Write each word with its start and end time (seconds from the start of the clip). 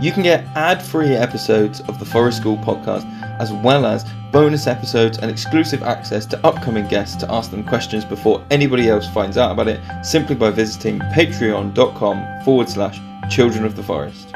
You 0.00 0.12
can 0.12 0.22
get 0.22 0.44
ad 0.56 0.82
free 0.82 1.14
episodes 1.14 1.80
of 1.82 1.98
the 1.98 2.06
Forest 2.06 2.38
School 2.38 2.56
podcast, 2.56 3.04
as 3.38 3.52
well 3.52 3.84
as 3.84 4.04
bonus 4.32 4.66
episodes 4.66 5.18
and 5.18 5.30
exclusive 5.30 5.82
access 5.82 6.24
to 6.26 6.46
upcoming 6.46 6.88
guests 6.88 7.16
to 7.16 7.30
ask 7.30 7.50
them 7.50 7.62
questions 7.62 8.06
before 8.06 8.42
anybody 8.50 8.88
else 8.88 9.06
finds 9.08 9.36
out 9.36 9.52
about 9.52 9.68
it 9.68 9.80
simply 10.02 10.34
by 10.34 10.50
visiting 10.50 11.00
patreon.com 11.00 12.44
forward 12.44 12.70
slash 12.70 12.98
children 13.28 13.66
of 13.66 13.76
the 13.76 13.82
forest. 13.82 14.32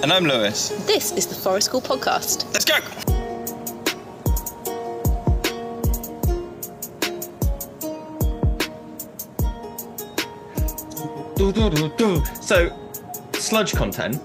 And 0.00 0.12
I'm 0.12 0.24
Lewis. 0.24 0.68
This 0.86 1.10
is 1.10 1.26
the 1.26 1.34
Forest 1.34 1.66
School 1.66 1.80
Podcast. 1.80 2.44
Let's 2.52 2.64
go! 2.64 2.78
So, 12.40 12.70
sludge 13.32 13.74
content, 13.74 14.20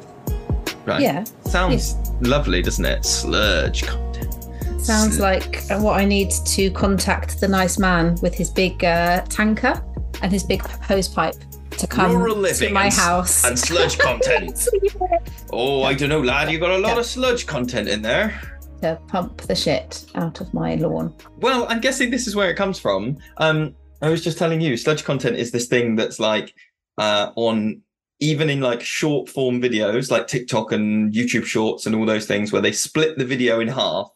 right? 0.86 1.02
Yeah. 1.02 1.24
Sounds 1.46 1.96
lovely, 2.22 2.62
doesn't 2.62 2.86
it? 2.86 3.04
Sludge 3.04 3.84
content. 3.84 4.34
Sounds 4.80 5.16
Sl- 5.16 5.22
like 5.24 5.64
what 5.70 6.00
I 6.00 6.06
need 6.06 6.30
to 6.46 6.70
contact 6.70 7.40
the 7.40 7.48
nice 7.48 7.80
man 7.80 8.16
with 8.22 8.36
his 8.36 8.52
big 8.52 8.84
uh, 8.84 9.22
tanker 9.24 9.84
and 10.22 10.32
his 10.32 10.44
big 10.44 10.62
hose 10.62 11.08
pipe 11.08 11.36
to 11.84 11.88
come 11.88 12.16
Rural 12.16 12.44
to 12.44 12.70
my 12.70 12.86
and, 12.86 12.94
house. 12.94 13.44
and 13.44 13.60
sludge 13.60 13.98
content. 13.98 14.68
oh, 15.52 15.84
I 15.84 15.94
don't 15.94 16.10
know, 16.10 16.22
lad. 16.22 16.52
You 16.52 16.60
got 16.60 16.72
a 16.72 16.78
lot 16.78 16.98
of 16.98 17.06
sludge 17.06 17.46
content 17.46 17.90
in 17.90 18.02
there. 18.02 18.40
to 18.82 19.00
pump 19.08 19.42
the 19.42 19.56
shit 19.56 20.06
out 20.16 20.40
of 20.42 20.54
my 20.54 20.76
lawn. 20.76 21.14
Well, 21.38 21.68
I'm 21.70 21.82
guessing 21.82 22.10
this 22.10 22.26
is 22.28 22.36
where 22.36 22.50
it 22.50 22.56
comes 22.56 22.80
from. 22.80 23.18
Um, 23.38 23.76
I 24.02 24.10
was 24.10 24.24
just 24.24 24.38
telling 24.38 24.62
you, 24.62 24.78
sludge 24.78 25.04
content 25.04 25.38
is 25.38 25.52
this 25.52 25.68
thing 25.68 25.96
that's 25.96 26.20
like 26.20 26.54
uh, 26.98 27.32
on 27.36 27.82
even 28.20 28.50
in 28.50 28.62
like 28.62 28.82
short 28.82 29.28
form 29.28 29.62
videos 29.62 30.10
like 30.10 30.28
TikTok 30.28 30.72
and 30.72 31.14
YouTube 31.14 31.44
shorts 31.44 31.86
and 31.86 31.96
all 31.96 32.06
those 32.06 32.26
things 32.26 32.54
where 32.54 32.62
they 32.62 32.72
split 32.72 33.18
the 33.18 33.26
video 33.26 33.60
in 33.60 33.68
half 33.68 34.10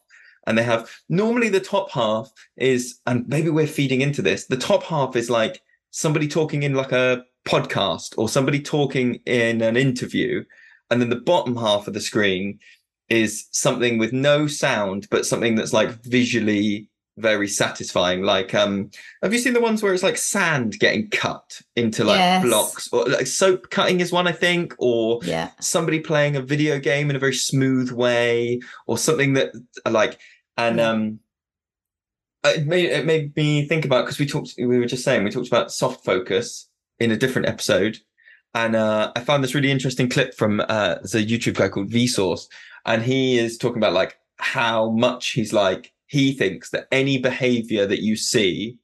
and 0.45 0.57
they 0.57 0.63
have 0.63 0.89
normally 1.09 1.49
the 1.49 1.59
top 1.59 1.91
half 1.91 2.31
is 2.55 2.99
and 3.05 3.27
maybe 3.27 3.49
we're 3.49 3.67
feeding 3.67 3.99
into 3.99 4.21
this 4.21 4.45
the 4.45 4.55
top 4.55 4.83
half 4.83 5.17
is 5.17 5.29
like 5.29 5.61
somebody 5.91 6.27
talking 6.27 6.63
in 6.63 6.73
like 6.73 6.91
a 6.91 7.23
podcast 7.47 8.13
or 8.17 8.27
somebody 8.29 8.59
talking 8.61 9.15
in 9.25 9.61
an 9.61 9.77
interview 9.77 10.43
and 10.89 11.01
then 11.01 11.09
the 11.09 11.15
bottom 11.15 11.55
half 11.55 11.87
of 11.87 11.93
the 11.93 12.01
screen 12.01 12.59
is 13.09 13.47
something 13.51 13.97
with 13.97 14.11
no 14.13 14.47
sound 14.47 15.07
but 15.09 15.25
something 15.25 15.55
that's 15.55 15.73
like 15.73 15.89
visually 16.03 16.89
very 17.19 17.47
satisfying 17.47 18.21
like 18.21 18.53
um 18.53 18.91
have 19.23 19.33
you 19.33 19.39
seen 19.39 19.53
the 19.53 19.61
ones 19.61 19.81
where 19.81 19.91
it's 19.93 20.03
like 20.03 20.17
sand 20.17 20.77
getting 20.77 21.09
cut 21.09 21.61
into 21.75 22.03
like 22.03 22.19
Yes. 22.19 22.43
blocks 22.45 22.89
or 22.93 23.05
like 23.05 23.25
soap 23.25 23.69
cutting 23.71 24.01
is 24.01 24.11
one 24.11 24.27
i 24.27 24.31
think 24.31 24.75
or 24.77 25.19
Yeah. 25.23 25.49
somebody 25.59 25.99
playing 25.99 26.35
a 26.35 26.41
video 26.41 26.77
game 26.79 27.09
in 27.09 27.15
a 27.15 27.19
very 27.19 27.33
smooth 27.33 27.91
way 27.91 28.59
or 28.85 28.97
something 28.99 29.33
that 29.33 29.51
like 29.89 30.19
and 30.57 30.77
Yeah. 30.77 30.89
um 30.89 31.19
it 32.45 32.67
made 32.67 32.85
it 32.91 33.05
made 33.05 33.35
me 33.35 33.67
think 33.67 33.83
about 33.83 34.05
because 34.05 34.19
we 34.19 34.25
talked 34.27 34.53
we 34.57 34.77
were 34.77 34.85
just 34.85 35.03
saying 35.03 35.23
we 35.23 35.31
talked 35.31 35.47
about 35.47 35.71
soft 35.71 36.05
focus 36.05 36.66
in 36.99 37.11
a 37.11 37.17
different 37.17 37.47
episode. 37.47 37.99
And 38.53 38.75
uh 38.75 39.11
i 39.15 39.19
found 39.19 39.43
this 39.43 39.53
really 39.53 39.71
interesting 39.71 40.09
clip 40.09 40.33
from 40.33 40.61
uh 40.61 40.95
a 41.03 41.25
youtube 41.25 41.55
guy 41.55 41.69
called 41.69 41.89
vsauce. 41.91 42.47
And 42.85 43.03
he 43.03 43.37
is 43.37 43.57
talking 43.57 43.77
about 43.77 43.93
like 43.93 44.17
how 44.37 44.89
much 44.91 45.31
he's 45.31 45.53
like 45.53 45.93
he 46.07 46.31
thinks 46.33 46.69
that 46.69 46.87
any 46.91 47.17
behavior 47.17 47.85
that 47.85 48.01
you 48.01 48.15
see 48.15 48.79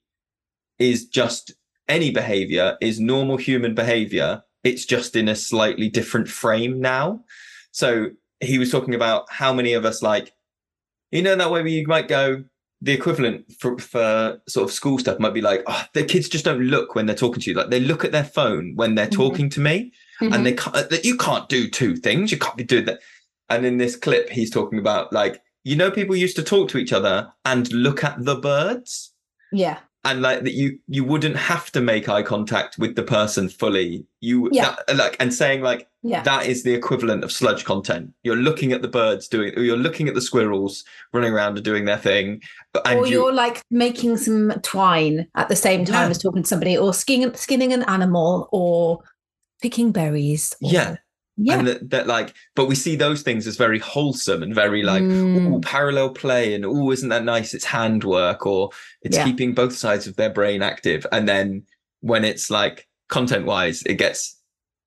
is 0.78 1.06
just 1.06 1.54
any 1.88 2.12
behavior 2.12 2.78
is 2.82 3.00
normal 3.00 3.38
human 3.38 3.74
behavior. 3.76 4.44
It's 4.64 4.86
just 4.86 5.16
in 5.16 5.28
a 5.28 5.36
slightly 5.36 5.90
different 5.90 6.28
frame 6.28 6.80
now. 6.80 7.24
So 7.72 8.12
he 8.40 8.58
was 8.58 8.72
talking 8.72 8.96
about 8.96 9.32
how 9.32 9.54
many 9.54 9.74
of 9.74 9.86
us 9.86 10.02
like 10.02 10.34
you 11.12 11.22
know 11.22 11.36
that 11.36 11.52
way 11.52 11.62
where 11.62 11.68
you 11.68 11.88
might 11.88 12.08
go 12.08 12.44
the 12.86 12.92
equivalent 12.92 13.46
for, 13.60 13.78
for 13.80 14.40
sort 14.48 14.68
of 14.68 14.74
school 14.74 15.00
stuff 15.00 15.18
might 15.20 15.34
be 15.34 15.42
like 15.42 15.64
oh, 15.68 15.84
the 15.94 16.04
kids 16.04 16.28
just 16.28 16.44
don't 16.46 16.60
look 16.62 16.96
when 16.96 17.06
they're 17.06 17.16
talking 17.16 17.42
to 17.42 17.50
you 17.50 17.56
like 17.56 17.70
they 17.70 17.80
look 17.80 18.04
at 18.04 18.12
their 18.12 18.24
phone 18.26 18.74
when 18.76 18.96
they're 18.96 19.08
Mhm. 19.08 19.12
talking 19.24 19.50
to 19.50 19.60
me 19.62 19.92
Mm-hmm. 20.22 20.34
and 20.34 20.46
they 20.46 20.54
can't 20.54 20.90
that 20.90 21.04
you 21.06 21.18
can't 21.18 21.48
do 21.50 21.70
two 21.70 21.96
things 21.96 22.32
you 22.32 22.38
can't 22.38 22.56
be 22.58 22.64
doing 22.64 22.86
that 22.86 23.00
and 23.50 23.66
in 23.66 23.78
this 23.78 23.96
clip 23.96 24.30
he's 24.30 24.52
talking 24.52 24.78
about 24.80 25.12
like 25.12 25.42
you 25.64 25.76
know 25.76 25.90
people 25.90 26.16
used 26.16 26.36
to 26.36 26.44
talk 26.44 26.70
to 26.70 26.78
each 26.78 26.94
other 26.94 27.32
and 27.46 27.72
look 27.72 28.04
at 28.04 28.24
the 28.24 28.36
birds 28.36 29.14
yeah. 29.52 29.80
and 30.06 30.22
like 30.22 30.44
that 30.44 30.54
you 30.54 30.78
you 30.88 31.04
wouldn't 31.04 31.36
have 31.36 31.72
to 31.72 31.82
make 31.82 32.10
eye 32.10 32.22
contact 32.24 32.78
with 32.78 32.96
the 32.96 33.04
person 33.04 33.50
fully 33.50 34.06
you 34.20 34.50
Yeah. 34.52 34.76
that, 34.88 34.96
like 34.98 35.16
and 35.20 35.34
saying 35.34 35.62
like 35.62 35.88
Yeah. 36.06 36.22
that 36.24 36.46
is 36.48 36.64
the 36.64 36.74
equivalent 36.74 37.24
of 37.24 37.32
sludge 37.32 37.64
content 37.64 38.12
you're 38.24 38.36
looking 38.36 38.74
at 38.74 38.82
the 38.82 38.90
birds 38.90 39.28
doing 39.30 39.54
or 39.58 39.62
you're 39.64 39.78
looking 39.78 40.10
at 40.10 40.16
the 40.16 40.22
squirrels 40.22 40.84
running 41.14 41.32
around 41.32 41.56
and 41.56 41.64
doing 41.64 41.86
their 41.86 41.98
thing 41.98 42.42
and 42.86 43.00
or 43.00 43.08
you 43.08 43.14
you're 43.14 43.32
like 43.34 43.62
making 43.72 44.18
some 44.18 44.52
twine 44.64 45.26
at 45.36 45.48
the 45.48 45.56
same 45.56 45.86
time 45.86 46.06
Yeah. 46.08 46.10
as 46.10 46.18
talking 46.18 46.44
to 46.44 46.48
somebody, 46.48 46.78
or 46.78 46.94
skinning, 46.94 47.34
skinning 47.36 47.72
an 47.72 47.84
animal, 47.84 48.50
or 48.52 49.00
picking 49.62 49.92
berries. 49.94 50.54
or- 50.62 50.72
yeah 50.72 50.96
Yeah. 51.38 51.60
and 51.60 51.68
that, 51.68 51.90
that 51.92 52.08
like 52.08 52.34
but 52.56 52.66
we 52.66 52.76
see 52.76 52.96
those 52.98 53.22
things 53.22 53.48
as 53.48 53.56
very 53.56 53.80
wholesome 53.80 54.44
and 54.44 54.54
very 54.54 54.84
like 54.84 55.04
Mm. 55.04 55.56
ooh, 55.56 55.62
parallel 55.62 56.10
play 56.10 56.54
and 56.54 56.66
oh 56.66 56.92
isn't 56.92 57.10
that 57.10 57.24
nice 57.24 57.54
it's 57.54 57.64
handwork 57.66 58.46
or 58.46 58.72
it's 59.04 59.16
Yeah. 59.18 59.24
keeping 59.24 59.54
both 59.54 59.76
sides 59.78 60.06
of 60.08 60.16
their 60.18 60.30
brain 60.30 60.62
active 60.62 61.06
and 61.14 61.28
then 61.30 61.64
when 62.02 62.26
it's 62.26 62.50
like 62.50 62.88
content 63.08 63.46
wise 63.46 63.84
it 63.84 63.96
gets 63.96 64.38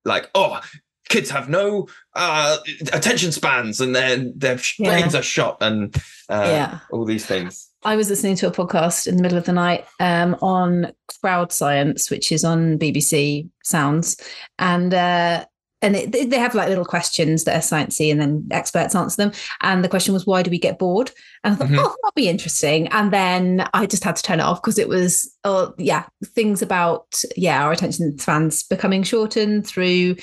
like 0.04 0.28
oh 0.34 0.60
kids 1.08 1.30
have 1.30 1.48
no 1.48 1.86
uh 2.14 2.56
attention 2.92 3.32
spans 3.32 3.80
and 3.80 3.94
then 3.94 4.32
their 4.36 4.58
Yeah. 4.78 4.90
brains 4.90 5.14
are 5.14 5.22
shot 5.22 5.58
and 5.60 5.94
uh 6.28 6.42
Yeah. 6.46 6.78
all 6.90 7.04
these 7.04 7.26
things 7.26 7.68
I 7.84 7.94
was 7.94 8.10
listening 8.10 8.34
to 8.36 8.48
a 8.48 8.50
podcast 8.50 9.06
in 9.06 9.16
the 9.16 9.22
middle 9.22 9.38
of 9.38 9.44
the 9.44 9.52
night 9.52 9.86
um, 10.00 10.34
on 10.42 10.92
crowd 11.20 11.52
science, 11.52 12.10
which 12.10 12.32
is 12.32 12.42
on 12.44 12.78
BBC 12.80 13.48
Sounds, 13.62 14.16
and 14.58 14.92
uh, 14.92 15.44
and 15.82 15.94
it, 15.96 16.30
they- 16.30 16.38
have 16.38 16.54
like 16.54 16.68
little 16.68 16.84
questions 16.84 17.44
that 17.44 17.56
are 17.56 17.60
sciencey, 17.60 18.10
and 18.10 18.20
then 18.20 18.46
experts 18.50 18.94
answer 18.94 19.16
them. 19.16 19.32
And 19.62 19.82
the 19.84 19.88
question 19.88 20.14
was, 20.14 20.26
why 20.26 20.42
do 20.42 20.50
we 20.50 20.58
get 20.58 20.78
bored? 20.78 21.10
And 21.44 21.54
I 21.54 21.56
thought, 21.56 21.68
Mhm. 21.68 21.78
oh, 21.78 21.82
that'll 22.02 22.12
be 22.14 22.28
interesting. 22.28 22.88
And 22.88 23.12
then 23.12 23.68
I 23.74 23.86
just 23.86 24.04
had 24.04 24.16
to 24.16 24.22
turn 24.22 24.40
it 24.40 24.44
off 24.44 24.62
because 24.62 24.78
it 24.78 24.88
was, 24.88 25.30
oh 25.44 25.74
yeah, 25.78 26.04
things 26.24 26.62
about 26.62 27.20
yeah 27.36 27.64
our 27.64 27.72
attention 27.72 28.18
spans 28.18 28.62
becoming 28.62 29.02
shortened 29.02 29.66
through 29.66 30.16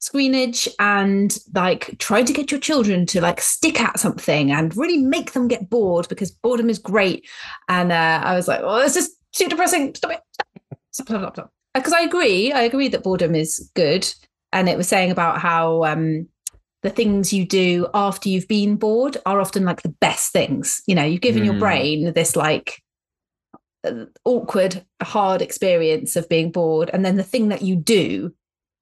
screenage 0.00 0.66
and 0.78 1.38
like 1.54 1.96
trying 1.98 2.24
to 2.24 2.32
get 2.32 2.50
your 2.50 2.60
children 2.60 3.04
to 3.06 3.20
like 3.20 3.40
stick 3.40 3.80
at 3.80 3.98
something 3.98 4.50
and 4.50 4.74
really 4.76 4.96
make 4.96 5.32
them 5.32 5.46
get 5.46 5.68
bored 5.68 6.08
because 6.08 6.30
boredom 6.30 6.70
is 6.70 6.78
great. 6.78 7.28
And 7.68 7.92
uh, 7.92 8.20
I 8.24 8.34
was 8.34 8.48
like, 8.48 8.60
oh 8.62 8.78
this 8.80 8.96
is 8.96 9.14
too 9.32 9.48
depressing. 9.48 9.94
Stop 9.94 10.12
it. 10.12 10.20
Stop, 10.90 11.06
stop, 11.08 11.20
stop, 11.20 11.34
stop. 11.36 11.52
Because 11.74 11.92
I 11.92 12.00
agree. 12.00 12.50
I 12.52 12.62
agree 12.62 12.88
that 12.88 13.02
boredom 13.04 13.34
is 13.34 13.70
good. 13.74 14.10
And 14.52 14.68
it 14.68 14.76
was 14.76 14.88
saying 14.88 15.10
about 15.10 15.40
how 15.40 15.84
um, 15.84 16.28
the 16.82 16.90
things 16.90 17.32
you 17.32 17.46
do 17.46 17.86
after 17.94 18.28
you've 18.28 18.48
been 18.48 18.76
bored 18.76 19.16
are 19.26 19.40
often 19.40 19.64
like 19.64 19.82
the 19.82 19.94
best 20.00 20.32
things. 20.32 20.82
You 20.86 20.94
know, 20.94 21.04
you've 21.04 21.20
given 21.20 21.44
your 21.44 21.54
Hmm. 21.54 21.60
brain 21.60 22.12
this 22.14 22.36
like 22.36 22.82
uh, 23.84 24.06
awkward, 24.24 24.84
hard 25.02 25.40
experience 25.42 26.16
of 26.16 26.28
being 26.28 26.50
bored. 26.50 26.90
And 26.92 27.04
then 27.04 27.16
the 27.16 27.22
thing 27.22 27.48
that 27.48 27.62
you 27.62 27.76
do 27.76 28.34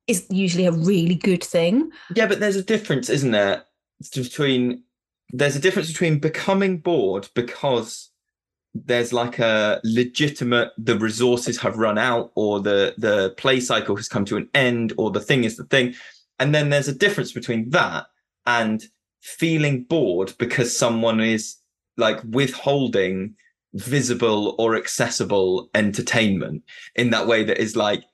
is 0.07 0.27
usually 0.31 0.65
a 0.67 0.73
really 0.73 1.15
good 1.15 1.45
thing. 1.45 1.91
yeah 2.17 2.27
but 2.27 2.41
there's 2.41 2.57
a 2.57 2.63
difference 2.63 3.11
isn't 3.11 3.31
there 3.33 3.65
It's 4.01 4.09
between 4.09 4.83
there's 5.35 5.57
a 5.57 5.61
difference 5.61 5.89
between 5.89 6.19
becoming 6.19 6.79
bored 6.79 7.29
because 7.35 8.08
there's 8.87 9.13
like 9.13 9.39
a 9.39 9.81
legitimate 9.85 10.73
the 10.79 10.99
resources 10.99 11.59
have 11.59 11.79
run 11.79 11.99
out 11.99 12.31
or 12.35 12.61
the 12.61 12.95
the 12.99 13.35
play 13.37 13.61
cycle 13.61 13.97
has 13.97 14.09
come 14.09 14.25
to 14.27 14.37
an 14.37 14.49
end 14.55 14.93
or 14.97 15.11
the 15.11 15.21
thing 15.21 15.45
is 15.45 15.57
the 15.57 15.65
thing. 15.65 15.95
And 16.39 16.55
then 16.55 16.71
there's 16.71 16.89
a 16.89 16.95
difference 16.95 17.33
between 17.33 17.71
that 17.71 18.07
and 18.47 18.83
feeling 19.21 19.85
bored 19.85 20.33
because 20.39 20.77
someone 20.77 21.21
is 21.21 21.57
like 21.97 22.21
withholding 22.25 23.35
visible 23.75 24.55
or 24.59 24.77
accessible 24.77 25.69
entertainment 25.75 26.63
in 26.95 27.11
that 27.11 27.27
way 27.27 27.45
that 27.45 27.59
is 27.59 27.77
like 27.77 28.05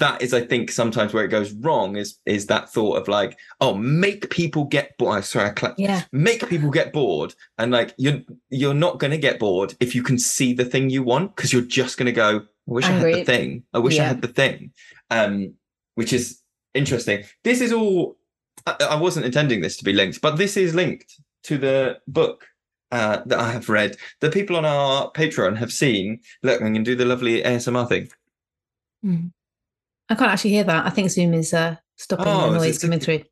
that 0.00 0.20
is 0.20 0.34
i 0.34 0.40
think 0.40 0.70
sometimes 0.70 1.14
where 1.14 1.24
it 1.24 1.28
goes 1.28 1.52
wrong 1.52 1.96
is 1.96 2.18
is 2.26 2.46
that 2.46 2.68
thought 2.68 2.96
of 2.96 3.06
like 3.06 3.38
oh 3.60 3.74
make 3.74 4.28
people 4.30 4.64
get 4.64 4.96
bored 4.98 5.24
sorry 5.24 5.46
i 5.46 5.50
clapped 5.50 5.78
Yeah. 5.78 6.02
make 6.12 6.48
people 6.48 6.70
get 6.70 6.92
bored 6.92 7.34
and 7.58 7.70
like 7.70 7.94
you're 7.96 8.20
you're 8.50 8.74
not 8.74 8.98
going 8.98 9.12
to 9.12 9.18
get 9.18 9.38
bored 9.38 9.74
if 9.80 9.94
you 9.94 10.02
can 10.02 10.18
see 10.18 10.52
the 10.52 10.64
thing 10.64 10.90
you 10.90 11.02
want 11.02 11.36
because 11.36 11.52
you're 11.52 11.62
just 11.62 11.96
going 11.96 12.06
to 12.06 12.12
go 12.12 12.38
i 12.38 12.42
wish 12.66 12.84
i 12.84 12.90
had 12.90 13.14
the 13.14 13.24
thing 13.24 13.62
i 13.72 13.78
wish 13.78 13.98
i 13.98 14.04
had 14.04 14.20
the 14.22 14.28
thing 14.28 14.72
um 15.10 15.54
which 15.94 16.12
is 16.12 16.40
interesting 16.74 17.24
this 17.44 17.60
is 17.60 17.72
all 17.72 18.16
I, 18.66 18.76
I 18.90 18.94
wasn't 18.96 19.26
intending 19.26 19.60
this 19.60 19.76
to 19.78 19.84
be 19.84 19.92
linked 19.92 20.20
but 20.20 20.36
this 20.36 20.56
is 20.56 20.74
linked 20.74 21.14
to 21.44 21.56
the 21.58 21.98
book 22.08 22.46
uh, 22.92 23.22
that 23.26 23.38
I 23.38 23.52
have 23.52 23.68
read, 23.68 23.96
the 24.20 24.30
people 24.30 24.56
on 24.56 24.64
our 24.64 25.12
Patreon 25.12 25.56
have 25.58 25.72
seen. 25.72 26.20
Look, 26.42 26.60
we 26.60 26.72
can 26.72 26.82
do 26.82 26.96
the 26.96 27.04
lovely 27.04 27.40
ASMR 27.40 27.88
thing. 27.88 28.08
Mm. 29.04 29.30
I 30.10 30.16
can't 30.16 30.32
actually 30.32 30.50
hear 30.50 30.64
that. 30.64 30.86
I 30.86 30.90
think 30.90 31.08
Zoom 31.08 31.32
is 31.34 31.54
uh, 31.54 31.76
stopping 31.96 32.26
Oh, 32.26 32.50
the 32.50 32.58
noise 32.58 32.80
coming 32.80 32.98
through. 32.98 33.22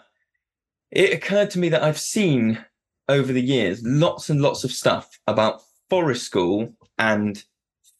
it 0.92 1.14
occurred 1.14 1.52
to 1.52 1.60
me 1.60 1.70
that 1.70 1.84
I've 1.84 2.00
seen 2.00 2.64
over 3.08 3.34
the 3.34 3.42
years 3.42 3.82
lots 3.84 4.30
and 4.30 4.42
lots 4.42 4.64
of 4.64 4.72
stuff 4.72 5.20
about 5.28 5.62
forest 5.90 6.24
school 6.26 6.74
and 6.98 7.44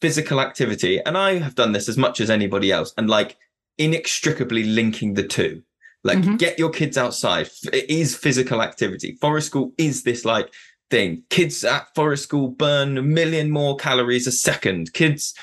physical 0.00 0.40
activity. 0.40 1.00
And 1.04 1.18
I 1.18 1.38
have 1.38 1.54
done 1.56 1.72
this 1.72 1.88
as 1.88 1.98
much 1.98 2.20
as 2.20 2.30
anybody 2.30 2.70
else 2.72 2.94
and 2.96 3.10
like 3.10 3.36
inextricably 3.78 4.64
linking 4.64 5.14
the 5.14 5.26
two. 5.26 5.62
Like, 6.02 6.18
Mhm. 6.18 6.38
get 6.38 6.58
your 6.58 6.70
kids 6.70 6.96
outside. 6.96 7.50
It 7.72 7.90
is 7.90 8.16
physical 8.16 8.62
activity. 8.62 9.18
Forest 9.20 9.48
school 9.48 9.72
is 9.76 10.02
this 10.02 10.24
like 10.24 10.48
thing. 10.90 11.24
Kids 11.28 11.62
at 11.64 11.88
forest 11.94 12.22
school 12.24 12.48
burn 12.48 12.96
a 12.96 13.02
million 13.02 13.50
more 13.50 13.76
calories 13.76 14.26
a 14.26 14.32
second. 14.32 14.92
Kids 14.94 15.34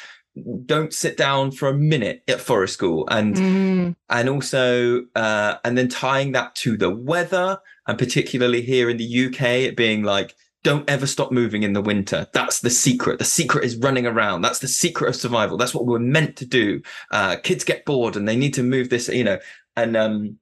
don't 0.65 0.93
sit 0.93 1.17
down 1.17 1.51
for 1.51 1.67
a 1.67 1.73
minute 1.73 2.23
at 2.27 2.39
forest 2.41 2.73
school. 2.73 3.07
And 3.09 3.35
Mm. 3.35 3.95
and 4.09 4.29
also 4.29 5.05
uh, 5.15 5.55
and 5.63 5.77
then 5.77 5.87
tying 5.89 6.31
that 6.33 6.55
to 6.55 6.77
the 6.77 6.89
weather 6.89 7.59
and 7.87 7.97
particularly 7.97 8.61
here 8.61 8.89
in 8.89 8.97
the 8.97 9.25
uk 9.25 9.41
it 9.41 9.75
being 9.75 10.03
like 10.03 10.35
don't 10.63 10.89
ever 10.89 11.07
stop 11.07 11.31
moving 11.31 11.63
in 11.63 11.73
the 11.73 11.81
winter. 11.81 12.27
That's 12.33 12.59
the 12.59 12.69
secret. 12.69 13.19
The 13.19 13.25
secret 13.25 13.63
is 13.63 13.77
running 13.77 14.05
around. 14.05 14.41
That's 14.41 14.59
the 14.59 14.67
secret 14.67 15.07
of 15.09 15.15
survival. 15.15 15.55
That's 15.55 15.73
what 15.73 15.85
we're 15.85 15.99
meant 15.99 16.35
to 16.37 16.45
do. 16.45 16.81
Uh, 17.11 17.37
kids 17.37 17.63
get 17.63 17.85
bored 17.85 18.17
and 18.17 18.27
they 18.27 18.35
need 18.35 18.53
to 18.55 18.63
move 18.63 18.89
this 18.89 19.07
you 19.07 19.23
know. 19.23 19.39
And 19.75 19.95
um, 19.95 20.37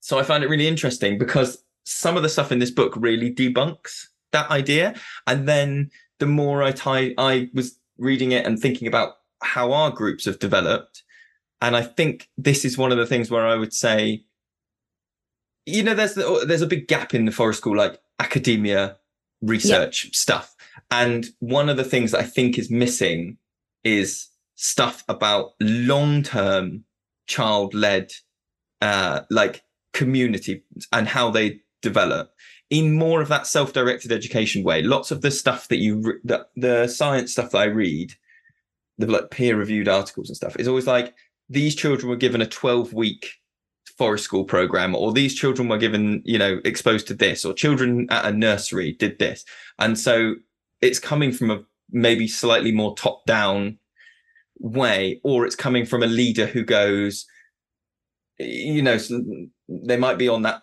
so 0.00 0.18
i 0.18 0.22
find 0.22 0.42
it 0.42 0.48
really 0.48 0.66
interesting 0.66 1.18
because 1.18 1.62
some 1.84 2.16
of 2.16 2.22
the 2.22 2.28
stuff 2.28 2.50
in 2.52 2.58
this 2.58 2.70
book 2.70 2.94
really 2.96 3.32
debunks 3.32 4.06
that 4.32 4.50
idea. 4.50 4.94
And 5.26 5.46
then 5.46 5.90
the 6.18 6.26
more 6.26 6.62
i 6.62 6.72
tie 6.72 7.14
i 7.18 7.48
was 7.54 7.78
reading 7.98 8.32
it 8.32 8.46
and 8.46 8.58
thinking 8.58 8.88
about 8.88 9.14
how 9.42 9.72
our 9.72 9.90
groups 9.90 10.24
have 10.24 10.38
developed. 10.38 11.02
And 11.60 11.76
I 11.76 11.82
think 11.82 12.28
this 12.36 12.64
is 12.64 12.78
one 12.78 12.92
of 12.92 12.98
the 12.98 13.06
things 13.06 13.30
where 13.30 13.46
I 13.46 13.56
would 13.56 13.72
say, 13.72 14.24
you 15.66 15.82
know, 15.82 15.94
there's 15.94 16.14
there's 16.14 16.62
a 16.62 16.66
big 16.66 16.88
gap 16.88 17.14
in 17.14 17.24
the 17.24 17.32
forest 17.32 17.58
school 17.58 17.76
like 17.76 18.00
academia 18.18 18.96
research 19.42 20.14
stuff, 20.14 20.54
and 20.90 21.26
one 21.40 21.68
of 21.68 21.76
the 21.76 21.84
things 21.84 22.12
that 22.12 22.20
I 22.20 22.24
think 22.24 22.58
is 22.58 22.70
missing 22.70 23.38
is 23.84 24.28
stuff 24.54 25.04
about 25.08 25.52
long 25.60 26.22
term 26.22 26.84
child 27.26 27.74
led, 27.74 28.12
uh, 28.80 29.22
like 29.30 29.62
community 29.92 30.62
and 30.92 31.08
how 31.08 31.30
they 31.30 31.60
develop 31.82 32.32
in 32.70 32.94
more 32.94 33.20
of 33.22 33.28
that 33.28 33.46
self 33.46 33.72
directed 33.72 34.12
education 34.12 34.62
way. 34.62 34.82
Lots 34.82 35.10
of 35.10 35.22
the 35.22 35.30
stuff 35.30 35.68
that 35.68 35.78
you 35.78 36.20
the, 36.24 36.86
science 36.88 37.32
stuff 37.32 37.50
that 37.52 37.58
I 37.58 37.64
read, 37.64 38.12
the 38.98 39.06
like 39.06 39.30
peer 39.30 39.56
reviewed 39.56 39.88
articles 39.88 40.28
and 40.28 40.36
stuff, 40.36 40.56
is 40.58 40.68
always 40.68 40.86
like 40.86 41.14
these 41.48 41.74
children 41.74 42.08
were 42.08 42.16
given 42.16 42.42
a 42.42 42.46
12 42.46 42.92
week 42.92 43.34
forest 43.96 44.24
school 44.24 44.44
program 44.44 44.94
or 44.94 45.12
these 45.12 45.34
children 45.34 45.68
were 45.68 45.78
given 45.78 46.22
you 46.24 46.38
know 46.38 46.60
exposed 46.64 47.08
to 47.08 47.14
this 47.14 47.44
or 47.44 47.52
children 47.52 48.06
at 48.10 48.26
a 48.26 48.32
nursery 48.32 48.92
did 48.92 49.18
this 49.18 49.44
and 49.80 49.98
so 49.98 50.36
it's 50.80 51.00
coming 51.00 51.32
from 51.32 51.50
a 51.50 51.60
maybe 51.90 52.28
slightly 52.28 52.70
more 52.70 52.94
top 52.94 53.24
down 53.26 53.76
way 54.60 55.20
or 55.24 55.44
it's 55.44 55.56
coming 55.56 55.84
from 55.84 56.04
a 56.04 56.06
leader 56.06 56.46
who 56.46 56.62
goes 56.62 57.26
you 58.38 58.82
know 58.82 58.98
they 59.68 59.96
might 59.96 60.18
be 60.18 60.28
on 60.28 60.42
that 60.42 60.62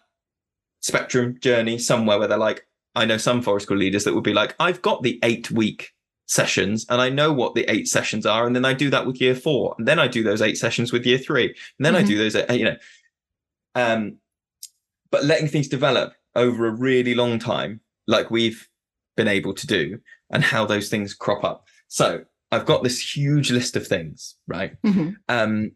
spectrum 0.86 1.36
journey 1.40 1.78
somewhere 1.80 2.20
where 2.20 2.28
they're 2.28 2.38
like 2.38 2.68
i 2.94 3.04
know 3.06 3.18
some 3.18 3.42
forest 3.42 3.66
school 3.66 3.78
leaders 3.78 4.04
that 4.04 4.14
would 4.14 4.24
be 4.24 4.34
like 4.34 4.54
i've 4.60 4.82
got 4.84 5.02
the 5.02 5.20
eight 5.24 5.50
week 5.50 5.90
sessions 6.28 6.86
and 6.90 7.00
I 7.02 7.10
know 7.10 7.32
what 7.32 7.54
the 7.54 7.66
eight 7.72 7.88
sessions 7.88 8.26
are. 8.26 8.48
And 8.48 8.56
then 8.56 8.66
I 8.66 8.74
do 8.74 8.90
that 8.90 9.06
with 9.06 9.22
year 9.22 9.36
four. 9.36 9.76
And 9.78 9.88
then 9.88 10.00
I 10.00 10.08
do 10.08 10.24
those 10.24 10.42
eight 10.42 10.58
sessions 10.58 10.92
with 10.92 11.06
year 11.06 11.20
three. 11.20 11.50
And 11.78 11.86
then 11.86 11.96
I 11.96 12.02
Mhm. 12.02 12.08
do 12.08 12.18
those, 12.18 12.36
uh, 12.36 12.48
you 12.52 12.66
know, 12.66 12.78
um, 13.76 14.18
but 15.12 15.24
letting 15.24 15.48
things 15.48 15.68
develop 15.68 16.14
over 16.36 16.66
a 16.66 16.72
really 16.72 17.14
long 17.14 17.38
time, 17.38 17.80
like 18.08 18.32
we've 18.32 18.68
been 19.16 19.28
able 19.28 19.54
to 19.54 19.68
do 19.68 20.00
and 20.32 20.44
how 20.44 20.66
those 20.66 20.90
things 20.90 21.14
crop 21.14 21.44
up. 21.44 21.68
So 21.90 22.26
I've 22.52 22.66
got 22.66 22.82
this 22.82 23.16
huge 23.16 23.52
list 23.52 23.76
of 23.76 23.86
things, 23.86 24.36
right? 24.48 24.82
Mhm. 24.82 25.18
Um, 25.30 25.74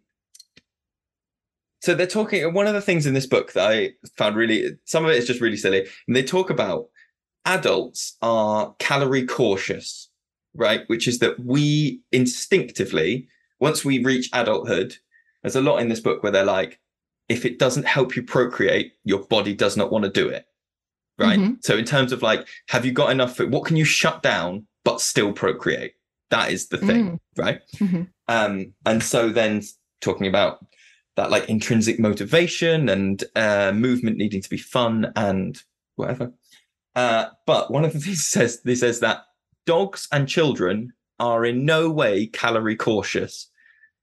so 1.79 1.95
they're 1.95 2.07
talking, 2.07 2.53
one 2.53 2.67
of 2.67 2.73
the 2.73 2.81
things 2.81 3.05
in 3.05 3.13
this 3.13 3.25
book 3.25 3.53
that 3.53 3.69
I 3.69 3.91
found 4.17 4.35
really, 4.35 4.77
some 4.85 5.05
of 5.05 5.11
it 5.11 5.17
is 5.17 5.27
just 5.27 5.41
really 5.41 5.57
silly. 5.57 5.87
And 6.07 6.15
they 6.15 6.23
talk 6.23 6.49
about 6.49 6.87
adults 7.45 8.17
are 8.21 8.75
calorie 8.79 9.25
cautious, 9.25 10.09
right? 10.53 10.83
Which 10.87 11.07
is 11.07 11.19
that 11.19 11.39
we 11.39 12.01
instinctively, 12.11 13.27
once 13.59 13.85
we 13.85 14.03
reach 14.03 14.29
adulthood, 14.33 14.95
there's 15.41 15.55
a 15.55 15.61
lot 15.61 15.77
in 15.77 15.89
this 15.89 16.01
book 16.01 16.21
where 16.21 16.31
they're 16.31 16.43
like, 16.43 16.79
if 17.29 17.45
it 17.45 17.59
doesn't 17.59 17.85
help 17.85 18.15
you 18.15 18.23
procreate, 18.23 18.93
your 19.03 19.19
body 19.19 19.53
does 19.53 19.77
not 19.77 19.91
want 19.91 20.03
to 20.03 20.11
do 20.11 20.27
it. 20.27 20.45
Right. 21.17 21.37
Mhm. 21.39 21.63
So, 21.63 21.77
in 21.77 21.85
terms 21.85 22.11
of 22.11 22.21
like, 22.21 22.47
have 22.69 22.85
you 22.85 22.91
got 22.93 23.11
enough? 23.11 23.39
What 23.39 23.65
can 23.65 23.75
you 23.75 23.83
shut 23.85 24.23
down 24.23 24.65
but 24.85 25.01
still 25.01 25.33
procreate? 25.33 25.93
That 26.29 26.51
is 26.51 26.69
the 26.69 26.77
thing. 26.77 27.19
Right. 27.37 27.59
Mhm. 27.75 28.07
Um, 28.27 28.73
and 28.85 29.03
so 29.03 29.29
then 29.29 29.61
talking 30.01 30.27
about 30.27 30.65
that 31.19 31.31
like 31.31 31.49
intrinsic 31.49 31.99
motivation 31.99 32.87
and 32.87 33.25
uh, 33.35 33.73
movement 33.73 34.15
needing 34.15 34.41
to 34.41 34.49
be 34.49 34.57
fun 34.57 35.11
and 35.17 35.61
whatever. 35.97 36.31
Uh, 36.95 37.25
but 37.45 37.69
one 37.69 37.83
of 37.83 37.91
the 37.91 37.99
things 37.99 38.25
says 38.35 38.61
this 38.63 38.79
says 38.79 39.01
that 39.01 39.25
dogs 39.65 40.07
and 40.13 40.29
children 40.29 40.93
are 41.19 41.45
in 41.45 41.65
no 41.65 41.89
way 41.89 42.25
calorie 42.27 42.77
cautious. 42.77 43.49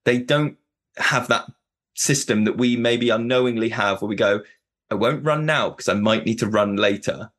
They 0.04 0.18
don't 0.18 0.58
have 0.98 1.28
that 1.28 1.46
system 1.94 2.44
that 2.44 2.58
we 2.58 2.76
maybe 2.76 3.08
unknowingly 3.08 3.70
have 3.70 4.02
where 4.02 4.08
we 4.08 4.16
go, 4.16 4.42
I 4.90 4.94
won't 4.94 5.24
run 5.24 5.46
now 5.46 5.70
because 5.70 5.88
I 5.88 5.94
might 5.94 6.26
need 6.26 6.38
to 6.40 6.46
run 6.46 6.76
later. 6.76 7.30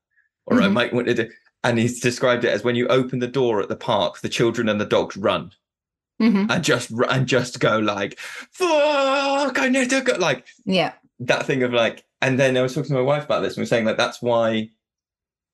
Or 0.48 0.60
I 0.60 0.68
Mhm. 0.68 0.74
might 0.74 0.94
want 0.94 1.08
to 1.08 1.14
do 1.14 1.30
and 1.64 1.78
he's 1.78 2.00
described 2.00 2.46
it 2.46 2.50
as 2.50 2.64
when 2.64 2.76
you 2.76 2.88
open 2.88 3.20
the 3.20 3.28
door 3.28 3.62
at 3.62 3.70
the 3.70 3.76
park, 3.76 4.20
the 4.22 4.30
children 4.30 4.70
and 4.70 4.82
the 4.82 4.86
dogs 4.86 5.18
run 5.18 5.52
Mhm. 6.22 6.50
and 6.50 6.64
just 6.64 6.92
and 7.10 7.28
just 7.28 7.60
go 7.60 7.78
like, 7.80 8.18
fuck, 8.52 9.60
I 9.60 9.70
need 9.70 9.90
to 9.92 10.02
go 10.02 10.14
like 10.18 10.46
Yeah. 10.66 10.94
that 11.20 11.46
thing 11.46 11.64
of 11.64 11.74
like, 11.74 12.04
and 12.22 12.40
then 12.40 12.58
I 12.58 12.62
was 12.62 12.74
talking 12.74 12.90
to 12.90 12.94
my 12.96 13.02
wife 13.02 13.26
about 13.26 13.42
this 13.42 13.54
and 13.54 13.62
we 13.62 13.64
are 13.64 13.68
saying 13.68 13.86
like 13.86 13.98
that's 13.98 14.22
why 14.22 14.70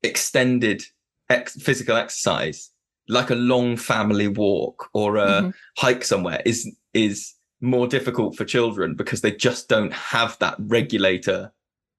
extended 0.03 0.83
ex- 1.29 1.61
physical 1.61 1.95
exercise, 1.95 2.69
like 3.07 3.29
a 3.29 3.35
long 3.35 3.77
family 3.77 4.27
walk 4.27 4.89
or 4.93 5.17
a 5.17 5.27
Mhm. 5.43 5.53
hike 5.77 6.03
somewhere, 6.03 6.41
is 6.45 6.69
is 6.93 7.33
more 7.61 7.87
difficult 7.87 8.35
for 8.35 8.45
children 8.45 8.93
because 8.93 9.21
they 9.21 9.31
just 9.31 9.67
don't 9.67 9.93
have 9.93 10.37
that 10.39 10.55
regulator 10.59 11.51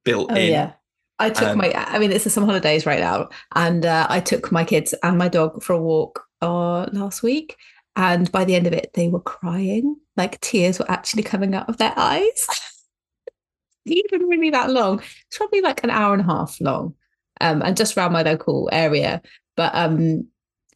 built 0.04 0.30
Oh 0.30 0.36
in. 0.36 0.50
yeah. 0.52 0.72
I 1.18 1.30
took 1.30 1.48
Um, 1.48 1.58
my 1.58 1.72
I 1.74 1.98
mean 1.98 2.12
it's 2.12 2.24
the 2.24 2.30
summer 2.30 2.46
holidays 2.46 2.86
right 2.86 3.00
now 3.00 3.28
and 3.54 3.84
uh, 3.86 4.06
I 4.10 4.20
took 4.20 4.52
my 4.52 4.62
kids 4.64 4.94
and 5.02 5.16
my 5.18 5.28
dog 5.28 5.62
for 5.62 5.72
a 5.72 5.80
walk 5.80 6.24
uh, 6.42 6.86
last 6.92 7.22
week 7.22 7.56
and 7.96 8.30
by 8.32 8.44
the 8.44 8.54
end 8.54 8.66
of 8.66 8.72
it 8.72 8.90
they 8.94 9.08
were 9.08 9.20
crying 9.20 9.96
like 10.16 10.40
tears 10.40 10.78
were 10.78 10.90
actually 10.90 11.22
coming 11.22 11.54
out 11.54 11.68
of 11.68 11.76
their 11.78 11.92
eyes. 11.96 12.46
Even 13.86 14.22
really 14.22 14.50
that 14.50 14.70
long. 14.70 15.00
It's 15.26 15.36
probably 15.36 15.60
like 15.60 15.84
an 15.84 15.90
hour 15.90 16.14
and 16.14 16.22
a 16.22 16.26
half 16.26 16.58
long. 16.60 16.94
Um 17.40 17.62
and 17.62 17.76
just 17.76 17.96
around 17.96 18.12
my 18.12 18.22
local 18.22 18.68
area 18.72 19.20
but 19.56 19.74
um 19.74 20.28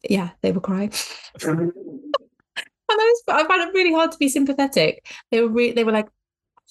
yeah 0.07 0.29
they 0.41 0.51
were 0.51 0.61
crying. 0.61 0.93
and 1.43 1.73
I, 2.89 2.95
was, 2.95 3.23
I 3.27 3.47
found 3.47 3.61
it 3.61 3.73
really 3.73 3.93
hard 3.93 4.11
to 4.11 4.17
be 4.17 4.29
sympathetic. 4.29 5.05
They 5.31 5.41
were 5.41 5.49
re- 5.49 5.71
they 5.71 5.83
were 5.83 5.91
like 5.91 6.07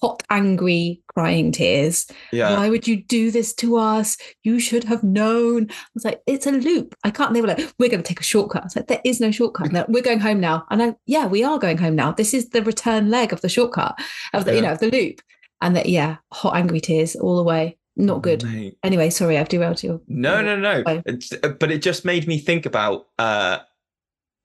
hot 0.00 0.22
angry 0.30 1.02
crying 1.08 1.50
tears 1.50 2.06
Yeah. 2.32 2.56
why 2.56 2.70
would 2.70 2.86
you 2.86 3.02
do 3.02 3.30
this 3.30 3.52
to 3.54 3.76
us? 3.76 4.16
You 4.44 4.60
should 4.60 4.84
have 4.84 5.02
known. 5.02 5.66
I 5.70 5.74
was 5.94 6.04
like, 6.04 6.20
it's 6.26 6.46
a 6.46 6.52
loop. 6.52 6.94
I 7.04 7.10
can't. 7.10 7.34
They 7.34 7.40
were 7.40 7.48
like, 7.48 7.72
we're 7.78 7.88
going 7.88 8.02
to 8.02 8.08
take 8.08 8.20
a 8.20 8.24
shortcut. 8.24 8.62
I 8.62 8.66
was 8.66 8.76
like, 8.76 8.86
there 8.86 9.00
is 9.04 9.20
no 9.20 9.30
shortcut. 9.30 9.72
Like, 9.72 9.88
we're 9.88 10.02
going 10.02 10.20
home 10.20 10.38
now. 10.40 10.64
And 10.70 10.82
I, 10.82 10.94
yeah, 11.06 11.26
we 11.26 11.42
are 11.42 11.58
going 11.58 11.78
home 11.78 11.96
now. 11.96 12.12
This 12.12 12.32
is 12.34 12.50
the 12.50 12.62
return 12.62 13.10
leg 13.10 13.32
of 13.32 13.40
the 13.40 13.48
shortcut 13.48 13.98
of 14.32 14.44
the, 14.44 14.54
you 14.54 14.62
know, 14.62 14.72
of 14.72 14.78
the 14.78 14.90
loop. 14.90 15.20
And 15.60 15.74
that, 15.74 15.88
yeah, 15.88 16.18
hot 16.32 16.54
angry 16.56 16.80
tears 16.80 17.16
all 17.16 17.36
the 17.36 17.42
way. 17.42 17.76
Not 17.96 18.22
good. 18.22 18.44
Mate. 18.44 18.78
Anyway, 18.84 19.10
sorry, 19.10 19.36
I've 19.36 19.48
derailed 19.48 19.82
you. 19.82 20.00
No, 20.06 20.40
no, 20.40 20.54
no. 20.56 20.84
Uh, 20.86 21.48
but 21.48 21.72
it 21.72 21.82
just 21.82 22.04
made 22.04 22.28
me 22.28 22.38
think 22.38 22.64
about 22.64 23.08
uh 23.18 23.58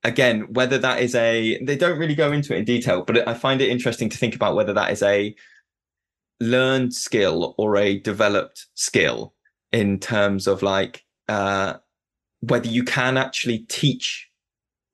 again 0.04 0.42
whether 0.52 0.78
that 0.78 1.00
is 1.00 1.14
a 1.14 1.62
they 1.64 1.76
don't 1.76 1.98
really 1.98 2.14
go 2.14 2.30
into 2.32 2.54
it 2.54 2.58
in 2.58 2.64
detail, 2.64 3.02
but 3.02 3.26
I 3.26 3.34
find 3.34 3.60
it 3.60 3.68
interesting 3.70 4.08
to 4.10 4.16
think 4.18 4.34
about 4.34 4.54
whether 4.54 4.72
that 4.74 4.90
is 4.92 5.02
a 5.02 5.34
learned 6.40 6.92
skill 6.94 7.54
or 7.58 7.76
a 7.76 7.98
developed 8.00 8.66
skill 8.74 9.34
in 9.72 9.98
terms 9.98 10.46
of 10.46 10.62
like 10.62 11.04
uh 11.28 11.74
whether 12.40 12.68
you 12.68 12.84
can 12.84 13.16
actually 13.16 13.60
teach 13.68 14.28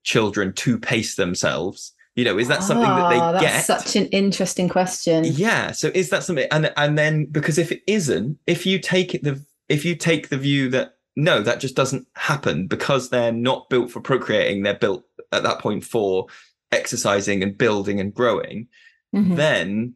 children 0.05 0.52
to 0.55 0.79
pace 0.79 1.17
themselves. 1.17 1.93
You 2.17 2.25
know, 2.25 2.38
is 2.38 2.49
that 2.49 2.62
something 2.62 2.87
that 2.88 3.02
Ah, 3.02 3.33
they 3.33 3.38
that's 3.40 3.67
get? 3.67 3.79
such 3.81 3.97
an 3.97 4.07
interesting 4.09 4.69
question. 4.69 5.25
Yeah. 5.25 5.73
So 5.73 5.90
is 5.95 6.11
that 6.11 6.23
something? 6.23 6.47
And 6.50 6.73
and 6.76 6.97
then 6.99 7.26
because 7.26 7.57
if 7.59 7.73
it 7.73 7.83
isn't, 7.87 8.38
if 8.47 8.67
you 8.67 8.79
take 8.79 9.14
it 9.14 9.23
the 9.23 9.43
if 9.69 9.85
you 9.85 9.95
take 9.97 10.29
the 10.29 10.37
view 10.37 10.69
that 10.71 10.97
no, 11.17 11.43
that 11.43 11.61
just 11.61 11.75
doesn't 11.76 12.07
happen 12.14 12.67
because 12.67 13.09
they're 13.11 13.33
not 13.33 13.69
built 13.71 13.90
for 13.90 14.00
procreating, 14.00 14.62
they're 14.62 14.75
built 14.75 15.05
at 15.33 15.43
that 15.43 15.59
point 15.61 15.85
for 15.85 16.26
exercising 16.73 17.43
and 17.43 17.59
building 17.59 18.00
and 18.00 18.14
growing, 18.14 18.69
Mhm. 19.14 19.37
then 19.37 19.95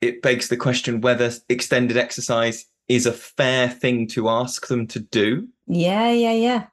it 0.00 0.20
begs 0.22 0.48
the 0.48 0.56
question 0.56 1.00
whether 1.00 1.32
extended 1.48 1.96
exercise 1.96 2.66
is 2.88 3.06
a 3.06 3.12
fair 3.12 3.68
thing 3.68 4.06
to 4.08 4.28
ask 4.28 4.66
them 4.66 4.86
to 4.88 4.98
do. 5.00 5.48
Yeah, 5.66 6.10
yeah, 6.10 6.32
yeah. 6.32 6.64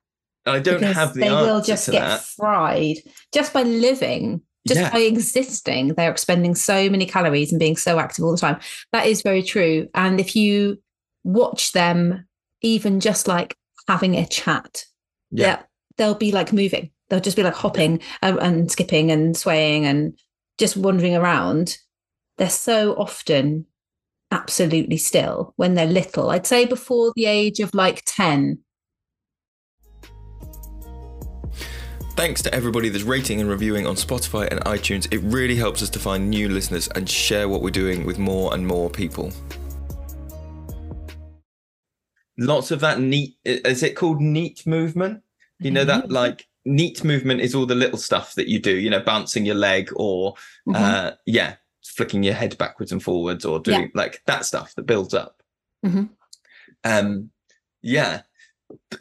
And 0.45 0.55
I 0.55 0.59
don't 0.59 0.79
Because 0.79 0.95
have 0.95 1.13
the 1.13 1.21
they 1.21 1.29
will 1.29 1.61
just 1.61 1.89
get 1.91 1.99
that. 2.01 2.21
fried 2.23 2.97
just 3.33 3.53
by 3.53 3.63
living 3.63 4.41
just 4.67 4.81
Yeah. 4.81 4.91
by 4.91 4.99
existing 4.99 5.89
they're 5.95 6.11
expending 6.11 6.53
so 6.53 6.89
many 6.89 7.05
calories 7.05 7.51
and 7.51 7.59
being 7.59 7.77
so 7.77 7.97
active 7.97 8.25
all 8.25 8.31
the 8.31 8.37
time 8.37 8.59
that 8.91 9.07
is 9.07 9.21
very 9.21 9.41
true 9.41 9.87
and 9.95 10.19
if 10.19 10.35
you 10.35 10.77
watch 11.23 11.71
them 11.71 12.25
even 12.61 12.99
just 12.99 13.27
like 13.27 13.55
having 13.89 14.15
a 14.15 14.25
chat. 14.27 14.85
Yeah. 15.31 15.45
yeah. 15.47 15.61
They'll 15.97 16.13
be 16.13 16.31
like 16.31 16.53
moving. 16.53 16.91
They'll 17.09 17.19
just 17.19 17.35
be 17.35 17.41
like 17.43 17.55
hopping 17.55 18.01
and, 18.21 18.37
and 18.37 18.71
skipping 18.71 19.09
and 19.09 19.35
swaying 19.35 19.85
and 19.85 20.15
just 20.59 20.77
wandering 20.77 21.15
around. 21.15 21.75
They're 22.37 22.51
so 22.51 22.93
often 22.93 23.65
absolutely 24.29 24.97
still 24.97 25.53
when 25.55 25.73
they're 25.73 25.87
little. 25.87 26.29
I'd 26.29 26.45
say 26.45 26.65
before 26.65 27.11
the 27.15 27.25
age 27.25 27.59
of 27.59 27.73
like 27.73 28.03
10 28.05 28.59
Thanks 32.15 32.41
to 32.41 32.53
everybody 32.53 32.89
that's 32.89 33.05
rating 33.05 33.39
and 33.39 33.49
reviewing 33.49 33.87
on 33.87 33.95
Spotify 33.95 34.49
and 34.51 34.59
iTunes. 34.65 35.07
It 35.11 35.21
really 35.23 35.55
helps 35.55 35.81
us 35.81 35.89
to 35.91 35.99
find 35.99 36.29
new 36.29 36.49
listeners 36.49 36.89
and 36.89 37.09
share 37.09 37.47
what 37.47 37.61
we're 37.61 37.69
doing 37.69 38.05
with 38.05 38.19
more 38.19 38.53
and 38.53 38.67
more 38.67 38.89
people. 38.89 39.31
Lots 42.39 42.71
of 42.71 42.79
that 42.79 42.99
neat 42.99 43.35
is 43.45 43.83
it 43.83 43.95
called 43.95 44.21
neat 44.21 44.65
movement? 44.65 45.21
You 45.59 45.71
know 45.71 45.83
that 45.85 46.09
like 46.09 46.47
neat 46.65 47.03
movement 47.03 47.41
is 47.41 47.53
all 47.53 47.65
the 47.65 47.75
little 47.75 47.97
stuff 47.97 48.35
that 48.35 48.47
you 48.47 48.59
do 48.59 48.75
you 48.75 48.89
know 48.89 48.99
bouncing 49.01 49.45
your 49.45 49.55
leg 49.55 49.89
or 49.95 50.33
Mhm. 50.67 50.75
uh 50.75 51.11
yeah 51.25 51.55
flicking 51.83 52.23
your 52.23 52.33
head 52.35 52.57
backwards 52.57 52.91
and 52.91 53.01
forwards 53.03 53.43
or 53.45 53.59
doing 53.59 53.91
like 53.93 54.21
that 54.25 54.45
stuff 54.45 54.73
that 54.75 54.85
builds 54.85 55.13
up. 55.13 55.41
Mhm. 55.85 56.09
um 56.83 57.29
yeah. 57.81 58.21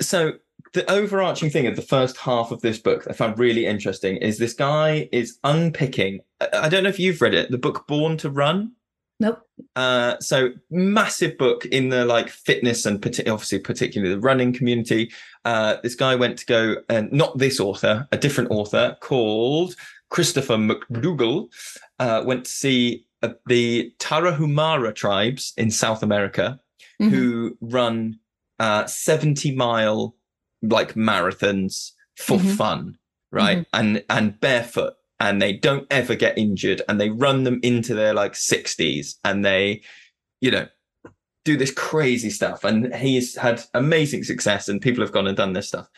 So 0.00 0.35
the 0.75 0.90
overarching 0.90 1.50
thing 1.50 1.66
of 1.66 1.76
the 1.76 1.83
first 1.83 2.16
half 2.16 2.50
of 2.50 2.61
this 2.61 2.78
book 2.78 3.04
that 3.04 3.11
i 3.11 3.14
found 3.14 3.38
really 3.38 3.64
interesting 3.66 4.16
is 4.18 4.38
this 4.38 4.52
guy 4.54 5.09
is 5.12 5.38
unpicking 5.45 6.21
i 6.52 6.68
don't 6.68 6.83
know 6.83 6.88
if 6.90 6.99
you've 6.99 7.23
read 7.23 7.35
it 7.35 7.50
the 7.50 7.57
book 7.59 7.87
born 7.87 8.16
to 8.18 8.28
run 8.30 8.73
nope 9.20 9.40
uh, 9.76 10.18
so 10.20 10.50
massive 10.70 11.37
book 11.38 11.64
in 11.66 11.88
the 11.88 12.04
like 12.04 12.28
fitness 12.28 12.87
and 12.87 13.00
parti- 13.02 13.28
obviously 13.28 13.58
particularly 13.58 14.12
the 14.14 14.20
running 14.20 14.52
community. 14.52 15.10
Uh, 15.44 15.76
this 15.82 15.94
guy 15.94 16.14
went 16.14 16.38
to 16.38 16.46
go 16.46 16.76
and 16.88 17.12
not 17.12 17.37
this 17.38 17.60
author, 17.60 18.06
a 18.12 18.16
different 18.16 18.50
author 18.50 18.96
called 19.00 19.75
Christopher 20.10 20.56
McDougall, 20.56 21.48
uh, 21.98 22.22
went 22.25 22.44
to 22.44 22.50
see 22.50 23.06
uh, 23.22 23.30
the 23.46 23.92
Tarahumara 23.98 24.94
tribes 24.94 25.52
in 25.56 25.70
South 25.70 26.02
America 26.02 26.60
Mhm. 27.00 27.10
who 27.10 27.56
run 27.60 28.18
uh, 28.58 28.87
70 28.87 29.54
mile 29.54 30.16
like 30.62 30.94
marathons 30.94 31.92
for 32.16 32.38
Mhm. 32.38 32.56
fun, 32.56 32.98
right? 33.30 33.64
And 33.72 34.02
and 34.10 34.38
barefoot 34.40 34.94
and 35.20 35.42
they 35.42 35.52
don't 35.52 35.87
ever 35.90 36.14
get 36.14 36.38
injured 36.38 36.82
and 36.88 37.00
they 37.00 37.10
run 37.10 37.44
them 37.44 37.58
into 37.62 37.94
their 37.94 38.14
like 38.14 38.32
60s 38.34 39.16
and 39.25 39.44
they 39.44 39.82
you 40.40 40.50
know 40.50 40.66
do 41.44 41.56
this 41.56 41.72
crazy 41.72 42.30
stuff 42.30 42.62
and 42.64 42.94
he's 42.94 43.37
had 43.37 43.62
amazing 43.75 44.22
success 44.25 44.68
and 44.68 44.80
people 44.80 45.02
have 45.02 45.12
gone 45.12 45.26
and 45.26 45.37
done 45.37 45.52
this 45.54 45.68
stuff 45.68 45.88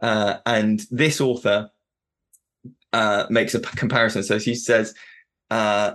uh, 0.00 0.36
and 0.46 0.84
this 0.90 1.20
author 1.20 1.70
uh, 2.92 3.26
makes 3.30 3.54
a 3.54 3.60
comparison 3.60 4.22
so 4.22 4.38
he 4.38 4.54
says 4.54 4.94
uh, 5.50 5.94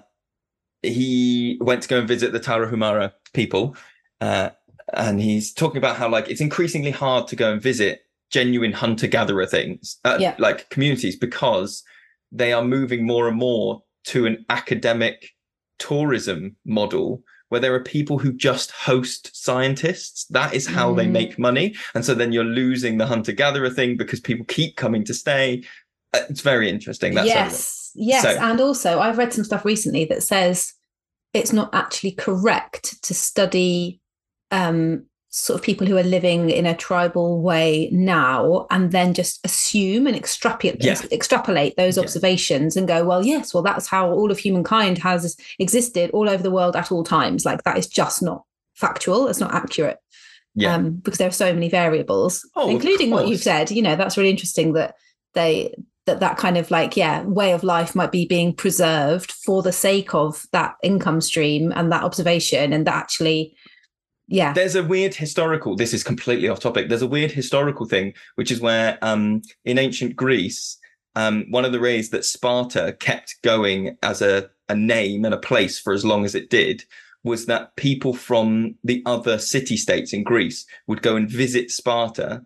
he 0.84 1.57
went 1.62 1.81
to 1.81 1.88
go 1.88 2.00
and 2.00 2.07
visit 2.07 2.31
the 2.31 2.39
Tarahumara 2.39 3.13
people 3.34 3.75
uh, 4.22 4.50
and 4.93 5.22
he's 5.22 5.53
talking 5.53 5.77
about 5.77 5.96
how 5.98 6.10
like 6.10 6.29
it's 6.29 6.41
increasingly 6.41 6.91
hard 6.91 7.27
to 7.27 7.36
go 7.36 7.51
and 7.51 7.62
visit 7.62 8.01
genuine 8.29 8.74
hunter 8.74 9.07
gatherer 9.07 9.46
things 9.46 9.98
uh, 10.05 10.17
Yeah. 10.19 10.36
like 10.38 10.69
communities 10.69 11.15
because 11.15 11.84
they 12.31 12.53
are 12.53 12.63
moving 12.63 13.05
more 13.05 13.27
and 13.27 13.38
more 13.38 13.81
to 14.05 14.25
an 14.25 14.46
academic 14.50 15.29
tourism 15.79 16.55
model 16.65 17.24
where 17.50 17.62
there 17.62 17.74
are 17.74 17.84
people 17.84 18.17
who 18.19 18.34
just 18.34 18.72
host 18.72 19.29
scientists. 19.34 20.25
That 20.25 20.53
is 20.53 20.67
how 20.67 20.93
they 20.93 21.05
Mm. 21.05 21.12
make 21.12 21.39
money. 21.39 21.75
And 21.96 22.03
so 22.03 22.13
then 22.13 22.31
you're 22.34 22.43
losing 22.43 22.98
the 22.98 23.05
hunter 23.05 23.31
gatherer 23.31 23.69
thing 23.69 23.96
because 23.96 24.19
people 24.19 24.46
keep 24.46 24.75
coming 24.75 25.05
to 25.05 25.13
stay. 25.13 25.63
Uh, 26.13 26.22
it's 26.29 26.41
very 26.41 26.69
interesting 26.69 27.13
that's 27.13 27.27
yes 27.27 27.91
yes 27.93 28.24
So- 28.24 28.29
and 28.39 28.62
also 28.62 29.00
i've 29.01 29.17
read 29.17 29.34
some 29.34 29.43
stuff 29.43 29.65
recently 29.65 30.05
that 30.05 30.24
says 30.24 30.74
it's 31.34 31.51
not 31.51 31.69
actually 31.75 32.12
correct 32.13 33.03
to 33.03 33.13
study 33.13 34.00
um 34.51 35.03
sort 35.39 35.60
of 35.60 35.63
people 35.63 35.86
who 35.86 35.98
are 35.98 36.03
living 36.03 36.50
in 36.50 36.65
a 36.65 36.75
tribal 36.75 37.41
way 37.41 37.89
now 37.91 38.65
and 38.72 38.91
then 38.91 39.13
just 39.13 39.39
assume 39.46 40.08
and 40.08 40.15
extrapolate 40.15 40.84
Yeah. 40.84 41.00
extrapolate 41.12 41.75
those 41.77 41.98
Yeah. 41.98 42.03
observations 42.03 42.75
and 42.75 42.88
go 42.88 43.03
well 43.06 43.24
yes 43.25 43.53
well 43.53 43.63
that's 43.63 43.88
how 43.88 44.12
all 44.12 44.32
of 44.32 44.39
humankind 44.39 44.98
has 45.00 45.38
existed 45.60 46.10
all 46.12 46.27
over 46.29 46.41
the 46.41 46.51
world 46.51 46.75
at 46.75 46.91
all 46.91 47.03
times 47.03 47.46
like 47.46 47.63
that 47.63 47.77
is 47.77 47.88
just 47.88 48.22
not 48.24 48.44
factual 48.75 49.27
it's 49.27 49.39
not 49.39 49.53
accurate 49.53 49.98
Yeah. 50.56 50.75
um, 50.75 50.91
because 51.03 51.20
there 51.20 51.27
are 51.27 51.32
so 51.46 51.53
many 51.53 51.70
variables 51.70 52.48
Oh, 52.56 52.70
including 52.70 53.12
what 53.12 53.27
you've 53.27 53.41
said 53.41 53.70
you 53.70 53.82
know 53.84 53.96
that's 53.96 54.17
really 54.17 54.32
interesting 54.32 54.74
that 54.74 54.96
they 55.36 55.75
that 56.08 56.20
that 56.22 56.38
kind 56.38 56.58
of 56.58 56.72
like 56.72 56.98
yeah 56.98 57.22
way 57.24 57.51
of 57.51 57.63
life 57.63 57.94
might 57.94 58.12
be 58.12 58.25
being 58.25 58.53
preserved 58.53 59.32
for 59.34 59.62
the 59.62 59.74
sake 59.74 60.15
of 60.15 60.46
that 60.51 60.75
income 60.82 61.22
stream 61.22 61.72
and 61.75 61.91
that 61.91 62.03
observation 62.03 62.74
and 62.74 62.88
that 62.88 62.96
actually 62.96 63.56
yeah 64.27 64.53
there's 64.53 64.75
a 64.75 64.84
weird 64.84 65.13
historical 65.15 65.75
this 65.75 65.93
is 65.93 66.03
completely 66.03 66.48
off 66.50 66.60
topic 66.60 66.89
there's 66.89 67.01
a 67.01 67.07
weird 67.07 67.31
historical 67.31 67.86
thing 67.86 68.13
which 68.36 68.51
is 68.51 68.60
where 68.60 68.98
um 69.01 69.41
in 69.65 69.77
ancient 69.77 70.15
greece 70.15 70.77
um 71.15 71.46
one 71.50 71.65
of 71.65 71.72
the 71.72 71.79
ways 71.79 72.10
that 72.10 72.25
sparta 72.25 72.96
kept 73.00 73.36
going 73.43 73.98
as 74.03 74.22
a, 74.22 74.50
a 74.69 74.75
name 74.75 75.24
and 75.25 75.34
a 75.34 75.38
place 75.39 75.79
for 75.79 75.93
as 75.93 76.03
long 76.03 76.25
as 76.25 76.36
it 76.36 76.50
did 76.50 76.84
was 77.24 77.46
that 77.46 77.75
people 77.75 78.13
from 78.13 78.75
the 78.84 79.01
other 79.05 79.38
city 79.38 79.75
states 79.77 80.13
in 80.13 80.24
greece 80.24 80.65
would 80.88 81.01
go 81.01 81.15
and 81.15 81.29
visit 81.29 81.72
sparta 81.72 82.46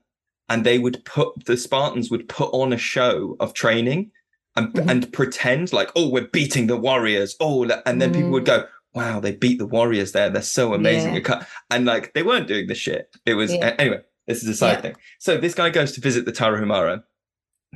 and 0.50 0.64
they 0.66 0.80
would 0.80 1.04
put 1.06 1.30
the 1.46 1.56
spartans 1.58 2.12
would 2.12 2.28
put 2.30 2.50
on 2.54 2.74
a 2.74 2.78
show 2.78 3.36
of 3.40 3.54
training 3.54 4.12
and, 4.58 4.74
Mhm. 4.74 4.90
and 4.92 5.14
pretend 5.14 5.72
like, 5.72 5.90
oh, 5.96 6.10
we're 6.10 6.28
beating 6.28 6.68
the 6.68 6.76
Warriors. 6.76 7.38
Oh, 7.40 7.64
and 7.86 8.02
then 8.02 8.14
people 8.14 8.32
would 8.32 8.44
go, 8.44 8.66
wow, 8.94 9.20
they 9.20 9.32
beat 9.34 9.58
the 9.60 9.66
Warriors 9.66 10.12
there. 10.12 10.30
They're 10.30 10.42
so 10.42 10.74
amazing. 10.74 11.16
Yeah. 11.16 11.46
And 11.70 11.86
like, 11.86 12.14
they 12.14 12.24
weren't 12.24 12.48
doing 12.48 12.68
the 12.68 12.76
shit. 12.76 13.16
It 13.26 13.36
was, 13.36 13.54
Yeah. 13.54 13.76
anyway, 13.80 14.02
this 14.28 14.44
is 14.44 14.50
a 14.50 14.56
side 14.56 14.78
Yeah. 14.78 14.82
thing. 14.82 14.96
So 15.20 15.38
this 15.38 15.54
guy 15.54 15.70
goes 15.70 15.94
to 15.94 16.02
visit 16.02 16.26
the 16.26 16.32
Tarahumara 16.34 17.04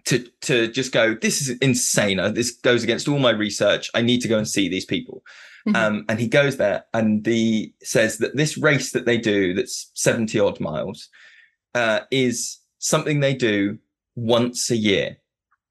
to, 0.05 0.27
to 0.41 0.67
just 0.67 0.91
go, 0.91 1.15
this 1.15 1.41
is 1.41 1.57
insane. 1.60 2.19
Uh, 2.19 2.29
This 2.29 2.51
goes 2.51 2.84
against 2.84 3.07
all 3.07 3.19
my 3.19 3.31
research. 3.31 3.89
I 3.93 4.01
need 4.01 4.22
to 4.22 4.27
go 4.27 4.38
and 4.38 4.48
see 4.48 4.67
these 4.67 4.86
people. 4.86 5.24
Mhm. 5.67 5.75
Um, 5.75 6.05
and 6.10 6.19
he 6.19 6.27
goes 6.27 6.57
there 6.57 6.84
and 6.93 7.24
the 7.24 7.74
says 7.81 8.17
that 8.19 8.36
this 8.36 8.57
race 8.57 8.91
that 8.91 9.05
they 9.05 9.17
do, 9.17 9.53
that's 9.53 9.89
70 9.95 10.38
odd 10.39 10.60
miles, 10.60 11.10
uh, 11.74 12.01
is 12.12 12.60
something 12.77 13.19
they 13.19 13.34
do 13.34 13.79
once 14.15 14.69
a 14.69 14.75
year. 14.75 15.17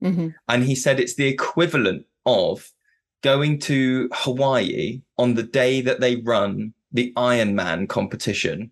Mhm. 0.02 0.34
And 0.48 0.64
he 0.64 0.74
said 0.74 0.98
it's 0.98 1.14
the 1.14 1.28
equivalent 1.28 2.06
of 2.26 2.72
going 3.24 3.58
to 3.58 4.08
Hawaii 4.12 5.00
on 5.18 5.34
the 5.34 5.42
day 5.42 5.80
that 5.80 6.00
they 6.00 6.16
run 6.16 6.74
the 6.92 7.12
Ironman 7.16 7.88
competition 7.88 8.70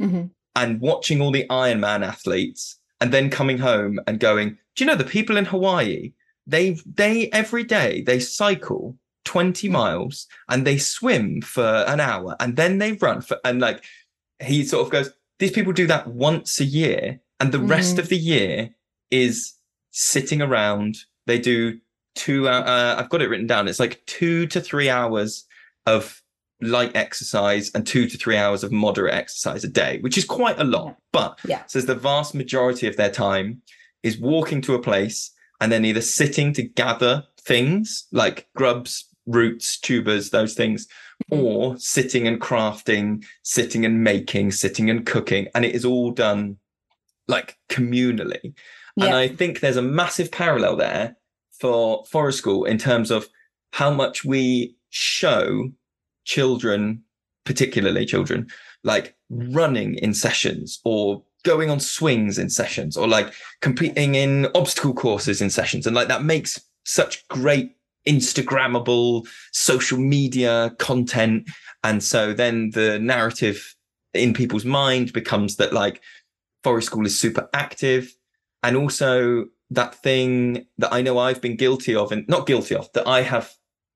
Mhm. 0.00 0.30
and 0.56 0.80
watching 0.80 1.20
all 1.20 1.30
the 1.30 1.46
Ironman 1.50 2.02
athletes 2.12 2.78
and 3.00 3.12
then 3.12 3.28
coming 3.30 3.58
home 3.58 4.00
and 4.06 4.18
going, 4.18 4.48
do 4.74 4.78
you 4.82 4.86
know 4.86 4.96
the 4.96 5.04
people 5.18 5.36
in 5.36 5.44
Hawaii? 5.44 6.12
They 6.46 6.78
they 7.00 7.28
every 7.42 7.62
day 7.64 8.02
they 8.02 8.18
cycle 8.20 8.96
20 9.26 9.68
miles 9.68 10.26
and 10.48 10.66
they 10.66 10.78
swim 10.78 11.42
for 11.42 11.84
an 11.86 12.00
hour 12.00 12.34
and 12.40 12.56
then 12.56 12.78
they 12.78 12.92
run 12.92 13.20
for 13.20 13.36
and 13.44 13.60
like 13.60 13.84
he 14.42 14.64
sort 14.64 14.86
of 14.86 14.90
goes, 14.90 15.10
these 15.38 15.52
people 15.52 15.72
do 15.74 15.86
that 15.86 16.06
once 16.08 16.58
a 16.60 16.64
year, 16.64 17.20
and 17.40 17.52
the 17.52 17.58
rest 17.76 17.96
Mhm. 17.96 17.98
of 18.02 18.08
the 18.08 18.16
year 18.32 18.70
is 19.10 19.54
sitting 19.90 20.40
around. 20.40 20.96
They 21.26 21.38
do 21.38 21.78
two 22.14 22.44
hou- 22.44 22.50
uh, 22.50 22.96
I've 22.98 23.08
got 23.08 23.22
it 23.22 23.28
written 23.28 23.46
down. 23.46 23.68
It's 23.68 23.80
like 23.80 24.04
two 24.06 24.46
to 24.48 24.60
three 24.60 24.88
hours 24.90 25.46
of 25.86 26.22
light 26.62 26.94
exercise 26.94 27.70
and 27.74 27.86
two 27.86 28.06
to 28.06 28.18
three 28.18 28.36
hours 28.36 28.62
of 28.62 28.70
moderate 28.72 29.14
exercise 29.14 29.64
a 29.64 29.68
day, 29.68 29.98
which 30.00 30.18
is 30.18 30.24
quite 30.24 30.58
a 30.58 30.64
lot. 30.64 30.88
Yeah. 30.88 30.94
But 31.12 31.38
Yeah. 31.46 31.62
says 31.66 31.86
the 31.86 31.94
vast 31.94 32.34
majority 32.34 32.86
of 32.86 32.96
their 32.96 33.10
time 33.10 33.62
is 34.02 34.18
walking 34.18 34.60
to 34.62 34.74
a 34.74 34.82
place 34.82 35.30
and 35.60 35.70
then 35.72 35.84
either 35.84 36.00
sitting 36.02 36.52
to 36.54 36.62
gather 36.62 37.24
things 37.40 38.06
like 38.12 38.48
grubs, 38.54 39.06
roots, 39.26 39.78
tubers, 39.78 40.30
those 40.30 40.54
things, 40.54 40.86
Mm-hmm. 41.30 41.44
or 41.44 41.78
sitting 41.78 42.26
and 42.26 42.40
crafting, 42.40 43.22
sitting 43.42 43.84
and 43.84 44.02
making, 44.02 44.52
sitting 44.52 44.88
and 44.88 45.04
cooking. 45.04 45.48
And 45.54 45.66
it 45.66 45.74
is 45.74 45.84
all 45.84 46.12
done 46.12 46.56
like 47.28 47.58
communally. 47.68 48.54
And 48.98 49.14
I 49.14 49.28
think 49.28 49.60
there's 49.60 49.76
a 49.76 49.82
massive 49.82 50.32
parallel 50.32 50.76
there 50.76 51.16
for 51.60 52.04
Forest 52.06 52.38
School 52.38 52.64
in 52.64 52.78
terms 52.78 53.10
of 53.10 53.28
how 53.72 53.90
much 53.90 54.24
we 54.24 54.74
show 54.88 55.70
children, 56.24 57.02
particularly 57.44 58.06
children, 58.06 58.48
like 58.82 59.14
running 59.28 59.94
in 59.96 60.14
sessions 60.14 60.80
or 60.84 61.22
going 61.44 61.70
on 61.70 61.80
swings 61.80 62.38
in 62.38 62.50
sessions 62.50 62.96
or 62.96 63.06
like 63.06 63.32
competing 63.60 64.14
in 64.14 64.48
obstacle 64.54 64.94
courses 64.94 65.40
in 65.40 65.50
sessions. 65.50 65.86
And 65.86 65.94
like 65.94 66.08
that 66.08 66.24
makes 66.24 66.60
such 66.84 67.26
great 67.28 67.76
Instagrammable 68.06 69.26
social 69.52 69.98
media 69.98 70.74
content. 70.78 71.48
And 71.84 72.02
so 72.02 72.32
then 72.32 72.70
the 72.70 72.98
narrative 72.98 73.74
in 74.14 74.34
people's 74.34 74.64
mind 74.64 75.12
becomes 75.12 75.56
that 75.56 75.72
like 75.72 76.02
Forest 76.62 76.86
School 76.86 77.06
is 77.06 77.18
super 77.18 77.48
active. 77.54 78.14
And 78.62 78.76
also 78.76 79.46
that 79.70 79.94
thing 79.94 80.66
that 80.78 80.92
I 80.92 81.00
know 81.02 81.18
I've 81.18 81.40
been 81.40 81.56
guilty 81.56 81.94
of 81.94 82.10
and 82.12 82.26
not 82.28 82.46
guilty 82.46 82.74
of 82.74 82.92
that 82.94 83.06
I 83.06 83.22
have 83.22 83.52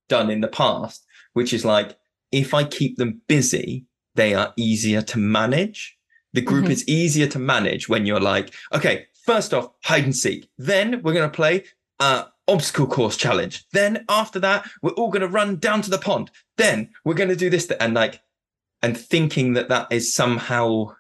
done 0.09 0.31
in 0.31 0.41
the 0.41 0.49
past, 0.49 1.05
which 1.33 1.53
is 1.53 1.65
like, 1.65 1.97
if 2.31 2.55
I 2.55 2.65
keep 2.65 2.97
them 2.97 3.21
busy, 3.29 3.87
they 4.15 4.35
are 4.35 4.53
easier 4.57 5.03
to 5.03 5.19
manage. 5.19 5.97
The 6.33 6.41
group 6.41 6.67
Mhm. 6.67 6.71
is 6.71 6.89
easier 6.89 7.27
to 7.29 7.39
manage 7.39 7.89
when 7.89 8.07
you're 8.07 8.21
like, 8.21 8.53
okay, 8.73 9.07
first 9.25 9.53
off, 9.55 9.71
hide 9.85 10.05
and 10.05 10.17
seek. 10.17 10.49
Then 10.59 11.03
we're 11.03 11.13
going 11.15 11.31
to 11.31 11.37
play 11.37 11.65
uh 12.01 12.25
obstacle 12.47 12.87
course 12.87 13.17
challenge. 13.17 13.65
Then 13.73 14.05
after 14.09 14.39
that, 14.41 14.69
we're 14.83 14.91
all 14.93 15.11
going 15.11 15.23
to 15.23 15.29
run 15.29 15.57
down 15.57 15.81
to 15.83 15.91
the 15.91 15.99
pond. 15.99 16.31
Then 16.59 16.91
we're 17.05 17.15
going 17.15 17.31
to 17.31 17.37
do 17.37 17.49
this 17.49 17.67
th- 17.67 17.81
and 17.81 17.95
like, 17.95 18.21
and 18.83 18.99
thinking 18.99 19.55
that 19.55 19.69
that 19.71 19.87
is 19.91 20.13
somehow 20.15 20.95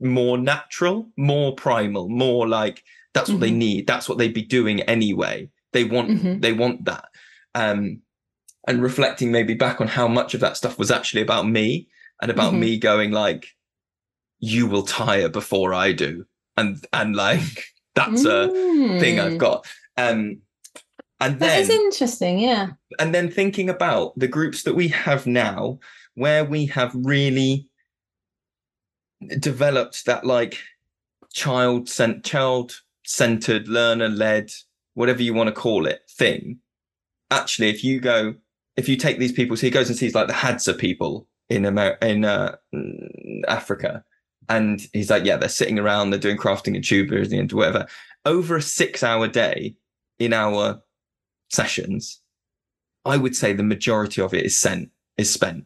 more 0.00 0.36
natural, 0.38 1.08
more 1.16 1.54
primal, 1.54 2.08
more 2.08 2.48
like 2.48 2.82
that's 3.16 3.30
what 3.30 3.40
they 3.40 3.50
Mhm. 3.50 3.56
need. 3.66 3.86
That's 3.86 4.08
what 4.08 4.18
they'd 4.18 4.34
be 4.42 4.42
doing 4.42 4.82
anyway. 4.82 5.48
They 5.72 5.84
want 5.84 6.08
Mhm. 6.10 6.40
they 6.42 6.52
want 6.52 6.84
that. 6.84 7.06
Um 7.54 8.02
and 8.68 8.82
reflecting 8.82 9.30
maybe 9.32 9.54
back 9.54 9.80
on 9.80 9.88
how 9.88 10.06
much 10.08 10.34
of 10.34 10.40
that 10.40 10.56
stuff 10.56 10.78
was 10.78 10.90
actually 10.90 11.22
about 11.22 11.48
me 11.48 11.88
and 12.20 12.30
about 12.30 12.52
Mhm. 12.52 12.58
me 12.58 12.78
going 12.78 13.10
like, 13.12 13.46
you 14.38 14.66
will 14.66 14.82
tire 14.82 15.28
before 15.28 15.72
I 15.72 15.92
do. 15.92 16.26
And 16.56 16.84
and 16.92 17.16
like 17.16 17.40
that's 17.94 18.24
a 18.26 18.48
thing 19.00 19.18
I've 19.18 19.32
Mm. 19.34 19.38
got. 19.38 19.66
Um 19.96 20.42
and 21.18 21.34
That 21.40 21.46
then 21.48 21.60
is 21.62 21.70
interesting. 21.70 22.38
Yeah. 22.38 22.64
and 23.00 23.14
then 23.14 23.30
thinking 23.30 23.70
about 23.70 24.18
the 24.18 24.28
groups 24.28 24.62
that 24.64 24.74
we 24.74 24.88
have 24.88 25.26
now 25.26 25.78
where 26.14 26.44
we 26.44 26.66
have 26.66 26.92
really 26.94 27.68
developed 29.38 30.04
that 30.06 30.24
like 30.26 30.58
child 31.32 31.88
sent 31.88 32.24
child 32.24 32.82
centered 33.06 33.68
learner 33.68 34.08
led 34.08 34.50
whatever 34.94 35.22
you 35.22 35.34
want 35.34 35.48
to 35.48 35.52
call 35.54 35.86
it 35.86 36.02
thing. 36.10 36.58
Actually 37.30 37.68
if 37.68 37.82
you 37.82 38.00
go 38.00 38.34
if 38.76 38.88
you 38.88 38.96
take 38.96 39.18
these 39.18 39.32
people 39.32 39.56
so 39.56 39.66
he 39.66 39.70
goes 39.70 39.88
and 39.88 39.98
sees 39.98 40.14
like 40.14 40.26
the 40.26 40.32
hadza 40.32 40.76
people 40.76 41.26
in 41.48 41.64
America 41.64 42.06
in 42.08 42.24
uh, 42.24 42.54
mm, 42.74 43.42
africa 43.48 44.04
and 44.48 44.86
he's 44.92 45.10
like 45.10 45.24
yeah 45.24 45.36
they're 45.36 45.48
sitting 45.48 45.78
around 45.78 46.10
they're 46.10 46.20
doing 46.20 46.36
crafting 46.36 46.74
and 46.74 46.84
tubers 46.84 47.32
and 47.32 47.52
whatever 47.52 47.86
over 48.26 48.56
a 48.56 48.62
six 48.62 49.02
hour 49.02 49.28
day 49.28 49.76
in 50.18 50.32
our 50.32 50.82
sessions, 51.48 52.20
I 53.04 53.16
would 53.16 53.36
say 53.36 53.52
the 53.52 53.62
majority 53.62 54.20
of 54.20 54.34
it 54.34 54.44
is 54.44 54.56
sent 54.56 54.90
is 55.16 55.32
spent 55.32 55.64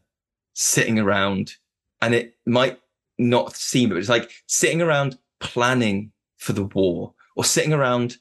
sitting 0.54 0.98
around, 0.98 1.54
and 2.02 2.14
it 2.14 2.36
might 2.46 2.78
not 3.18 3.56
seem, 3.56 3.88
but 3.88 3.98
it's 3.98 4.08
like 4.08 4.30
sitting 4.46 4.82
around 4.82 5.18
planning 5.40 6.12
for 6.36 6.52
the 6.52 6.64
war 6.64 7.14
or 7.40 7.44
sitting 7.44 7.72
around, 7.72 8.18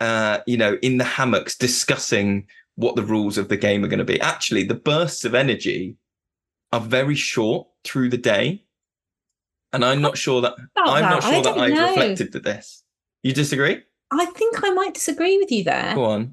uh, 0.00 0.38
you 0.46 0.56
know, 0.56 0.78
in 0.80 0.96
the 0.96 1.04
hammocks 1.04 1.54
discussing 1.58 2.46
what 2.76 2.96
the 2.96 3.02
rules 3.02 3.36
of 3.36 3.50
the 3.50 3.56
game 3.58 3.84
are 3.84 3.88
going 3.88 3.98
to 3.98 4.04
be. 4.04 4.18
Actually, 4.22 4.64
the 4.64 4.74
bursts 4.74 5.26
of 5.26 5.34
energy 5.34 5.94
are 6.72 6.80
very 6.80 7.14
short 7.14 7.68
through 7.84 8.08
the 8.08 8.16
day, 8.16 8.64
and 9.74 9.84
I'm 9.84 10.00
not 10.00 10.16
sure 10.16 10.40
that 10.40 10.54
I'm 10.78 11.02
not 11.02 11.20
that, 11.20 11.30
sure 11.34 11.42
that 11.42 11.58
I've 11.58 11.74
know. 11.74 11.88
reflected 11.90 12.32
to 12.32 12.40
this. 12.40 12.82
You 13.22 13.34
disagree? 13.34 13.82
I 14.10 14.24
think 14.24 14.64
I 14.64 14.70
might 14.70 14.94
disagree 14.94 15.36
with 15.36 15.52
you 15.52 15.64
there. 15.64 15.94
Go 15.94 16.04
on. 16.06 16.32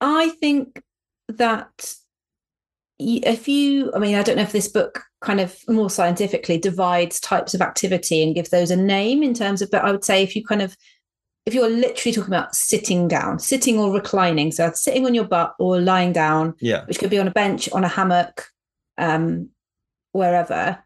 I 0.00 0.30
think 0.30 0.82
that 1.28 1.94
if 2.98 3.48
you, 3.48 3.92
I 3.94 3.98
mean, 3.98 4.14
I 4.14 4.22
don't 4.22 4.36
know 4.36 4.42
if 4.42 4.52
this 4.52 4.68
book 4.68 5.04
kind 5.24 5.40
of 5.40 5.56
more 5.68 5.90
scientifically 5.90 6.58
divides 6.58 7.18
types 7.18 7.54
of 7.54 7.60
activity 7.62 8.22
and 8.22 8.34
gives 8.34 8.50
those 8.50 8.70
a 8.70 8.76
name 8.76 9.22
in 9.22 9.34
terms 9.34 9.62
of, 9.62 9.70
but 9.70 9.82
I 9.84 9.90
would 9.90 10.04
say 10.04 10.22
if 10.22 10.36
you 10.36 10.44
kind 10.44 10.62
of, 10.62 10.76
if 11.46 11.54
you're 11.54 11.68
literally 11.68 12.12
talking 12.14 12.32
about 12.32 12.54
sitting 12.54 13.08
down, 13.08 13.38
sitting 13.38 13.78
or 13.78 13.92
reclining, 13.92 14.52
so 14.52 14.70
sitting 14.74 15.04
on 15.06 15.14
your 15.14 15.24
butt 15.24 15.54
or 15.58 15.80
lying 15.80 16.12
down, 16.12 16.54
Yeah. 16.60 16.84
which 16.86 16.98
could 16.98 17.10
be 17.10 17.18
on 17.18 17.28
a 17.28 17.32
bench, 17.32 17.68
on 17.72 17.84
a 17.84 17.88
hammock, 17.88 18.46
um, 18.98 19.48
wherever, 20.12 20.78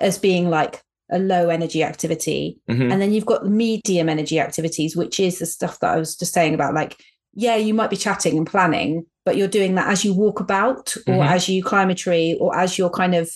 as 0.00 0.18
being 0.18 0.48
like 0.50 0.82
a 1.10 1.18
low 1.18 1.48
energy 1.50 1.82
activity. 1.82 2.58
Mhm. 2.70 2.90
And 2.92 3.02
then 3.02 3.12
you've 3.12 3.26
got 3.26 3.44
the 3.44 3.50
medium 3.50 4.08
energy 4.08 4.40
activities, 4.40 4.96
which 4.96 5.20
is 5.20 5.38
the 5.38 5.46
stuff 5.46 5.78
that 5.80 5.90
I 5.92 5.98
was 5.98 6.16
just 6.16 6.32
saying 6.32 6.54
about 6.54 6.74
like, 6.74 6.96
yeah, 7.34 7.56
you 7.56 7.74
might 7.74 7.90
be 7.90 7.96
chatting 7.96 8.36
and 8.36 8.46
planning, 8.46 9.04
but 9.24 9.36
you're 9.36 9.48
doing 9.48 9.74
that 9.74 9.88
as 9.88 10.04
you 10.04 10.14
walk 10.14 10.40
about 10.40 10.94
or 11.06 11.14
Mhm. 11.16 11.26
as 11.30 11.48
you 11.48 11.62
climb 11.62 11.90
a 11.90 11.94
tree 11.94 12.36
or 12.40 12.56
as 12.56 12.78
you're 12.78 12.90
kind 12.90 13.14
of 13.14 13.30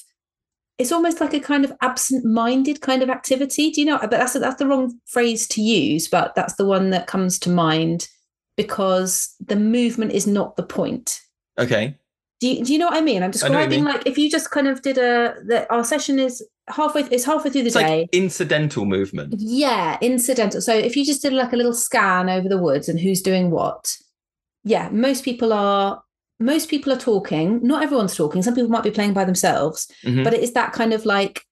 it's 0.79 0.93
almost 0.93 1.21
like 1.21 1.33
a 1.35 1.41
kind 1.41 1.65
of 1.65 1.73
absent-minded 1.81 2.81
kind 2.81 3.03
of 3.03 3.09
activity. 3.11 3.71
Do 3.71 3.81
you 3.81 3.87
know? 3.87 3.99
But 3.99 4.11
that's 4.11 4.35
that's 4.35 4.57
the 4.57 4.67
wrong 4.67 4.99
phrase 5.07 5.47
to 5.49 5.63
use, 5.63 6.09
but 6.09 6.35
that's 6.35 6.55
the 6.57 6.67
one 6.67 6.91
that 6.91 7.07
comes 7.07 7.39
to 7.41 7.51
mind 7.51 8.09
because 8.57 9.35
the 9.45 9.57
movement 9.57 10.13
is 10.13 10.27
not 10.27 10.57
the 10.57 10.63
point. 10.63 11.21
Okay. 11.59 11.97
Do 12.41 12.49
you, 12.49 12.65
do 12.65 12.73
you 12.75 12.79
know 12.79 12.87
what 12.87 12.97
I 12.97 13.01
mean? 13.01 13.23
I'm 13.23 13.33
I 13.43 13.49
know 13.49 13.55
what 13.55 13.63
you 13.65 13.69
describing 13.71 13.85
mean. 13.85 13.95
like 13.95 14.07
if 14.07 14.19
you 14.19 14.31
just 14.31 14.51
kind 14.51 14.69
of 14.69 14.83
did 14.83 14.99
a 14.99 15.35
that 15.47 15.67
our 15.71 15.83
session 15.83 16.19
is 16.19 16.47
halfway 16.69 17.03
it's 17.05 17.25
halfway 17.25 17.51
through 17.51 17.63
the 17.63 17.69
It's 17.69 17.77
day. 17.77 18.01
like 18.01 18.09
incidental 18.13 18.85
movement. 18.85 19.35
Yeah, 19.39 19.97
incidental. 20.03 20.61
So 20.61 20.75
if 20.75 20.97
you 20.97 21.05
just 21.07 21.23
did 21.23 21.33
like 21.33 21.55
a 21.55 21.57
little 21.57 21.73
scan 21.73 22.29
over 22.29 22.47
the 22.47 22.59
woods 22.59 22.91
and 22.91 23.01
who's 23.01 23.23
doing 23.23 23.51
what, 23.51 23.97
yeah, 24.65 24.91
most 24.91 25.25
people 25.25 25.55
are 25.55 26.03
most 26.39 26.69
people 26.69 26.93
are 26.93 26.99
talking. 26.99 27.61
Not 27.63 27.83
everyone's 27.83 28.15
talking. 28.17 28.43
Some 28.43 28.55
people 28.55 28.71
might 28.71 28.83
be 28.85 28.91
playing 28.91 29.15
by 29.15 29.25
themselves, 29.25 29.89
Mhm. 30.05 30.25
but 30.25 30.35
it 30.35 30.43
is 30.43 30.53
that 30.53 30.73
kind 30.73 30.93
of 30.93 31.05
like 31.07 31.43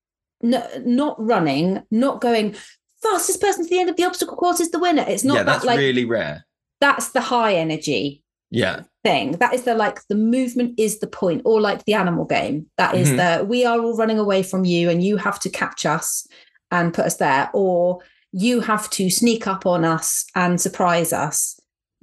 no, 0.42 0.66
not 0.84 1.16
running, 1.18 1.82
not 1.90 2.20
going 2.20 2.54
fastest 3.02 3.40
person 3.40 3.64
to 3.64 3.70
the 3.70 3.80
end 3.80 3.88
of 3.90 3.96
the 3.96 4.04
obstacle 4.04 4.36
course 4.36 4.60
is 4.60 4.70
the 4.70 4.78
winner. 4.78 5.04
It's 5.08 5.24
not 5.24 5.34
yeah, 5.36 5.42
that 5.44 5.52
that's 5.52 5.64
like 5.64 5.78
really 5.78 6.04
rare. 6.04 6.44
that's 6.80 7.10
the 7.12 7.20
high 7.22 7.54
energy 7.54 8.22
Yeah. 8.50 8.82
thing. 9.02 9.32
That 9.32 9.54
is 9.54 9.62
the 9.62 9.74
like 9.74 10.00
the 10.08 10.14
movement 10.16 10.74
is 10.78 10.98
the 10.98 11.06
point, 11.06 11.42
or 11.44 11.60
like 11.60 11.84
the 11.84 11.94
animal 11.94 12.24
game. 12.26 12.66
That 12.76 12.94
is 12.94 13.10
Mhm. 13.10 13.16
the 13.38 13.44
we 13.44 13.64
are 13.64 13.80
all 13.80 13.96
running 13.96 14.18
away 14.18 14.42
from 14.42 14.64
you 14.66 14.90
and 14.90 15.02
you 15.02 15.16
have 15.16 15.38
to 15.40 15.48
catch 15.50 15.86
us 15.86 16.26
and 16.70 16.92
put 16.92 17.06
us 17.06 17.16
there, 17.16 17.48
or 17.54 18.00
you 18.32 18.60
have 18.60 18.90
to 18.90 19.08
sneak 19.10 19.46
up 19.46 19.64
on 19.64 19.84
us 19.84 20.24
and 20.34 20.60
surprise 20.60 21.12
us. 21.12 21.58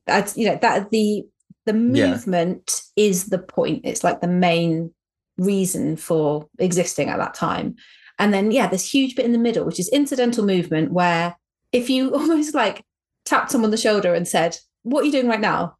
That's 0.08 0.36
you 0.38 0.48
know 0.48 0.58
that 0.62 0.89
the 0.89 1.26
the 1.65 1.74
Yeah. 1.74 2.12
movement 2.12 2.82
is 2.95 3.28
the 3.28 3.38
point. 3.39 3.82
It's 3.86 4.04
like 4.04 4.21
the 4.21 4.28
main 4.28 4.91
reason 5.38 5.95
for 5.97 6.47
existing 6.60 7.10
at 7.10 7.17
that 7.17 7.34
time. 7.34 7.76
And 8.19 8.34
then 8.34 8.52
yeah, 8.52 8.67
this 8.67 8.91
huge 8.93 9.15
bit 9.15 9.26
in 9.26 9.32
the 9.32 9.38
middle, 9.38 9.65
which 9.65 9.80
is 9.80 9.89
incidental 9.89 10.45
movement, 10.45 10.91
where 10.91 11.36
if 11.71 11.89
you 11.89 12.10
almost 12.15 12.54
like 12.54 12.84
tapped 13.26 13.52
someone 13.52 13.67
on 13.67 13.71
the 13.71 13.78
shoulder 13.78 14.13
and 14.13 14.28
said, 14.28 14.58
What 14.84 15.02
are 15.02 15.06
you 15.06 15.12
doing 15.12 15.28
right 15.28 15.39
now? 15.39 15.78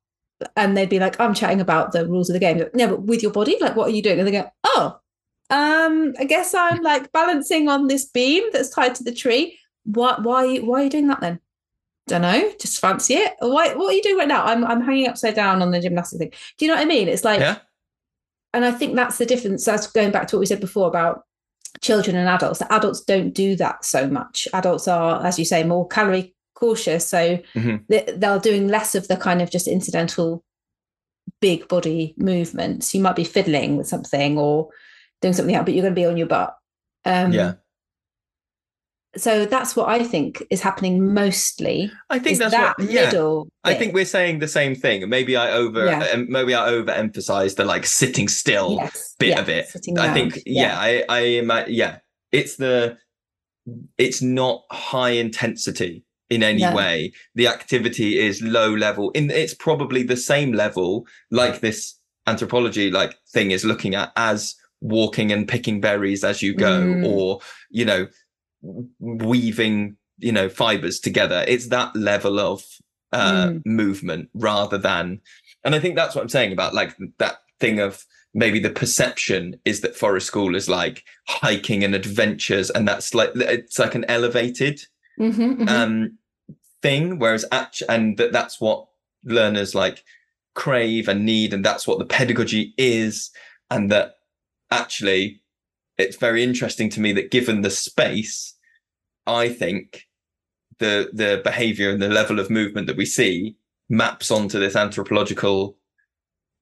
And 0.56 0.76
they'd 0.76 0.90
be 0.90 1.00
like, 1.00 1.20
I'm 1.20 1.36
chatting 1.36 1.62
about 1.62 1.92
the 1.92 2.08
rules 2.08 2.30
of 2.30 2.34
the 2.34 2.40
game. 2.40 2.58
Like, 2.58 2.74
No, 2.76 2.88
but 2.88 3.04
with 3.04 3.22
your 3.22 3.32
body, 3.32 3.58
like 3.62 3.76
what 3.76 3.88
are 3.90 3.94
you 3.94 4.02
doing? 4.02 4.20
And 4.20 4.28
they 4.28 4.32
go, 4.32 4.50
Oh, 4.64 4.98
um, 5.50 6.14
I 6.20 6.24
guess 6.24 6.54
I'm 6.54 6.82
like 6.82 7.12
balancing 7.12 7.68
on 7.68 7.88
this 7.88 8.06
beam 8.06 8.44
that's 8.54 8.70
tied 8.70 8.96
to 8.96 9.04
the 9.04 9.14
tree. 9.14 9.60
What 9.84 10.24
why 10.24 10.58
why 10.60 10.82
are 10.82 10.84
you 10.86 10.90
doing 10.90 11.08
that 11.08 11.20
then? 11.22 11.40
Don't 12.08 12.24
know, 12.24 12.52
just 12.60 12.80
fancy 12.80 13.14
it. 13.16 13.34
Why 13.40 13.74
what 13.76 13.90
are 13.92 13.94
you 13.94 14.02
doing 14.02 14.18
right 14.18 14.28
now? 14.28 14.44
I'm 14.44 14.66
I'm 14.66 14.82
hanging 14.82 15.08
upside 15.08 15.36
down 15.36 15.62
on 15.62 15.72
the 15.72 15.80
gymnastics 15.80 16.18
thing. 16.20 16.32
Do 16.58 16.66
you 16.66 16.68
know 16.70 16.76
what 16.76 16.82
I 16.82 16.86
mean? 16.86 17.08
It's 17.08 17.24
like 17.24 17.40
Yeah. 17.40 17.60
and 18.54 18.66
I 18.66 18.72
think 18.72 18.96
that's 18.96 19.18
the 19.18 19.26
difference. 19.26 19.64
That's 19.66 19.88
going 19.88 20.12
back 20.12 20.28
to 20.28 20.36
what 20.36 20.42
we 20.42 20.46
said 20.48 20.60
before 20.60 20.88
about 20.88 21.24
children 21.80 22.16
and 22.18 22.28
adults. 22.28 22.60
That 22.60 22.72
adults 22.72 23.02
don't 23.02 23.32
do 23.34 23.56
that 23.58 23.86
so 23.86 24.08
much. 24.08 24.48
Adults 24.54 24.88
are, 24.88 25.26
as 25.26 25.40
you 25.40 25.46
say, 25.46 25.64
more 25.64 25.88
calorie 25.88 26.36
cautious, 26.56 27.08
so 27.08 27.40
Mhm. 27.56 27.86
they- 27.88 28.14
they're 28.18 28.40
doing 28.40 28.68
less 28.68 28.94
of 28.94 29.08
the 29.08 29.16
kind 29.18 29.42
of 29.42 29.50
just 29.50 29.68
incidental 29.68 30.44
big 31.40 31.68
body 31.68 32.14
movements. 32.18 32.94
You 32.94 33.02
might 33.02 33.16
be 33.16 33.24
fiddling 33.24 33.78
with 33.78 33.88
something 33.88 34.38
or 34.38 34.70
doing 35.22 35.34
something 35.34 35.56
else, 35.56 35.66
but 35.66 35.74
you're 35.74 35.84
going 35.84 35.96
to 35.96 36.00
be 36.02 36.06
on 36.06 36.18
your 36.18 36.28
butt. 36.28 36.56
Um, 37.06 37.32
Yeah. 37.32 37.54
So 39.18 39.46
that's 39.46 39.76
what 39.76 39.90
I 39.90 40.04
think 40.04 40.42
is 40.50 40.62
happening 40.62 41.14
mostly. 41.14 41.92
I 42.10 42.18
think 42.20 42.38
that's 42.40 42.52
that 42.54 42.78
what. 42.78 42.90
Yeah. 42.90 43.06
middle. 43.06 43.50
I 43.66 43.74
think 43.74 43.94
we're 43.94 44.06
saying 44.06 44.40
the 44.40 44.48
same 44.48 44.74
thing. 44.74 45.10
Maybe 45.10 45.36
I 45.36 45.52
over. 45.52 45.86
Yeah. 45.86 46.24
maybe 46.30 46.56
I 46.56 46.70
overemphasize 46.70 47.56
the 47.58 47.66
like 47.66 47.86
sitting 47.86 48.30
still 48.30 48.76
Yes, 48.76 49.16
bit 49.20 49.30
yeah, 49.30 49.40
of 49.42 49.50
it. 49.50 49.68
sitting 49.68 50.00
I 50.00 50.14
think. 50.14 50.40
Yeah. 50.46 50.78
I. 50.80 51.04
I 51.10 51.20
ima- 51.22 51.66
Yeah. 51.68 51.98
It's 52.32 52.56
the. 52.56 52.98
It's 53.98 54.22
not 54.22 54.64
high 54.72 55.12
intensity 55.12 56.04
in 56.30 56.42
any 56.44 56.62
No. 56.62 56.74
way. 56.74 57.12
The 57.36 57.48
activity 57.48 58.18
is 58.18 58.42
low 58.42 58.74
level. 58.74 59.12
In 59.12 59.30
it's 59.30 59.54
probably 59.54 60.04
the 60.04 60.18
same 60.18 60.54
level 60.54 61.06
like 61.32 61.60
this 61.60 61.96
anthropology 62.28 62.90
like 62.92 63.16
thing 63.34 63.52
is 63.52 63.66
looking 63.66 63.94
at 63.96 64.12
as 64.16 64.56
walking 64.80 65.32
and 65.32 65.48
picking 65.48 65.80
berries 65.82 66.24
as 66.24 66.42
you 66.42 66.56
go, 66.56 66.82
Mm. 66.82 67.06
or 67.08 67.40
you 67.70 67.86
know, 67.86 68.08
weaving 69.00 69.98
you 70.18 70.32
know 70.32 70.50
fibers 70.50 71.00
together. 71.00 71.44
It's 71.48 71.68
that 71.68 71.96
level 71.96 72.40
of 72.40 72.64
uh, 73.14 73.48
Mm. 73.48 73.66
movement 73.66 74.30
rather 74.34 74.78
than 74.78 75.20
and 75.66 75.76
i 75.76 75.80
think 75.80 75.98
that's 75.98 76.16
what 76.16 76.22
i'm 76.22 76.30
saying 76.30 76.54
about 76.54 76.74
like 76.74 76.96
that 77.18 77.40
thing 77.60 77.78
of 77.82 78.06
maybe 78.34 78.58
the 78.58 78.70
perception 78.70 79.60
is 79.66 79.82
that 79.82 79.98
forest 79.98 80.28
school 80.28 80.56
is 80.56 80.70
like 80.70 81.04
hiking 81.28 81.84
and 81.84 81.94
adventures 81.94 82.70
and 82.70 82.88
that's 82.88 83.14
like 83.14 83.32
it's 83.36 83.78
like 83.78 83.96
an 83.96 84.06
elevated 84.08 84.80
Mhm, 85.20 85.58
mhm. 85.58 85.68
um 85.70 86.18
thing 86.82 87.20
whereas 87.20 87.44
act 87.52 87.84
and 87.90 88.16
that 88.18 88.32
that's 88.32 88.62
what 88.62 88.88
learners 89.26 89.76
like 89.76 90.06
crave 90.56 91.10
and 91.10 91.26
need 91.26 91.54
and 91.54 91.66
that's 91.66 91.86
what 91.86 92.00
the 92.00 92.06
pedagogy 92.06 92.74
is 92.78 93.30
and 93.70 93.92
that 93.92 94.16
actually 94.72 95.41
it's 95.98 96.18
very 96.18 96.44
interesting 96.44 96.90
to 96.90 97.00
me 97.00 97.12
that 97.14 97.32
given 97.32 97.62
the 97.62 97.70
space 97.70 98.56
i 99.28 99.48
think 99.50 100.08
the 100.80 101.10
the 101.14 101.42
behavior 101.44 101.90
and 101.92 102.02
the 102.02 102.10
level 102.10 102.40
of 102.40 102.50
movement 102.50 102.88
that 102.88 102.98
we 102.98 103.06
see 103.06 103.56
maps 103.90 104.32
onto 104.32 104.60
this 104.60 104.76
anthropological 104.76 105.78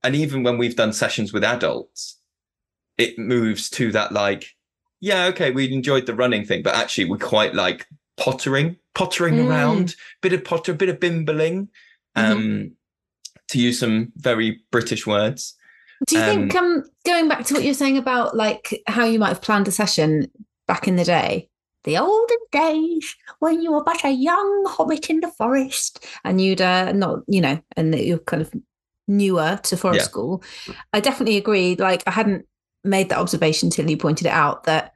and 0.04 0.16
even 0.16 0.44
when 0.44 0.58
we've 0.58 0.76
done 0.76 0.94
sessions 0.94 1.32
with 1.32 1.44
adults 1.44 2.18
it 2.98 3.18
moves 3.18 3.70
to 3.70 3.92
that 3.92 4.12
like 4.12 4.56
yeah 5.00 5.26
okay 5.26 5.52
we 5.52 5.72
enjoyed 5.72 6.06
the 6.06 6.16
running 6.16 6.44
thing 6.46 6.62
but 6.64 6.76
actually 6.76 7.06
we 7.06 7.18
quite 7.18 7.54
like 7.56 7.86
pottering 8.18 8.76
pottering 8.96 9.36
Mm. 9.36 9.48
around 9.50 9.96
bit 10.22 10.34
of 10.34 10.44
potter 10.44 10.74
a 10.74 10.76
bit 10.76 10.90
of 10.90 11.00
bimbling 11.00 11.70
um 12.16 12.72
to 13.48 13.60
use 13.60 13.80
some 13.80 14.12
very 14.18 14.60
british 14.72 15.08
words 15.08 15.56
Do 16.08 16.18
you 16.18 16.24
think 16.24 16.56
um 16.56 16.84
going 17.06 17.28
back 17.28 17.46
to 17.46 17.54
what 17.54 17.64
you're 17.64 17.74
saying 17.74 17.98
about 17.98 18.36
like 18.36 18.82
how 18.88 19.06
you 19.06 19.20
might 19.20 19.30
have 19.30 19.42
planned 19.42 19.68
a 19.68 19.72
session 19.72 20.32
back 20.68 20.88
in 20.88 20.96
the 20.96 21.04
day, 21.04 21.50
the 21.84 21.98
olden 21.98 22.38
days 22.52 23.16
when 23.40 23.62
you 23.62 23.72
were 23.74 23.84
but 23.84 24.04
a 24.06 24.10
young 24.12 24.66
hobbit 24.68 25.10
in 25.10 25.20
the 25.20 25.32
forest 25.32 26.06
and 26.24 26.40
you'd 26.40 26.62
uh, 26.62 26.92
not, 26.94 27.20
you 27.28 27.42
know, 27.42 27.62
and 27.76 27.94
that 27.94 28.06
you're 28.06 28.20
kind 28.20 28.42
of 28.42 28.54
newer 29.08 29.60
to 29.64 29.76
forest 29.78 30.06
Yeah. 30.06 30.10
school. 30.10 30.44
I 30.94 31.00
definitely 31.00 31.38
agree. 31.38 31.76
Like 31.76 32.04
I 32.08 32.12
hadn't 32.12 32.46
made 32.84 33.10
that 33.10 33.18
observation 33.20 33.70
till 33.70 33.90
you 33.90 33.98
pointed 33.98 34.28
it 34.28 34.34
out 34.34 34.64
that 34.66 34.94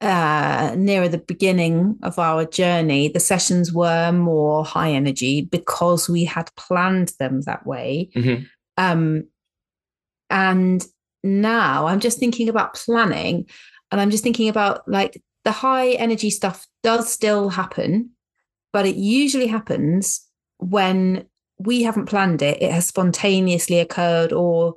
uh 0.00 0.74
nearer 0.76 1.08
the 1.08 1.18
beginning 1.18 1.96
of 2.02 2.18
our 2.18 2.44
journey 2.44 3.08
the 3.08 3.20
sessions 3.20 3.72
were 3.72 4.10
more 4.10 4.64
high 4.64 4.90
energy 4.90 5.42
because 5.42 6.08
we 6.08 6.24
had 6.24 6.50
planned 6.56 7.12
them 7.20 7.40
that 7.42 7.64
way 7.64 8.10
Mhm. 8.16 8.46
um 8.76 9.24
and 10.30 10.86
now 11.22 11.86
i'm 11.86 12.00
just 12.00 12.18
thinking 12.18 12.48
about 12.48 12.74
planning 12.74 13.46
and 13.90 14.00
i'm 14.00 14.10
just 14.10 14.22
thinking 14.22 14.48
about 14.48 14.86
like 14.88 15.22
the 15.44 15.52
high 15.52 15.90
energy 15.92 16.30
stuff 16.30 16.66
does 16.82 17.10
still 17.10 17.48
happen 17.48 18.10
but 18.72 18.86
it 18.86 18.96
usually 18.96 19.46
happens 19.46 20.26
when 20.58 21.24
we 21.58 21.82
haven't 21.82 22.06
planned 22.06 22.42
it 22.42 22.60
it 22.62 22.72
has 22.72 22.86
spontaneously 22.86 23.78
occurred 23.78 24.32
or 24.32 24.74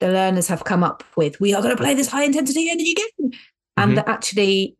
the 0.00 0.10
learners 0.10 0.48
have 0.48 0.64
come 0.64 0.82
up 0.82 1.04
with 1.16 1.40
we 1.40 1.54
are 1.54 1.62
going 1.62 1.74
to 1.74 1.80
play 1.82 1.94
this 1.94 2.08
high 2.08 2.24
intensity 2.24 2.68
energy 2.68 2.94
game. 2.94 3.30
And 3.76 3.96
that 3.96 4.08
actually 4.08 4.76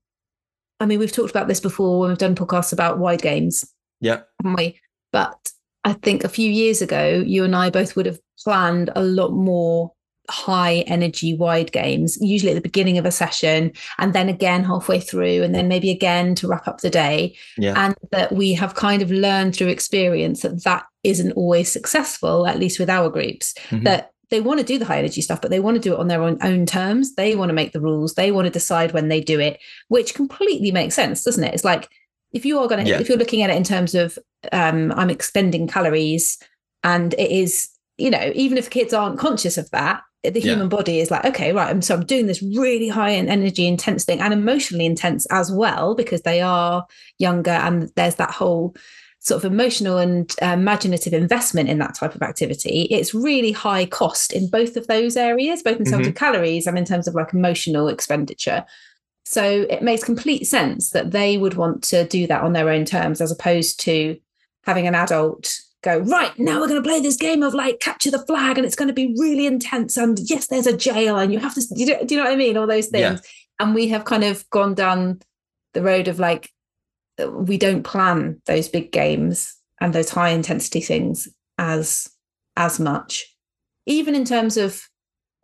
i 0.81 0.87
mean 0.87 0.99
we've 0.99 1.13
talked 1.13 1.31
about 1.31 1.49
this 1.49 1.61
before 1.61 2.01
when 2.01 2.09
we've 2.11 2.19
done 2.19 2.35
podcasts 2.35 2.73
about 2.73 2.99
wide 2.99 3.23
games 3.23 3.65
yeah. 4.03 4.23
haven't 4.43 4.57
we? 4.57 4.81
But 5.13 5.52
I 5.85 5.95
think 5.95 6.25
a 6.25 6.29
few 6.29 6.51
years 6.51 6.81
ago, 6.83 7.23
you 7.27 7.45
and 7.45 7.57
I 7.57 7.71
both 7.71 7.97
would 7.97 8.07
have 8.07 8.21
planned 8.43 8.91
a 8.95 9.03
lot 9.03 9.33
more 9.33 9.93
high 10.31 10.77
energy 10.87 11.35
wide 11.35 11.73
games, 11.73 12.17
usually 12.21 12.53
at 12.53 12.55
the 12.55 12.61
beginning 12.61 12.97
of 12.97 13.05
a 13.05 13.11
session, 13.11 13.73
and 13.99 14.13
then 14.15 14.29
again 14.29 14.63
halfway 14.65 15.01
through, 15.01 15.43
and 15.43 15.55
then 15.55 15.67
maybe 15.67 15.91
again 15.91 16.35
to 16.37 16.47
wrap 16.47 16.69
up 16.69 16.81
the 16.81 16.91
day. 16.91 17.37
yeah 17.59 17.75
And 17.77 17.95
that 18.13 18.33
we 18.33 18.55
have 18.55 18.75
kind 18.75 19.03
of 19.03 19.11
learned 19.11 19.57
through 19.57 19.67
experience 19.69 20.43
that 20.43 20.63
that 20.65 20.85
isn't 21.03 21.33
always 21.33 21.71
successful, 21.71 22.47
at 22.47 22.59
least 22.59 22.79
with 22.79 22.89
our 22.89 23.11
groups, 23.11 23.55
Mhm. 23.71 23.83
that 23.85 24.11
they 24.31 24.41
want 24.41 24.61
to 24.61 24.65
do 24.65 24.79
the 24.79 24.85
high 24.87 24.99
energy 25.01 25.21
stuff, 25.21 25.43
but 25.43 25.51
they 25.51 25.61
want 25.61 25.75
to 25.75 25.81
do 25.81 25.93
it 25.93 25.99
on 25.99 26.09
their 26.09 26.23
own, 26.23 26.39
own 26.43 26.65
terms. 26.65 27.17
They 27.17 27.35
want 27.35 27.51
to 27.51 27.55
make 27.55 27.73
the 27.73 27.81
rules. 27.81 28.15
They 28.15 28.31
want 28.31 28.47
to 28.47 28.51
decide 28.51 28.93
when 28.93 29.09
they 29.09 29.21
do 29.21 29.39
it, 29.41 29.59
which 29.89 30.15
completely 30.15 30.71
makes 30.71 30.95
sense, 30.95 31.25
doesn't 31.25 31.45
it? 31.45 31.53
It's 31.53 31.65
like 31.65 31.89
if 32.33 32.45
you 32.45 32.59
are 32.59 32.69
going 32.69 32.85
to, 32.85 32.91
Yeah. 32.91 33.01
if 33.01 33.09
you're 33.09 33.19
looking 33.19 33.43
at 33.43 33.51
it 33.51 33.57
in 33.57 33.65
terms 33.65 33.95
of 33.95 34.19
um, 34.53 34.93
I'm 34.97 35.11
expending 35.11 35.69
calories, 35.69 36.39
and 36.83 37.15
it 37.15 37.31
is, 37.31 37.69
you 37.99 38.11
know, 38.11 38.33
even 38.35 38.59
if 38.59 38.71
kids 38.71 38.93
aren't 38.93 39.19
conscious 39.19 39.57
of 39.59 39.71
that, 39.71 40.03
the 40.25 40.41
Yeah. 40.41 40.53
human 40.53 40.69
body 40.69 41.01
is 41.01 41.11
like, 41.11 41.25
okay, 41.25 41.53
right, 41.53 41.69
I'm 41.69 41.83
so 41.83 41.95
I'm 41.95 42.05
doing 42.07 42.27
this 42.27 42.43
really 42.43 42.89
high 42.89 43.13
en- 43.13 43.29
energy 43.29 43.67
intense 43.67 44.05
thing 44.05 44.21
and 44.21 44.33
emotionally 44.33 44.87
intense 44.87 45.27
as 45.31 45.51
well 45.53 45.95
because 45.95 46.23
they 46.23 46.41
are 46.41 46.87
younger 47.19 47.51
and 47.51 47.91
there's 47.97 48.17
that 48.17 48.31
whole 48.31 48.75
sort 49.19 49.45
of 49.45 49.53
emotional 49.53 49.99
and 49.99 50.35
uh, 50.43 50.47
imaginative 50.47 51.13
investment 51.13 51.69
in 51.69 51.79
that 51.79 51.95
type 51.95 52.15
of 52.17 52.23
activity. 52.23 52.89
It's 52.91 53.15
really 53.15 53.53
high 53.53 53.87
cost 53.87 54.33
in 54.33 54.49
both 54.51 54.77
of 54.77 54.89
those 54.89 55.17
areas, 55.17 55.63
both 55.63 55.79
in 55.79 55.85
terms 55.87 56.09
of 56.09 56.17
calories 56.17 56.67
and 56.67 56.77
in 56.77 56.85
terms 56.85 57.07
of 57.07 57.15
like 57.15 57.33
emotional 57.33 57.87
expenditure. 57.87 58.65
So 59.25 59.67
it 59.71 59.83
makes 59.83 60.05
complete 60.05 60.47
sense 60.47 60.91
that 60.91 61.13
they 61.13 61.39
would 61.39 61.55
want 61.55 61.83
to 61.85 62.07
do 62.07 62.27
that 62.27 62.43
on 62.43 62.53
their 62.53 62.69
own 62.69 62.85
terms 62.85 63.21
as 63.21 63.31
opposed 63.31 63.81
to 63.81 64.19
having 64.65 64.87
an 64.87 64.95
adult 64.95 65.53
go, 65.83 65.99
right, 65.99 66.37
now 66.39 66.61
we're 66.61 66.69
going 66.69 66.83
to 66.83 66.89
play 66.89 67.01
this 67.01 67.17
game 67.17 67.43
of 67.43 67.55
like 67.55 67.81
capture 67.81 68.11
the 68.11 68.25
flag 68.27 68.57
and 68.57 68.65
it's 68.65 68.77
going 68.77 68.89
to 68.89 68.95
be 68.95 69.15
really 69.19 69.47
intense. 69.47 69.97
And 69.97 70.19
yes, 70.23 70.47
there's 70.47 70.67
a 70.67 70.77
jail 70.77 71.19
and 71.19 71.33
you 71.33 71.39
have 71.39 71.55
to, 71.55 71.63
you 71.75 71.87
know, 71.87 72.05
do 72.05 72.15
you 72.15 72.21
know 72.21 72.27
what 72.27 72.35
I 72.35 72.37
mean? 72.37 72.57
All 72.57 72.67
those 72.67 72.89
things. 72.89 73.21
Yeah. 73.21 73.31
And 73.59 73.75
we 73.75 73.89
have 73.89 74.05
kind 74.05 74.25
of 74.25 74.49
gone 74.51 74.75
down 74.75 75.21
the 75.73 75.83
road 75.83 76.09
of 76.09 76.19
like, 76.19 76.51
uh, 77.23 77.31
we 77.31 77.59
don't 77.59 77.83
plan 77.83 78.41
those 78.47 78.69
big 78.69 78.93
games 78.93 79.57
and 79.81 79.93
those 79.93 80.11
high 80.11 80.31
intensity 80.31 80.81
things 80.81 81.29
as 81.59 82.09
as 82.57 82.79
much 82.79 83.33
even 83.87 84.15
in 84.15 84.25
terms 84.25 84.57
of 84.57 84.89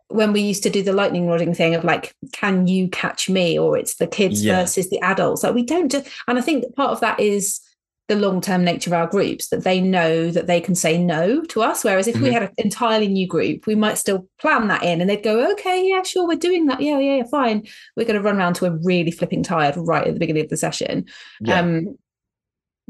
when 0.09 0.33
we 0.33 0.41
used 0.41 0.63
to 0.63 0.69
do 0.69 0.81
the 0.83 0.93
lightning 0.93 1.27
rodding 1.27 1.53
thing 1.55 1.75
of 1.75 1.83
like 1.83 2.13
can 2.33 2.67
you 2.67 2.89
catch 2.89 3.29
me 3.29 3.57
or 3.57 3.77
it's 3.77 3.95
the 3.95 4.07
kids 4.07 4.43
Yeah. 4.43 4.61
versus 4.61 4.89
the 4.89 4.99
adults 5.01 5.43
like 5.43 5.53
we 5.55 5.63
don't 5.63 5.87
do 5.89 6.01
and 6.27 6.37
i 6.37 6.41
think 6.41 6.63
that 6.63 6.75
part 6.75 6.91
of 6.91 6.99
that 7.01 7.19
is 7.19 7.59
the 8.07 8.15
long 8.15 8.41
term 8.41 8.63
nature 8.63 8.89
of 8.89 8.93
our 8.95 9.05
groups 9.05 9.49
that 9.49 9.63
they 9.63 9.79
know 9.79 10.31
that 10.31 10.47
they 10.47 10.59
can 10.59 10.73
say 10.73 10.97
no 10.97 11.41
to 11.43 11.61
us. 11.61 11.83
Whereas 11.83 12.07
if 12.07 12.15
we 12.19 12.29
Mhm. 12.29 12.33
had 12.33 12.41
an 12.41 12.49
entirely 12.57 13.07
new 13.07 13.27
group, 13.27 13.67
we 13.67 13.75
might 13.75 13.99
still 13.99 14.27
plan 14.41 14.67
that 14.69 14.81
in 14.81 14.99
and 14.99 15.07
they'd 15.07 15.21
go, 15.21 15.51
okay, 15.51 15.87
yeah, 15.87 16.01
sure, 16.01 16.27
we're 16.27 16.35
doing 16.35 16.65
that. 16.65 16.81
Yeah, 16.81 16.97
yeah, 16.97 17.17
yeah, 17.17 17.23
fine. 17.29 17.67
We're 17.95 18.07
going 18.07 18.15
to 18.15 18.23
run 18.23 18.37
around 18.39 18.55
to 18.55 18.65
a 18.65 18.71
really 18.83 19.11
flipping 19.11 19.43
tired 19.43 19.75
right 19.77 20.07
at 20.07 20.15
the 20.15 20.19
beginning 20.19 20.43
of 20.43 20.49
the 20.49 20.57
session. 20.57 21.05
Yeah. 21.39 21.59
Um, 21.59 21.99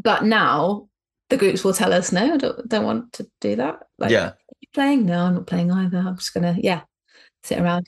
but 0.02 0.24
now 0.24 0.88
the 1.30 1.36
groups 1.36 1.66
will 1.66 1.74
tell 1.74 1.92
us, 1.92 2.14
no, 2.14 2.36
I 2.36 2.38
don't, 2.38 2.70
don't 2.70 2.86
want 2.86 3.12
to 3.14 3.28
do 3.42 3.58
that. 3.58 3.80
Like, 3.98 4.12
yeah. 4.12 4.32
playing? 4.74 5.06
No, 5.06 5.20
I'm 5.26 5.34
not 5.34 5.48
playing 5.48 5.70
either. 5.70 5.98
I'm 5.98 6.16
just 6.16 6.34
going 6.34 6.56
to, 6.56 6.62
yeah, 6.64 6.84
sit 7.44 7.60
around. 7.60 7.88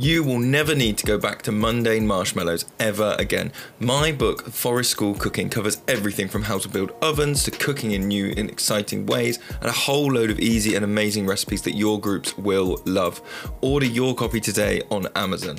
You 0.00 0.22
will 0.22 0.38
never 0.38 0.76
need 0.76 0.96
to 0.98 1.06
go 1.06 1.18
back 1.18 1.42
to 1.42 1.50
mundane 1.50 2.06
marshmallows 2.06 2.66
ever 2.78 3.16
again. 3.18 3.50
My 3.80 4.12
book, 4.12 4.48
Forest 4.48 4.92
School 4.92 5.14
Cooking, 5.14 5.50
covers 5.50 5.82
everything 5.88 6.28
from 6.28 6.44
how 6.44 6.58
to 6.58 6.68
build 6.68 6.92
ovens 7.02 7.42
to 7.44 7.50
cooking 7.50 7.90
in 7.90 8.06
new 8.06 8.32
and 8.36 8.48
exciting 8.48 9.06
ways, 9.06 9.40
and 9.60 9.68
a 9.68 9.72
whole 9.72 10.12
load 10.12 10.30
of 10.30 10.38
easy 10.38 10.76
and 10.76 10.84
amazing 10.84 11.26
recipes 11.26 11.62
that 11.62 11.74
your 11.74 12.00
groups 12.00 12.38
will 12.38 12.80
love. 12.84 13.20
Order 13.60 13.86
your 13.86 14.14
copy 14.14 14.40
today 14.40 14.82
on 14.88 15.08
Amazon. 15.16 15.58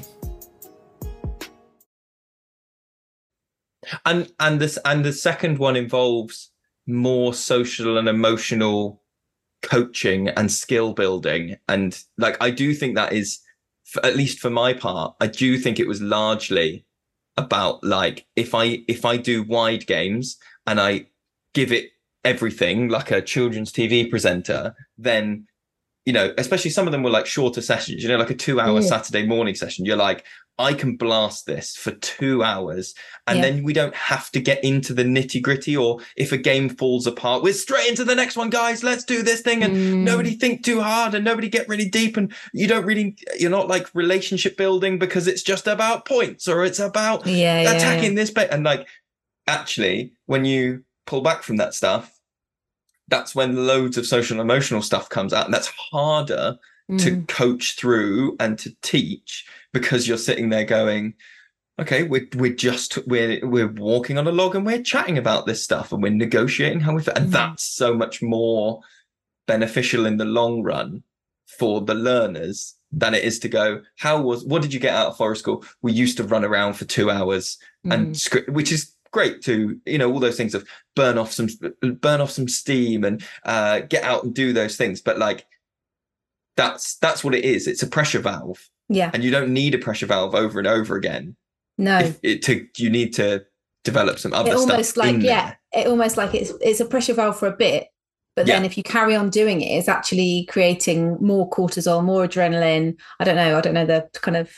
and 4.05 4.31
and 4.39 4.59
this 4.59 4.77
and 4.85 5.03
the 5.03 5.13
second 5.13 5.57
one 5.57 5.75
involves 5.75 6.51
more 6.87 7.33
social 7.33 7.97
and 7.97 8.07
emotional 8.07 9.01
coaching 9.61 10.29
and 10.29 10.51
skill 10.51 10.93
building 10.93 11.57
and 11.67 12.03
like 12.17 12.37
i 12.41 12.49
do 12.49 12.73
think 12.73 12.95
that 12.95 13.11
is 13.13 13.39
f- 13.95 14.03
at 14.05 14.15
least 14.15 14.39
for 14.39 14.49
my 14.49 14.73
part 14.73 15.13
i 15.19 15.27
do 15.27 15.57
think 15.57 15.79
it 15.79 15.87
was 15.87 16.01
largely 16.01 16.85
about 17.37 17.83
like 17.83 18.25
if 18.35 18.55
i 18.55 18.81
if 18.87 19.03
i 19.05 19.17
do 19.17 19.43
wide 19.43 19.85
games 19.85 20.37
and 20.65 20.79
i 20.79 21.05
give 21.53 21.71
it 21.71 21.89
everything 22.23 22.87
like 22.89 23.11
a 23.11 23.21
children's 23.21 23.71
tv 23.71 24.09
presenter 24.09 24.73
then 24.97 25.45
you 26.05 26.13
know 26.13 26.33
especially 26.37 26.71
some 26.71 26.87
of 26.87 26.91
them 26.91 27.03
were 27.03 27.09
like 27.09 27.25
shorter 27.25 27.61
sessions 27.61 28.01
you 28.01 28.09
know 28.09 28.17
like 28.17 28.29
a 28.29 28.35
two 28.35 28.59
hour 28.59 28.79
Yeah. 28.79 28.87
saturday 28.87 29.25
morning 29.25 29.55
session 29.55 29.85
you're 29.85 29.97
like 29.97 30.25
i 30.59 30.73
can 30.73 30.95
blast 30.97 31.45
this 31.45 31.75
for 31.75 31.91
two 31.91 32.43
hours 32.43 32.93
and 33.25 33.37
Yeah. 33.39 33.45
then 33.45 33.63
we 33.63 33.73
don't 33.73 33.95
have 33.95 34.29
to 34.31 34.39
get 34.39 34.63
into 34.63 34.93
the 34.93 35.03
nitty 35.03 35.41
gritty 35.41 35.75
or 35.75 35.99
if 36.17 36.31
a 36.31 36.37
game 36.37 36.69
falls 36.69 37.07
apart 37.07 37.41
we're 37.41 37.53
straight 37.53 37.87
into 37.89 38.03
the 38.03 38.13
next 38.13 38.35
one 38.35 38.49
guys 38.49 38.83
let's 38.83 39.03
do 39.05 39.23
this 39.23 39.41
thing 39.41 39.63
and 39.63 39.73
Mm. 39.75 40.03
nobody 40.03 40.35
think 40.35 40.63
too 40.63 40.81
hard 40.81 41.15
and 41.15 41.25
nobody 41.25 41.49
get 41.49 41.67
really 41.69 41.89
deep 41.89 42.17
and 42.17 42.31
you 42.53 42.67
don't 42.67 42.85
really 42.85 43.15
you're 43.39 43.49
not 43.49 43.67
like 43.67 43.87
relationship 43.95 44.57
building 44.57 44.99
because 44.99 45.27
it's 45.27 45.41
just 45.43 45.65
about 45.65 46.05
points 46.05 46.47
or 46.47 46.63
it's 46.65 46.79
about 46.79 47.25
yeah, 47.25 47.61
yeah, 47.61 47.71
attacking 47.73 48.15
this 48.15 48.29
bit 48.29 48.49
and 48.51 48.63
like 48.63 48.87
actually 49.47 50.11
when 50.25 50.45
you 50.45 50.83
pull 51.07 51.21
back 51.21 51.41
from 51.41 51.57
that 51.57 51.73
stuff 51.73 52.19
that's 53.07 53.33
when 53.33 53.65
loads 53.65 53.97
of 53.97 54.05
social 54.05 54.39
and 54.39 54.41
emotional 54.51 54.81
stuff 54.83 55.09
comes 55.09 55.33
out 55.33 55.45
and 55.45 55.53
that's 55.53 55.71
harder 55.91 56.57
yeah. 56.87 56.97
to 56.97 57.11
Mm. 57.11 57.27
coach 57.27 57.75
through 57.75 58.35
and 58.39 58.57
to 58.59 58.75
teach 58.81 59.45
because 59.73 60.07
you're 60.07 60.17
sitting 60.17 60.49
there 60.49 60.63
going 60.65 61.13
okay 61.79 62.03
we're 62.03 62.27
we're 62.35 62.53
just 62.53 62.97
we're 63.07 63.39
we're 63.47 63.67
walking 63.73 64.17
on 64.17 64.27
a 64.27 64.31
log 64.31 64.55
and 64.55 64.65
we're 64.65 64.81
chatting 64.81 65.17
about 65.17 65.45
this 65.45 65.63
stuff 65.63 65.91
and 65.91 66.01
we're 66.03 66.11
negotiating 66.11 66.79
how 66.79 66.93
we 66.93 67.01
fit 67.01 67.17
and 67.17 67.29
Mm. 67.29 67.31
that's 67.33 67.63
so 67.63 67.93
much 67.93 68.21
more 68.21 68.81
beneficial 69.47 70.05
in 70.05 70.17
the 70.17 70.25
long 70.25 70.61
run 70.63 71.03
for 71.47 71.81
the 71.81 71.95
learners 71.95 72.75
than 72.91 73.13
it 73.13 73.23
is 73.23 73.39
to 73.39 73.49
go 73.49 73.81
how 73.97 74.21
was 74.21 74.43
what 74.45 74.61
did 74.61 74.73
you 74.73 74.79
get 74.79 74.93
out 74.95 75.07
of 75.07 75.17
forest 75.17 75.41
school? 75.41 75.63
We 75.81 75.91
used 75.93 76.17
to 76.17 76.23
run 76.23 76.43
around 76.45 76.73
for 76.73 76.85
two 76.85 77.09
hours 77.11 77.57
Mm. 77.85 77.93
and 77.93 78.17
script 78.17 78.49
which 78.49 78.71
is 78.73 78.93
great 79.11 79.41
to 79.43 79.79
you 79.85 79.97
know 79.97 80.11
all 80.11 80.19
those 80.19 80.35
things 80.37 80.53
of 80.53 80.67
burn 80.95 81.17
off 81.17 81.31
some 81.31 81.47
burn 82.01 82.19
off 82.21 82.29
some 82.29 82.47
steam 82.47 83.03
and 83.03 83.23
uh 83.43 83.79
get 83.79 84.03
out 84.03 84.23
and 84.23 84.33
do 84.35 84.51
those 84.53 84.75
things. 84.75 85.01
But 85.01 85.17
like 85.17 85.45
that's 86.57 86.95
that's 86.97 87.23
what 87.23 87.35
it 87.35 87.45
is. 87.45 87.67
It's 87.67 87.83
a 87.83 87.87
pressure 87.87 88.19
valve 88.19 88.69
yeah, 88.89 89.11
and 89.13 89.23
you 89.23 89.31
don't 89.31 89.53
need 89.53 89.75
a 89.75 89.77
pressure 89.77 90.05
valve 90.05 90.35
over 90.35 90.59
and 90.59 90.67
over 90.67 90.95
again 90.95 91.35
no. 91.77 92.13
it 92.23 92.41
to 92.43 92.67
you 92.77 92.89
need 92.89 93.13
to 93.13 93.45
develop 93.83 94.19
some 94.19 94.33
other 94.33 94.51
it 94.51 94.57
stuff 94.57 94.71
almost 94.71 94.97
like 94.97 95.15
in 95.15 95.21
yeah 95.21 95.53
there. 95.73 95.83
it 95.83 95.87
almost 95.87 96.17
like 96.17 96.33
it's 96.35 96.51
it's 96.61 96.79
a 96.79 96.85
pressure 96.85 97.13
valve 97.13 97.37
for 97.37 97.47
a 97.47 97.55
bit 97.55 97.87
but 98.35 98.45
then 98.45 98.63
if 98.65 98.77
you 98.77 98.83
carry 98.83 99.15
on 99.15 99.29
doing 99.29 99.61
it 99.61 99.67
it's 99.67 99.87
actually 99.87 100.45
creating 100.49 101.17
more 101.21 101.49
cortisol 101.49 102.03
more 102.03 102.25
adrenaline 102.27 102.97
i 103.19 103.23
don't 103.23 103.35
know 103.35 103.57
i 103.57 103.61
don't 103.61 103.73
know 103.73 103.85
the 103.85 104.07
kind 104.13 104.37
of 104.37 104.51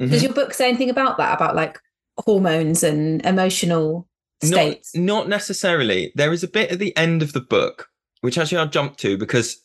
Mhm. 0.00 0.10
does 0.10 0.22
your 0.22 0.32
book 0.32 0.54
say 0.54 0.68
anything 0.68 0.90
about 0.90 1.18
that 1.18 1.34
about 1.34 1.54
like 1.54 1.78
hormones 2.16 2.82
and 2.82 3.24
emotional 3.24 4.08
states 4.42 4.94
Not, 4.94 5.04
not 5.04 5.28
necessarily. 5.28 6.12
There 6.14 6.32
is 6.32 6.42
a 6.42 6.48
bit 6.48 6.70
at 6.70 6.78
the 6.78 6.96
end 6.96 7.22
of 7.22 7.32
the 7.32 7.40
book, 7.40 7.88
which 8.22 8.38
actually 8.38 8.58
I'll 8.58 8.68
jump 8.68 8.96
to 8.98 9.18
because 9.18 9.62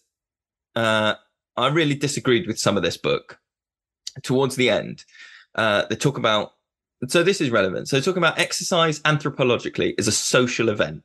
uh, 0.76 1.16
I 1.56 1.68
really 1.68 1.96
disagreed 1.96 2.48
with 2.48 2.60
some 2.60 2.76
of 2.76 2.84
this 2.84 2.98
book. 2.98 3.40
Towards 4.24 4.56
the 4.56 4.70
end, 4.70 5.04
uh, 5.56 5.86
they 5.90 5.96
talk 5.96 6.18
about. 6.18 6.52
So 7.08 7.24
this 7.24 7.42
is 7.42 7.50
relevant. 7.50 7.90
So 7.90 8.00
talking 8.00 8.24
about 8.24 8.40
exercise 8.40 9.00
anthropologically 9.02 9.94
is 9.98 10.08
a 10.08 10.12
social 10.12 10.70
event. 10.70 11.04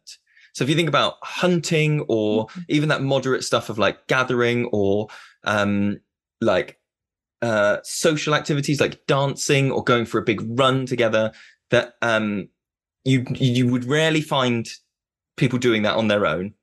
So 0.52 0.64
if 0.64 0.70
you 0.70 0.76
think 0.76 0.88
about 0.88 1.14
hunting 1.22 2.04
or 2.08 2.46
even 2.68 2.88
that 2.88 3.02
moderate 3.02 3.44
stuff 3.44 3.68
of 3.68 3.78
like 3.78 4.06
gathering 4.06 4.68
or 4.72 5.08
um, 5.44 6.00
like 6.40 6.78
uh, 7.42 7.78
social 7.82 8.34
activities 8.34 8.80
like 8.80 9.06
dancing 9.06 9.70
or 9.70 9.82
going 9.82 10.06
for 10.06 10.18
a 10.18 10.24
big 10.24 10.40
run 10.58 10.86
together, 10.86 11.32
that 11.70 11.94
um, 12.02 12.48
you 13.04 13.24
you 13.34 13.66
would 13.68 13.84
rarely 13.84 14.20
find 14.20 14.68
people 15.36 15.58
doing 15.58 15.82
that 15.82 15.96
on 15.96 16.08
their 16.08 16.26
own 16.26 16.54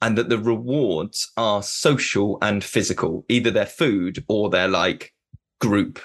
and 0.00 0.16
that 0.16 0.28
the 0.28 0.38
rewards 0.38 1.30
are 1.36 1.62
social 1.62 2.38
and 2.42 2.64
physical 2.64 3.24
either 3.28 3.50
their 3.50 3.66
food 3.66 4.24
or 4.28 4.50
their 4.50 4.68
like 4.68 5.12
group 5.60 6.00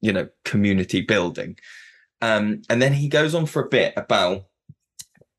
you 0.00 0.12
know 0.12 0.28
community 0.44 1.00
building. 1.00 1.56
Um 2.22 2.62
and 2.70 2.80
then 2.80 2.92
he 2.92 3.08
goes 3.08 3.34
on 3.34 3.46
for 3.46 3.62
a 3.62 3.68
bit 3.68 3.92
about 3.96 4.46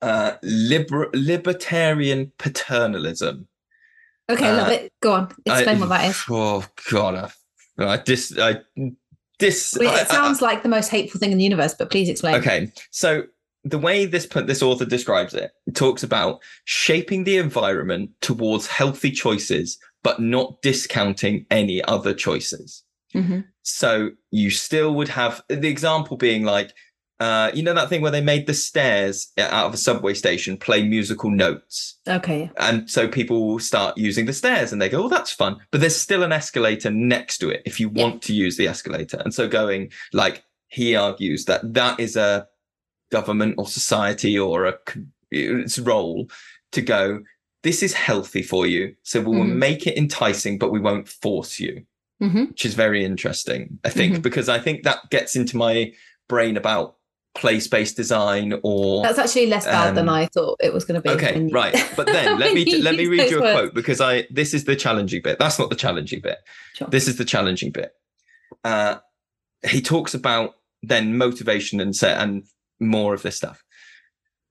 uh 0.01 0.33
liber- 0.43 1.09
libertarian 1.13 2.31
paternalism. 2.37 3.47
Okay 4.29 4.51
love 4.51 4.67
uh, 4.67 4.71
it. 4.71 4.93
Go 5.01 5.13
on. 5.13 5.31
Explain 5.45 5.77
I- 5.77 5.79
what 5.79 5.89
that 5.89 6.09
is. 6.09 6.23
Oh 6.29 6.65
god 6.91 7.31
i, 7.79 7.83
I 7.83 7.97
dis 7.97 8.37
i 8.37 8.61
dis 9.39 9.77
Well, 9.79 9.95
it 9.95 10.01
I- 10.01 10.03
sounds 10.05 10.41
like 10.41 10.63
the 10.63 10.69
most 10.69 10.89
hateful 10.89 11.19
thing 11.19 11.31
in 11.31 11.37
the 11.37 11.43
universe 11.43 11.73
but 11.73 11.89
please 11.89 12.09
explain. 12.09 12.35
Okay, 12.35 12.71
so 12.91 13.23
the 13.63 13.77
way 13.77 14.05
this 14.05 14.27
this 14.45 14.61
author 14.61 14.85
describes 14.85 15.33
it, 15.33 15.51
it 15.65 15.75
talks 15.75 16.03
about 16.03 16.41
shaping 16.65 17.23
the 17.23 17.37
environment 17.37 18.11
towards 18.21 18.67
healthy 18.67 19.11
choices, 19.11 19.77
but 20.03 20.19
not 20.19 20.61
discounting 20.61 21.45
any 21.51 21.83
other 21.83 22.13
choices. 22.13 22.83
Mhm. 23.15 23.45
So 23.63 24.11
you 24.31 24.49
still 24.49 24.93
would 24.95 25.09
have 25.09 25.41
the 25.49 25.67
example 25.67 26.17
being 26.17 26.43
like, 26.43 26.71
uh, 27.19 27.49
you 27.53 27.63
know, 27.63 27.73
that 27.73 27.89
thing 27.89 28.01
where 28.01 28.11
they 28.11 28.21
made 28.21 28.45
the 28.45 28.53
stairs 28.53 29.31
out 29.37 29.65
of 29.65 29.73
a 29.73 29.77
subway 29.77 30.13
station 30.13 30.55
play 30.55 30.83
musical 30.83 31.31
notes. 31.31 31.95
okay 32.07 32.51
And 32.57 32.89
so 32.89 33.07
people 33.07 33.47
will 33.47 33.59
start 33.59 33.97
using 33.97 34.25
the 34.27 34.33
stairs 34.33 34.71
and 34.71 34.79
they 34.81 34.87
go, 34.89 35.05
oh, 35.05 35.09
that's 35.09 35.31
fun. 35.31 35.57
But 35.71 35.81
there's 35.81 35.95
still 35.95 36.21
an 36.23 36.31
escalator 36.31 36.91
next 36.91 37.39
to 37.39 37.49
it 37.49 37.63
if 37.65 37.79
you 37.79 37.91
Yeah. 37.93 38.03
want 38.03 38.21
to 38.23 38.33
use 38.33 38.55
the 38.57 38.67
escalator. 38.67 39.19
And 39.23 39.33
so 39.33 39.47
going 39.47 39.91
like 40.13 40.43
he 40.67 40.95
argues 40.95 41.45
that 41.45 41.73
that 41.73 41.99
is 41.99 42.15
a 42.15 42.47
government 43.11 43.55
or 43.57 43.67
society 43.67 44.37
or 44.37 44.65
a 44.65 44.77
its 45.31 45.77
role 45.79 46.29
to 46.71 46.81
go, 46.81 47.21
this 47.63 47.81
is 47.83 47.93
healthy 47.93 48.41
for 48.43 48.65
you. 48.67 48.95
So 49.03 49.19
we 49.21 49.35
will 49.35 49.45
Mhm. 49.45 49.55
make 49.55 49.87
it 49.87 49.97
enticing, 49.97 50.57
but 50.57 50.71
we 50.71 50.79
won't 50.79 51.09
force 51.09 51.59
you, 51.59 51.85
hmm 52.19 52.45
which 52.45 52.65
is 52.65 52.73
very 52.73 53.05
interesting, 53.05 53.79
I 53.85 53.89
think, 53.89 54.15
Mhm. 54.17 54.21
because 54.23 54.49
I 54.49 54.59
think 54.59 54.83
that 54.83 55.09
gets 55.11 55.35
into 55.35 55.55
my 55.57 55.91
brain 56.27 56.57
about 56.57 56.95
place-based 57.35 57.95
design 57.95 58.59
or 58.63 59.03
that's 59.03 59.19
actually 59.19 59.45
less 59.45 59.65
bad 59.65 59.93
than 59.93 60.09
Um, 60.09 60.15
i 60.15 60.25
thought 60.25 60.57
it 60.59 60.73
was 60.73 60.85
going 60.85 60.99
to 60.99 61.01
be 61.07 61.13
Okay, 61.15 61.39
you- 61.39 61.49
right. 61.49 61.75
But 61.95 62.07
then 62.15 62.39
let 62.39 62.53
me 62.55 62.81
let 62.81 62.95
me 62.95 63.05
read 63.05 63.29
you 63.29 63.37
a 63.37 63.41
words. 63.41 63.53
quote 63.59 63.73
because 63.75 64.01
I 64.01 64.25
this 64.31 64.55
is 64.55 64.63
the 64.63 64.75
challenging 64.75 65.21
bit. 65.21 65.37
That's 65.37 65.59
not 65.59 65.69
the 65.69 65.75
challenging 65.75 66.21
bit. 66.21 66.39
Sure. 66.73 66.87
This 66.89 67.07
is 67.07 67.17
the 67.17 67.25
challenging 67.25 67.71
bit. 67.71 67.91
Uh, 68.63 68.95
he 69.69 69.81
talks 69.81 70.13
about 70.15 70.55
then 70.81 71.15
motivation 71.17 71.79
and 71.79 71.95
set 71.95 72.17
and 72.19 72.43
more 72.79 73.13
of 73.13 73.21
this 73.21 73.35
stuff. 73.37 73.63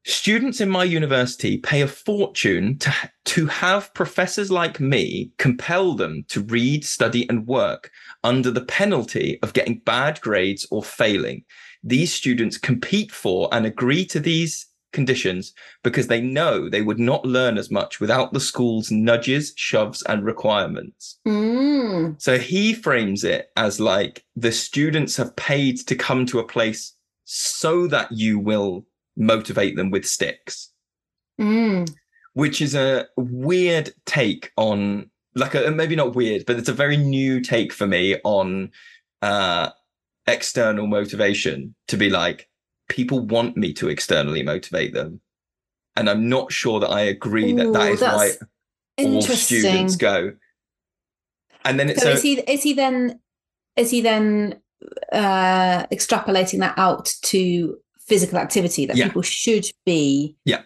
Students 0.09 0.61
in 0.61 0.71
my 0.71 0.85
university 0.85 1.59
pay 1.59 1.81
a 1.81 1.89
fortune 1.89 2.79
to, 2.79 2.95
to 3.25 3.47
have 3.47 3.93
professors 3.93 4.53
like 4.53 4.79
me 4.79 5.33
compel 5.37 5.95
them 5.95 6.25
to 6.29 6.43
read, 6.43 6.85
study, 6.85 7.29
and 7.29 7.45
work 7.45 7.91
under 8.23 8.53
the 8.53 8.65
penalty 8.65 9.41
of 9.43 9.53
getting 9.53 9.79
bad 9.79 10.21
grades 10.21 10.65
or 10.71 10.85
failing. 10.85 11.45
These 11.83 12.15
students 12.15 12.57
compete 12.57 13.11
for 13.11 13.49
and 13.51 13.67
agree 13.67 14.05
to 14.07 14.21
these 14.21 14.69
conditions 14.93 15.53
because 15.83 16.07
they 16.07 16.21
know 16.21 16.69
they 16.69 16.83
would 16.83 17.01
not 17.01 17.27
learn 17.27 17.59
as 17.59 17.73
much 17.73 17.99
without 17.99 18.33
the 18.33 18.39
school's 18.39 18.93
nudges, 18.93 19.55
shoves, 19.57 20.03
and 20.05 20.25
requirements. 20.25 21.19
Mm. 21.27 22.23
So 22.23 22.39
he 22.39 22.75
frames 22.75 23.25
it 23.25 23.51
as 23.57 23.81
like 23.81 24.25
the 24.37 24.53
students 24.53 25.17
have 25.17 25.35
paid 25.35 25.79
to 25.89 25.97
come 25.97 26.27
to 26.27 26.39
a 26.39 26.47
place 26.47 26.93
so 27.25 27.89
that 27.89 28.13
you 28.13 28.39
will 28.39 28.87
motivate 29.17 29.77
them 29.77 29.91
with 29.91 30.07
sticks, 30.07 30.73
Mm. 31.41 31.91
which 32.35 32.61
is 32.61 32.75
a 32.75 33.07
weird 33.17 33.93
take 34.05 34.53
on 34.57 35.11
like 35.35 35.55
a 35.55 35.71
maybe 35.71 35.97
not 35.97 36.15
weird, 36.15 36.47
but 36.47 36.57
it's 36.57 36.69
a 36.69 36.73
very 36.73 36.97
new 36.97 37.41
take 37.41 37.73
for 37.73 37.87
me 37.87 38.17
on 38.25 38.71
uh 39.23 39.71
external 40.27 40.87
motivation 40.87 41.75
to 41.89 41.97
be 41.97 42.11
like 42.11 42.49
people 42.89 43.21
want 43.21 43.57
me 43.57 43.73
to 43.75 43.89
externally 43.89 44.43
motivate 44.43 44.95
them. 44.95 45.21
And 45.95 46.09
I'm 46.11 46.29
not 46.29 46.53
sure 46.53 46.81
that 46.81 46.89
I 46.91 47.03
agree 47.03 47.53
that 47.55 47.73
that 47.73 47.89
Ooh, 47.91 47.95
is 47.95 48.01
why 48.01 48.31
all 48.99 49.23
students 49.23 49.97
go. 49.97 50.33
And 51.65 51.79
then 51.81 51.89
it's 51.91 52.01
So, 52.01 52.11
so, 52.11 52.13
is 52.13 52.23
he 52.23 52.41
is 52.41 52.63
he 52.63 52.73
then 52.75 53.21
is 53.77 53.91
he 53.91 54.01
then 54.01 54.61
uh 55.13 55.87
extrapolating 55.87 56.61
that 56.61 56.75
out 56.79 57.15
to 57.23 57.79
physical 58.07 58.39
activity 58.39 58.87
that 58.87 58.97
Yeah. 58.97 59.07
people 59.07 59.23
should 59.23 59.67
be 59.85 60.37
Yeah. 60.45 60.63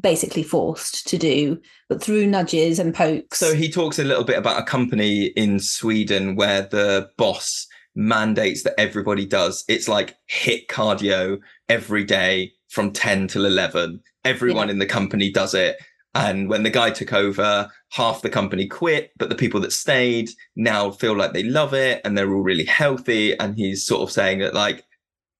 basically 0.00 0.42
forced 0.42 1.06
to 1.08 1.18
do, 1.18 1.60
but 1.88 2.02
through 2.02 2.26
nudges 2.26 2.78
and 2.78 2.94
pokes. 2.94 3.38
So 3.38 3.54
he 3.54 3.70
talks 3.70 3.98
a 3.98 4.04
little 4.04 4.24
bit 4.24 4.38
about 4.38 4.60
a 4.60 4.64
company 4.64 5.26
in 5.36 5.58
Sweden 5.58 6.36
where 6.36 6.62
the 6.62 7.10
boss 7.18 7.66
mandates 7.94 8.62
that 8.62 8.78
everybody 8.78 9.26
does. 9.26 9.64
It's 9.68 9.88
like 9.88 10.16
HIIT 10.30 10.66
cardio 10.68 11.38
every 11.68 12.04
day 12.04 12.52
from 12.68 12.90
10 12.92 13.28
till 13.28 13.44
11. 13.44 14.00
Everyone 14.24 14.70
in 14.70 14.78
the 14.78 14.86
company 14.86 15.30
does 15.30 15.52
it. 15.52 15.76
And 16.14 16.48
when 16.48 16.62
the 16.62 16.70
guy 16.70 16.90
took 16.90 17.12
over, 17.12 17.70
half 17.90 18.22
the 18.22 18.30
company 18.30 18.66
quit, 18.66 19.12
but 19.18 19.28
the 19.28 19.34
people 19.34 19.60
that 19.60 19.72
stayed 19.72 20.30
now 20.56 20.90
feel 20.90 21.16
like 21.16 21.32
they 21.32 21.42
love 21.42 21.74
it 21.74 22.00
and 22.04 22.16
they're 22.16 22.32
all 22.32 22.42
really 22.42 22.64
healthy. 22.64 23.38
And 23.38 23.56
he's 23.56 23.84
sort 23.84 24.02
of 24.02 24.10
saying 24.10 24.38
that 24.40 24.54
like 24.54 24.84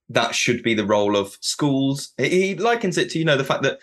that 0.09 0.35
should 0.35 0.62
be 0.62 0.75
the 0.75 0.87
role 0.87 1.17
of 1.17 1.37
schools. 1.41 2.12
He 2.19 2.55
likens 2.55 2.99
it 2.99 3.11
to, 3.11 3.19
you 3.19 3.25
know, 3.25 3.37
the 3.37 3.45
fact 3.45 3.62
that 3.62 3.79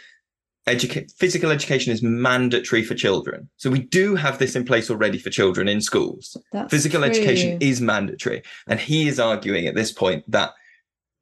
educate 0.67 1.11
physical 1.17 1.51
education 1.51 1.91
is 1.91 2.03
mandatory 2.03 2.83
for 2.83 2.93
children. 2.93 3.49
So 3.57 3.69
we 3.69 3.79
do 3.79 4.15
have 4.15 4.37
this 4.37 4.55
in 4.55 4.65
place 4.65 4.89
already 4.89 5.17
for 5.17 5.29
children 5.29 5.67
in 5.67 5.81
schools. 5.81 6.37
That's 6.51 6.69
Physical 6.69 7.03
education 7.03 7.57
is 7.59 7.81
mandatory. 7.81 8.43
And 8.67 8.79
he 8.79 9.07
is 9.07 9.19
arguing 9.19 9.65
at 9.65 9.75
this 9.75 9.91
point 9.91 10.23
that 10.29 10.53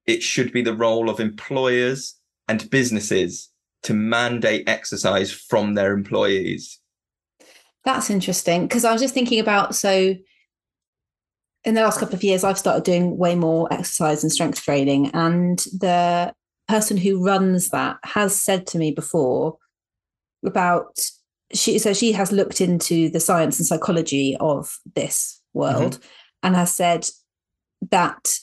it 0.06 0.22
should 0.24 0.52
be 0.52 0.62
the 0.62 0.76
role 0.76 1.10
of 1.10 1.20
employers 1.20 2.16
and 2.48 2.70
businesses 2.70 3.50
to 3.84 3.94
mandate 3.94 4.68
exercise 4.68 5.32
from 5.32 5.76
their 5.76 5.94
employees. 5.94 6.80
That's 7.86 8.10
interesting 8.10 8.68
because 8.68 8.84
I 8.84 8.92
was 8.92 9.02
just 9.02 9.14
thinking 9.14 9.40
about 9.40 9.76
so 9.76 10.16
in 11.68 11.76
the 11.76 11.82
last 11.82 12.00
couple 12.00 12.16
of 12.16 12.24
years 12.24 12.46
I've 12.46 12.58
started 12.58 12.86
doing 12.86 13.18
way 13.18 13.36
more 13.36 13.72
exercise 13.72 14.24
and 14.24 14.32
strength 14.32 14.64
training 14.64 15.12
and 15.14 15.60
the 15.78 16.34
person 16.70 16.96
who 16.96 17.24
runs 17.24 17.70
that 17.70 17.98
has 18.06 18.42
said 18.42 18.66
to 18.68 18.78
me 18.78 18.92
before 18.92 19.58
about 20.46 20.98
she 21.54 21.78
so 21.78 21.94
she 21.94 22.14
has 22.14 22.32
looked 22.32 22.62
into 22.62 23.10
the 23.10 23.20
science 23.20 23.60
and 23.60 23.68
psychology 23.68 24.38
of 24.40 24.78
this 24.96 25.42
world 25.54 26.00
and 26.42 26.56
has 26.56 26.74
said 26.74 27.06
that 27.92 28.34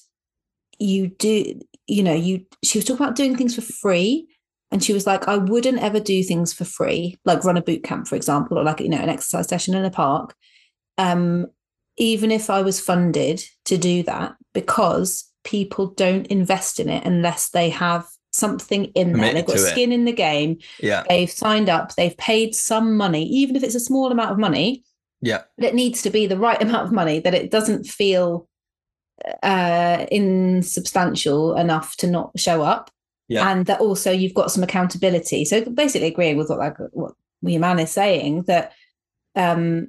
you 0.78 1.08
do 1.08 1.58
you 1.86 2.02
know 2.02 2.14
you 2.14 2.44
she 2.62 2.76
was 2.76 2.84
talking 2.84 3.02
about 3.02 3.16
doing 3.16 3.36
things 3.36 3.54
for 3.54 3.62
free 3.62 4.26
and 4.70 4.84
she 4.84 4.92
was 4.92 5.06
like 5.06 5.28
i 5.28 5.36
wouldn't 5.36 5.82
ever 5.82 6.00
do 6.00 6.22
things 6.22 6.52
for 6.52 6.64
free 6.64 7.16
like 7.24 7.44
run 7.44 7.56
a 7.56 7.62
boot 7.62 7.82
camp 7.84 8.06
for 8.06 8.16
example 8.16 8.58
or 8.58 8.64
like 8.64 8.80
you 8.80 8.88
know 8.88 8.98
an 8.98 9.08
exercise 9.08 9.48
session 9.48 9.74
in 9.74 9.84
a 9.84 9.90
park 9.90 10.34
um 10.98 11.46
even 11.96 12.30
if 12.30 12.50
i 12.50 12.60
was 12.62 12.80
funded 12.80 13.42
to 13.64 13.76
do 13.78 14.02
that 14.02 14.34
because 14.52 15.30
people 15.44 15.88
don't 15.88 16.26
invest 16.28 16.80
in 16.80 16.88
it 16.88 17.04
unless 17.04 17.50
they 17.50 17.68
have 17.70 18.06
something 18.32 18.86
in 18.96 19.12
there 19.12 19.32
they've 19.32 19.46
got 19.46 19.56
to 19.56 19.62
it. 19.62 19.70
skin 19.70 19.92
in 19.92 20.04
the 20.04 20.12
game 20.12 20.58
Yeah. 20.80 21.04
they've 21.08 21.30
signed 21.30 21.68
up 21.68 21.94
they've 21.94 22.16
paid 22.16 22.54
some 22.54 22.96
money 22.96 23.24
even 23.24 23.54
if 23.54 23.62
it's 23.62 23.76
a 23.76 23.80
small 23.80 24.10
amount 24.10 24.32
of 24.32 24.38
money 24.38 24.82
Yeah. 25.20 25.42
but 25.56 25.66
it 25.66 25.74
needs 25.74 26.02
to 26.02 26.10
be 26.10 26.26
the 26.26 26.38
right 26.38 26.60
amount 26.66 26.86
of 26.86 26.92
money 26.92 27.20
that 27.20 27.34
it 27.34 27.50
doesn't 27.50 27.84
feel 27.84 28.48
uh 29.44 30.06
insubstantial 30.10 31.54
enough 31.56 31.96
to 31.98 32.06
not 32.08 32.32
show 32.36 32.62
up 32.62 32.90
Yeah. 33.28 33.48
and 33.50 33.66
that 33.66 33.80
also 33.80 34.10
you've 34.10 34.34
got 34.34 34.50
some 34.50 34.64
accountability 34.64 35.44
so 35.44 35.64
basically 35.66 36.08
agreeing 36.08 36.36
with 36.36 36.48
what 36.48 36.58
like 36.58 36.76
what 36.90 37.12
your 37.42 37.60
man 37.60 37.78
is 37.78 37.92
saying 37.92 38.42
that 38.44 38.72
um 39.36 39.88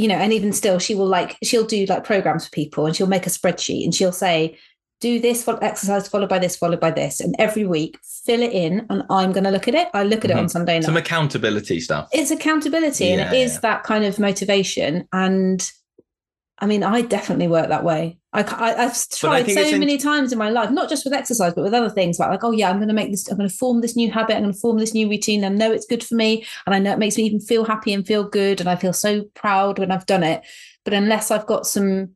you 0.00 0.08
know 0.08 0.14
and 0.16 0.32
even 0.32 0.52
still 0.52 0.78
she 0.78 0.94
will 0.94 1.06
like 1.06 1.36
she'll 1.42 1.66
do 1.66 1.84
like 1.86 2.04
programs 2.04 2.46
for 2.46 2.50
people 2.52 2.86
and 2.86 2.96
she'll 2.96 3.06
make 3.06 3.26
a 3.26 3.30
spreadsheet 3.30 3.84
and 3.84 3.94
she'll 3.94 4.12
say 4.12 4.56
do 5.00 5.18
this 5.18 5.46
exercise 5.62 6.08
followed 6.08 6.28
by 6.28 6.38
this 6.38 6.56
followed 6.56 6.80
by 6.80 6.90
this 6.90 7.20
and 7.20 7.34
every 7.38 7.64
week 7.66 7.98
fill 8.02 8.42
it 8.42 8.52
in 8.52 8.86
and 8.88 9.02
i'm 9.10 9.32
going 9.32 9.44
to 9.44 9.50
look 9.50 9.68
at 9.68 9.74
it 9.74 9.88
i 9.94 10.02
look 10.02 10.24
at 10.24 10.30
it 10.30 10.34
on 10.36 10.44
mm-hmm. 10.44 10.48
sunday 10.48 10.74
night 10.74 10.84
Some 10.84 10.96
accountability 10.96 11.80
stuff. 11.80 12.08
it's 12.12 12.30
accountability 12.30 13.10
and 13.10 13.20
it 13.20 13.32
Yeah, 13.36 13.44
is 13.44 13.54
yeah. 13.54 13.60
that 13.60 13.82
kind 13.84 14.04
of 14.04 14.18
motivation 14.18 15.06
and 15.12 15.70
i 16.60 16.66
mean 16.66 16.82
i 16.82 17.00
definitely 17.00 17.48
work 17.48 17.68
that 17.68 17.84
way. 17.84 18.16
I, 18.32 18.42
I, 18.42 18.82
have 18.82 18.96
tried 19.10 19.50
so 19.50 19.60
in- 19.60 19.80
many 19.80 19.98
times 19.98 20.32
in 20.32 20.38
my 20.38 20.50
life 20.50 20.70
not 20.70 20.88
just 20.88 21.04
with 21.04 21.12
exercise 21.14 21.52
but 21.54 21.64
with 21.64 21.74
other 21.74 21.90
things 21.90 22.18
like, 22.18 22.30
like 22.30 22.44
oh 22.44 22.52
yeah 22.52 22.70
i'm 22.70 22.76
going 22.76 22.88
to 22.88 22.94
make 22.94 23.10
this 23.10 23.28
i'm 23.28 23.36
going 23.36 23.48
to 23.48 23.54
form 23.54 23.80
this 23.80 23.96
new 23.96 24.10
habit 24.10 24.36
i'm 24.36 24.42
going 24.42 24.52
to 24.52 24.58
form 24.60 24.78
this 24.78 24.94
new 24.94 25.08
routine 25.08 25.44
i 25.44 25.48
know 25.48 25.72
it's 25.72 25.86
good 25.86 26.04
for 26.04 26.14
me 26.14 26.44
and 26.66 26.74
i 26.74 26.78
know 26.78 26.92
it 26.92 26.98
makes 26.98 27.16
me 27.16 27.24
even 27.24 27.40
feel 27.40 27.64
happy 27.64 27.92
and 27.92 28.06
feel 28.06 28.22
good 28.22 28.60
and 28.60 28.68
i 28.68 28.76
feel 28.76 28.92
so 28.92 29.24
proud 29.34 29.78
when 29.78 29.90
i've 29.90 30.06
done 30.06 30.22
it. 30.22 30.42
But 30.84 30.94
unless 30.94 31.30
i've 31.30 31.46
got 31.46 31.66
some 31.66 32.10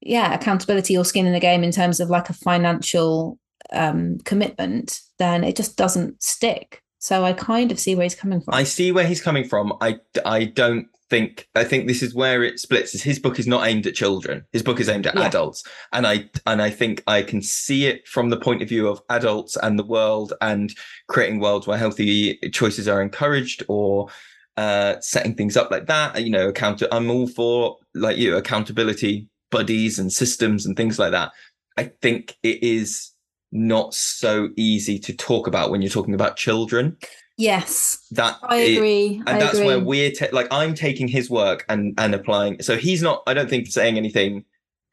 yeah 0.00 0.34
accountability 0.34 0.96
or 0.96 1.04
skin 1.04 1.26
in 1.26 1.32
the 1.32 1.40
game 1.40 1.62
in 1.62 1.70
terms 1.70 2.00
of 2.00 2.10
like 2.10 2.28
a 2.28 2.34
financial 2.34 3.38
um 3.72 4.18
commitment 4.24 5.00
then 5.18 5.44
it 5.44 5.56
just 5.56 5.76
doesn't 5.76 6.22
stick. 6.22 6.82
So 6.98 7.24
i 7.24 7.32
kind 7.32 7.72
of 7.72 7.78
see 7.78 7.94
where 7.94 8.04
he's 8.04 8.14
coming 8.14 8.40
from. 8.40 8.54
I 8.54 8.64
see 8.64 8.92
where 8.92 9.06
he's 9.06 9.22
coming 9.22 9.44
from. 9.44 9.72
I 9.80 10.00
I 10.24 10.44
don't 10.44 10.88
think 11.12 11.46
I 11.54 11.64
think 11.64 11.86
this 11.86 12.02
is 12.02 12.14
where 12.14 12.42
it 12.42 12.58
splits. 12.58 12.94
Is 12.94 13.02
his 13.02 13.18
book 13.18 13.38
is 13.38 13.46
not 13.46 13.66
aimed 13.68 13.86
at 13.86 13.94
children. 13.94 14.44
His 14.50 14.62
book 14.62 14.80
is 14.80 14.88
aimed 14.88 15.06
at 15.06 15.14
Yeah. 15.14 15.26
adults, 15.26 15.62
and 15.92 16.06
I 16.06 16.30
and 16.46 16.62
I 16.62 16.70
think 16.70 17.02
I 17.06 17.20
can 17.22 17.42
see 17.42 17.84
it 17.84 18.08
from 18.08 18.30
the 18.30 18.40
point 18.46 18.62
of 18.62 18.68
view 18.70 18.88
of 18.88 19.02
adults 19.10 19.54
and 19.62 19.78
the 19.78 19.84
world 19.84 20.32
and 20.40 20.74
creating 21.08 21.38
worlds 21.38 21.66
where 21.66 21.76
healthy 21.76 22.38
choices 22.52 22.88
are 22.88 23.02
encouraged 23.02 23.62
or 23.68 24.08
uh 24.56 24.94
setting 25.00 25.34
things 25.34 25.54
up 25.54 25.70
like 25.70 25.86
that. 25.86 26.22
You 26.24 26.30
know, 26.30 26.48
account. 26.48 26.82
I'm 26.90 27.10
all 27.10 27.28
for 27.28 27.76
like 27.94 28.16
you 28.16 28.34
accountability 28.36 29.28
buddies 29.50 29.98
and 29.98 30.10
systems 30.10 30.64
and 30.64 30.76
things 30.78 30.98
like 30.98 31.12
that. 31.12 31.30
I 31.76 31.84
think 32.00 32.36
it 32.42 32.62
is 32.62 33.10
not 33.52 33.92
so 33.92 34.48
easy 34.56 34.98
to 34.98 35.12
talk 35.14 35.46
about 35.46 35.70
when 35.70 35.82
you're 35.82 35.90
talking 35.98 36.14
about 36.14 36.36
children 36.36 36.96
yes 37.38 38.04
that 38.10 38.36
I 38.42 38.56
it- 38.58 38.76
agree. 38.76 39.22
and 39.26 39.36
I 39.36 39.38
that's 39.38 39.54
agree. 39.54 39.66
where 39.66 39.80
we're 39.80 40.10
ta- 40.12 40.26
like 40.32 40.48
i'm 40.50 40.74
taking 40.74 41.08
his 41.08 41.30
work 41.30 41.64
and 41.68 41.94
and 41.98 42.14
applying 42.14 42.60
so 42.62 42.76
he's 42.76 43.02
not 43.02 43.22
i 43.26 43.34
don't 43.34 43.48
think 43.48 43.66
saying 43.68 43.96
anything 43.96 44.44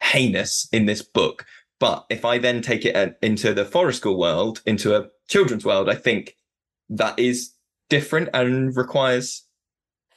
heinous 0.02 0.67
in 0.71 0.86
this 0.86 1.02
book 1.02 1.45
but 1.80 2.06
if 2.10 2.23
i 2.23 2.38
then 2.38 2.62
take 2.62 2.86
it 2.86 2.95
uh, 2.95 3.10
into 3.21 3.54
the 3.54 3.65
forest 3.65 3.99
school 3.99 4.17
world 4.17 4.62
into 4.65 4.95
a 4.95 5.08
children's 5.28 5.65
world 5.65 5.89
i 5.89 5.95
think 5.95 6.36
that 6.89 7.17
is 7.19 7.52
different 7.89 8.30
and 8.34 8.75
requires 8.78 9.43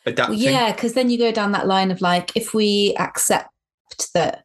Well, 0.06 0.12
adapting 0.12 0.38
yeah, 0.38 0.72
because 0.72 0.92
then 0.94 1.10
you 1.10 1.18
go 1.18 1.32
down 1.32 1.52
that 1.52 1.66
line 1.66 1.90
of 1.90 2.00
like, 2.00 2.36
if 2.36 2.52
we 2.54 2.94
accept 2.98 3.48
that, 4.14 4.44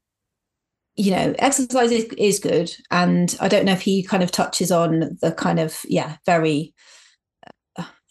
you 0.95 1.11
know, 1.11 1.35
exercise 1.39 1.91
is, 1.91 2.05
is 2.17 2.39
good, 2.39 2.73
and 2.91 3.35
I 3.41 3.47
don't 3.47 3.65
know 3.65 3.73
if 3.73 3.81
he 3.81 4.01
kind 4.03 4.23
of 4.23 4.31
touches 4.31 4.71
on 4.71 5.17
the 5.21 5.31
kind 5.31 5.59
of 5.59 5.79
yeah 5.85 6.17
very 6.25 6.73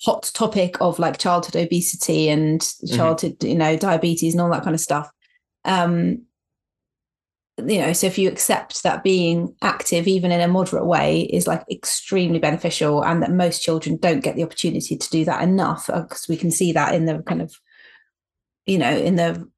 hot 0.05 0.31
topic 0.35 0.81
of 0.81 0.99
like 0.99 1.19
childhood 1.19 1.57
obesity 1.57 2.29
and 2.29 2.61
childhood 2.95 3.43
you 3.43 3.55
know 3.55 3.77
diabetes 3.77 4.35
and 4.35 4.41
all 4.41 4.51
that 4.51 4.63
kind 4.63 4.75
of 4.75 4.81
stuff. 4.81 5.11
Um, 5.65 6.23
you 7.59 7.81
know, 7.81 7.95
so 7.95 8.07
if 8.07 8.19
you 8.19 8.29
accept 8.29 8.83
that 8.83 9.03
being 9.03 9.57
active, 9.63 10.07
even 10.07 10.31
in 10.31 10.43
a 10.43 10.49
moderate 10.49 10.85
way, 10.85 11.23
is 11.23 11.47
like 11.47 11.65
extremely 11.71 12.39
beneficial, 12.39 13.03
and 13.03 13.23
that 13.23 13.33
most 13.33 13.63
children 13.63 13.97
don't 13.97 14.21
get 14.21 14.37
the 14.37 14.45
opportunity 14.45 14.95
to 14.95 15.11
do 15.11 15.25
that 15.25 15.43
enough, 15.43 15.87
because 15.87 16.27
we 16.29 16.37
can 16.37 16.51
see 16.51 16.73
that 16.73 16.95
in 16.95 17.07
the 17.07 17.23
kind 17.23 17.41
of, 17.41 17.55
you 18.67 18.77
know, 18.77 18.95
in 18.95 19.17
the 19.17 19.49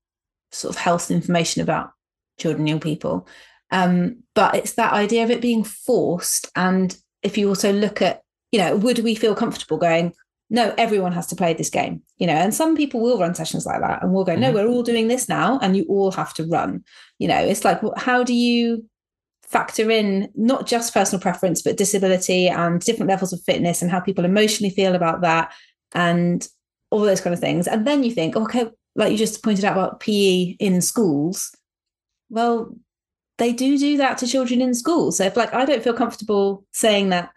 sort 0.52 0.74
of 0.74 0.80
health 0.80 1.10
information 1.10 1.60
about 1.60 1.90
children, 2.38 2.68
young 2.68 2.78
people. 2.78 3.26
Um, 3.72 4.22
but 4.34 4.54
it's 4.54 4.74
that 4.74 4.92
idea 4.92 5.24
of 5.24 5.30
it 5.32 5.40
being 5.40 5.64
forced, 5.64 6.48
and 6.54 6.96
if 7.24 7.36
you 7.36 7.48
also 7.48 7.72
look 7.72 8.00
at, 8.00 8.22
you 8.52 8.60
know, 8.60 8.76
would 8.76 9.00
we 9.00 9.16
feel 9.16 9.34
comfortable 9.34 9.76
going? 9.76 10.14
No, 10.50 10.74
everyone 10.78 11.12
has 11.12 11.26
to 11.28 11.36
play 11.36 11.52
this 11.52 11.68
game, 11.68 12.02
you 12.16 12.26
know, 12.26 12.32
and 12.32 12.54
some 12.54 12.74
people 12.74 13.00
will 13.00 13.18
run 13.18 13.34
sessions 13.34 13.66
like 13.66 13.80
that 13.80 14.02
and 14.02 14.12
we'll 14.12 14.24
go, 14.24 14.34
no, 14.34 14.50
Mhm. 14.50 14.54
we're 14.54 14.66
all 14.66 14.82
doing 14.82 15.08
this 15.08 15.28
now, 15.28 15.58
and 15.60 15.76
you 15.76 15.84
all 15.88 16.10
have 16.12 16.32
to 16.34 16.44
run 16.46 16.84
you 17.18 17.26
know. 17.28 17.38
It's 17.44 17.64
like 17.64 17.80
how 17.96 18.22
do 18.22 18.32
you 18.32 18.84
factor 19.42 19.90
in 19.90 20.28
not 20.34 20.66
just 20.66 20.92
personal 20.94 21.20
preference 21.20 21.62
but 21.62 21.76
disability 21.76 22.48
and 22.48 22.80
different 22.80 23.08
levels 23.10 23.32
of 23.32 23.42
fitness 23.42 23.80
and 23.82 23.90
how 23.90 23.98
people 23.98 24.24
emotionally 24.24 24.70
feel 24.70 24.94
about 24.94 25.22
that 25.22 25.52
and 25.94 26.46
all 26.90 27.00
those 27.00 27.20
kind 27.20 27.34
of 27.34 27.40
things. 27.40 27.66
And 27.66 27.86
then 27.86 28.04
you 28.04 28.12
think 28.12 28.36
okay 28.36 28.66
like 28.94 29.10
you 29.12 29.18
just 29.18 29.42
pointed 29.42 29.64
out 29.64 29.72
about 29.72 30.00
pe 30.00 30.54
in 30.60 30.80
schools. 30.80 31.50
Well 32.30 32.74
they 33.38 33.52
do 33.52 33.78
do 33.78 33.96
that 33.96 34.18
to 34.18 34.26
children 34.26 34.60
in 34.60 34.74
schools. 34.74 35.16
So 35.16 35.24
if 35.24 35.36
like 35.36 35.52
i 35.54 35.64
don't 35.64 35.82
feel 35.82 35.94
comfortable 35.94 36.64
saying 36.72 37.08
that 37.10 37.30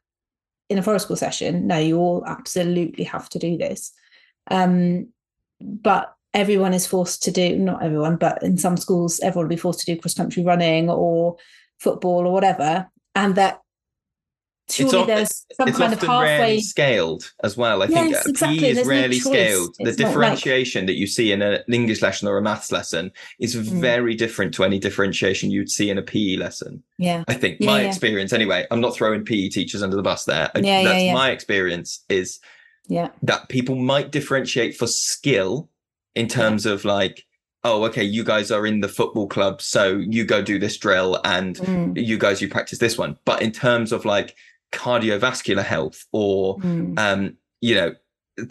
in 0.72 0.78
a 0.78 0.84
forest 0.84 1.06
school 1.06 1.18
session, 1.18 1.68
no, 1.68 1.78
you 1.78 1.98
all 1.98 2.24
absolutely 2.26 3.04
have 3.04 3.28
to 3.30 3.40
do 3.40 3.58
this. 3.58 3.92
Um, 4.50 5.10
but 5.60 6.16
everyone 6.34 6.74
is 6.74 6.88
forced 6.88 7.24
to 7.24 7.32
do 7.32 7.58
not 7.58 7.84
everyone, 7.84 8.16
but 8.16 8.42
in 8.42 8.58
some 8.58 8.78
schools, 8.78 9.20
everyone 9.20 9.46
will 9.46 9.56
be 9.56 9.60
forced 9.60 9.82
to 9.82 9.94
do 9.94 10.00
cross 10.00 10.14
country 10.14 10.44
running 10.44 10.90
or 10.90 11.36
football 11.80 12.26
or 12.26 12.32
whatever, 12.32 12.88
and 13.16 13.36
that 13.36 13.60
surely 14.70 15.00
of- 15.02 15.08
there's 15.08 15.46
some 15.58 15.68
it's 15.68 15.78
kind 15.78 15.92
of 15.94 15.98
often 16.00 16.10
halfway. 16.10 16.26
rarely 16.38 16.62
scaled 16.62 17.32
as 17.44 17.58
well. 17.58 17.82
I 17.84 17.88
think 17.88 18.12
Yes, 18.12 18.26
exactly. 18.28 18.60
PE 18.60 18.70
is 18.70 18.76
There's 18.76 18.88
rarely 18.88 19.16
choice. 19.20 19.24
scaled. 19.26 19.76
The 19.80 19.90
It's 19.90 20.00
like- 20.00 20.08
differentiation 20.08 20.86
that 20.86 20.96
you 20.96 21.08
see 21.08 21.32
in 21.32 21.42
a- 21.42 21.64
an 21.68 21.74
English 21.74 22.02
lesson 22.02 22.28
or 22.28 22.38
a 22.38 22.42
maths 22.42 22.72
lesson 22.72 23.12
is 23.40 23.56
Mm. 23.56 23.64
very 23.82 24.16
different 24.16 24.54
to 24.56 24.64
any 24.64 24.80
differentiation 24.80 25.52
you'd 25.52 25.70
see 25.70 25.90
in 25.90 25.98
a 25.98 26.02
PE 26.02 26.38
lesson. 26.38 26.84
Yeah, 26.98 27.24
I 27.28 27.34
think 27.34 27.58
Yeah, 27.60 27.68
my 27.68 27.82
yeah. 27.82 27.88
experience, 27.90 28.32
anyway. 28.34 28.66
I'm 28.72 28.82
not 28.82 28.96
throwing 28.96 29.26
PE 29.26 29.50
teachers 29.50 29.82
under 29.84 29.96
the 29.96 30.04
bus 30.04 30.26
there. 30.26 30.50
Yeah, 30.56 30.84
That's 30.84 31.04
yeah. 31.04 31.14
my 31.14 31.32
experience. 31.32 32.00
Is 32.10 32.40
yeah, 32.88 33.10
that 33.24 33.50
people 33.50 33.76
might 33.76 34.12
differentiate 34.12 34.76
for 34.78 34.88
skill 34.88 35.70
in 36.16 36.28
terms 36.28 36.66
of 36.66 36.84
like, 36.86 37.26
oh, 37.64 37.84
okay, 37.86 38.04
you 38.04 38.24
guys 38.24 38.50
are 38.52 38.66
in 38.66 38.80
the 38.82 38.88
football 38.88 39.28
club, 39.28 39.62
so 39.62 39.98
you 40.10 40.24
go 40.26 40.42
do 40.42 40.58
this 40.58 40.78
drill, 40.78 41.20
and 41.24 41.58
Mm, 41.58 41.94
you 42.08 42.18
guys 42.18 42.42
you 42.42 42.48
practice 42.48 42.80
this 42.80 42.98
one. 42.98 43.18
But 43.24 43.42
in 43.44 43.52
terms 43.52 43.92
of 43.92 44.04
like 44.04 44.36
cardiovascular 44.72 45.64
health 45.64 46.06
or 46.12 46.58
mm. 46.60 46.98
um, 46.98 47.38
you 47.62 47.76
know, 47.76 47.94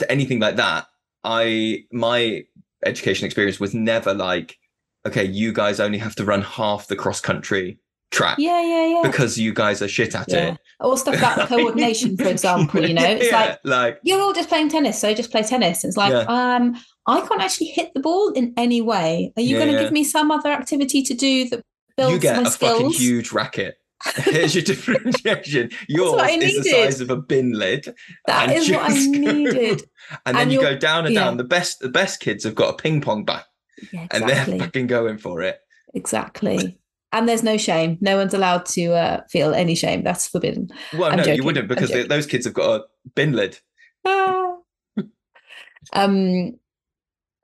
anything 0.09 0.41
like 0.41 0.57
that. 0.57 0.87
I 1.25 1.85
my 1.93 2.45
education 2.85 3.27
experience 3.27 3.61
was 3.61 3.75
never 3.75 4.15
like, 4.15 4.59
okay, 5.07 5.25
you 5.25 5.53
guys 5.53 5.81
only 5.81 5.99
have 5.99 6.15
to 6.17 6.25
run 6.25 6.43
half 6.43 6.87
the 6.89 6.97
cross 6.97 7.21
country 7.21 7.79
track 8.11 8.39
yeah, 8.41 8.61
yeah, 8.61 8.87
yeah. 8.87 9.03
because 9.05 9.39
you 9.39 9.53
guys 9.53 9.81
are 9.81 9.89
shit 9.89 10.15
at 10.15 10.31
yeah. 10.31 10.53
it. 10.53 10.59
Or 10.81 10.97
stuff 10.97 11.17
about 11.17 11.49
coordination, 11.49 12.17
for 12.17 12.29
example. 12.29 12.87
You 12.87 12.95
know, 12.95 13.05
it's 13.05 13.31
Yeah, 13.31 13.41
like 13.41 13.59
like 13.65 14.01
you're 14.03 14.21
all 14.21 14.33
just 14.33 14.49
playing 14.49 14.71
tennis, 14.71 15.01
so 15.01 15.13
just 15.15 15.31
play 15.31 15.43
tennis. 15.43 15.85
It's 15.85 15.97
like, 15.97 16.13
Yeah. 16.13 16.25
um, 16.29 16.77
I 17.07 17.21
can't 17.21 17.41
actually 17.41 17.69
hit 17.69 17.93
the 17.95 18.01
ball 18.01 18.33
in 18.33 18.55
any 18.57 18.81
way. 18.81 19.33
Are 19.37 19.43
you 19.43 19.57
going 19.59 19.73
to 19.73 19.79
give 19.79 19.93
me 19.93 20.05
some 20.05 20.31
other 20.31 20.51
activity 20.51 21.03
to 21.03 21.15
do 21.15 21.49
that 21.51 21.65
builds 22.01 22.15
you 22.15 22.21
get 22.21 22.43
my 22.43 22.49
a 22.49 22.53
fucking 22.53 22.91
huge 22.91 23.33
racket. 23.33 23.77
Here's 24.17 24.55
your 24.55 24.65
differentiation. 24.65 25.71
Yours 25.89 26.23
is 26.43 26.65
the 26.65 26.71
size 26.71 27.01
of 27.01 27.11
a 27.11 27.17
bin 27.17 27.53
lid. 27.53 27.95
That 28.27 28.51
is 28.51 28.71
what 28.71 28.91
I 28.91 28.95
needed. 29.07 29.83
And 30.27 30.35
then 30.37 30.43
And 30.45 30.53
you 30.53 30.61
go 30.61 30.77
down 30.77 31.05
and 31.07 31.15
yeah. 31.15 31.25
down. 31.25 31.37
The 31.37 31.45
best 31.45 31.81
the 31.81 31.89
best 31.91 32.21
kids 32.21 32.43
have 32.45 32.55
got 32.55 32.71
a 32.75 32.77
ping 32.77 33.01
pong 33.01 33.25
bat 33.25 33.45
Yeah, 33.93 34.07
and 34.11 34.29
they're 34.29 34.45
fucking 34.59 34.87
going 34.89 35.19
for 35.19 35.43
it. 35.43 35.61
exactly. 35.95 36.79
And 37.13 37.29
there's 37.29 37.43
no 37.43 37.57
shame. 37.57 37.99
No 38.01 38.17
one's 38.17 38.35
allowed 38.35 38.65
to 38.67 38.93
uh, 38.95 39.21
feel 39.29 39.53
any 39.53 39.75
shame. 39.75 40.03
That's 40.05 40.27
forbidden. 40.29 40.71
Well, 40.97 41.11
I'm 41.11 41.17
no, 41.19 41.25
joking, 41.25 41.37
you 41.39 41.45
wouldn't 41.45 41.69
because 41.69 41.91
they- 41.91 42.07
those 42.07 42.27
kids 42.27 42.45
have 42.47 42.55
got 42.55 42.81
a 42.81 42.85
bin 43.15 43.33
lid. 43.33 43.59
Ah. 44.07 44.55
um 45.93 46.55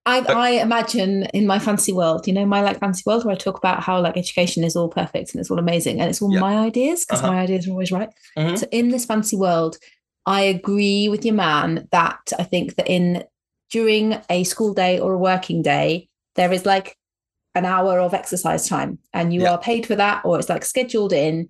I, 0.06 0.20
But- 0.20 0.36
I 0.36 0.50
imagine 0.50 1.24
in 1.34 1.46
my 1.46 1.58
fancy 1.58 1.92
world, 1.92 2.26
you 2.28 2.32
know, 2.32 2.46
my 2.46 2.62
like 2.62 2.78
fancy 2.78 3.02
world 3.06 3.24
where 3.24 3.34
I 3.34 3.38
talk 3.38 3.58
about 3.58 3.82
how 3.82 4.00
like 4.00 4.16
education 4.16 4.62
is 4.64 4.76
all 4.76 4.88
perfect 4.88 5.32
and 5.34 5.40
it's 5.40 5.50
all 5.50 5.58
amazing 5.58 6.00
and 6.00 6.08
it's 6.08 6.22
all 6.22 6.32
Yeah. 6.32 6.40
my 6.40 6.56
ideas 6.58 7.04
because 7.04 7.22
Uh-huh. 7.22 7.32
my 7.32 7.40
ideas 7.40 7.66
are 7.66 7.72
always 7.72 7.90
right. 7.92 8.08
Mhm. 8.38 8.56
So 8.58 8.66
in 8.70 8.88
this 8.90 9.04
fancy 9.04 9.36
world, 9.36 9.76
I 10.24 10.42
agree 10.42 11.08
with 11.08 11.24
your 11.24 11.34
man 11.34 11.88
that 11.90 12.32
I 12.38 12.44
think 12.44 12.76
that 12.76 12.88
in 12.88 13.24
during 13.70 14.16
a 14.30 14.44
school 14.44 14.72
day 14.74 14.98
or 15.00 15.12
a 15.14 15.18
working 15.18 15.60
day, 15.62 16.08
there 16.36 16.52
is 16.52 16.64
like 16.64 16.96
an 17.56 17.64
hour 17.64 17.98
of 17.98 18.14
exercise 18.14 18.68
time 18.68 18.98
and 19.12 19.34
you 19.34 19.40
Yeah. 19.42 19.52
are 19.52 19.58
paid 19.58 19.86
for 19.86 19.96
that 19.96 20.24
or 20.24 20.38
it's 20.38 20.48
like 20.48 20.64
scheduled 20.64 21.12
in 21.12 21.48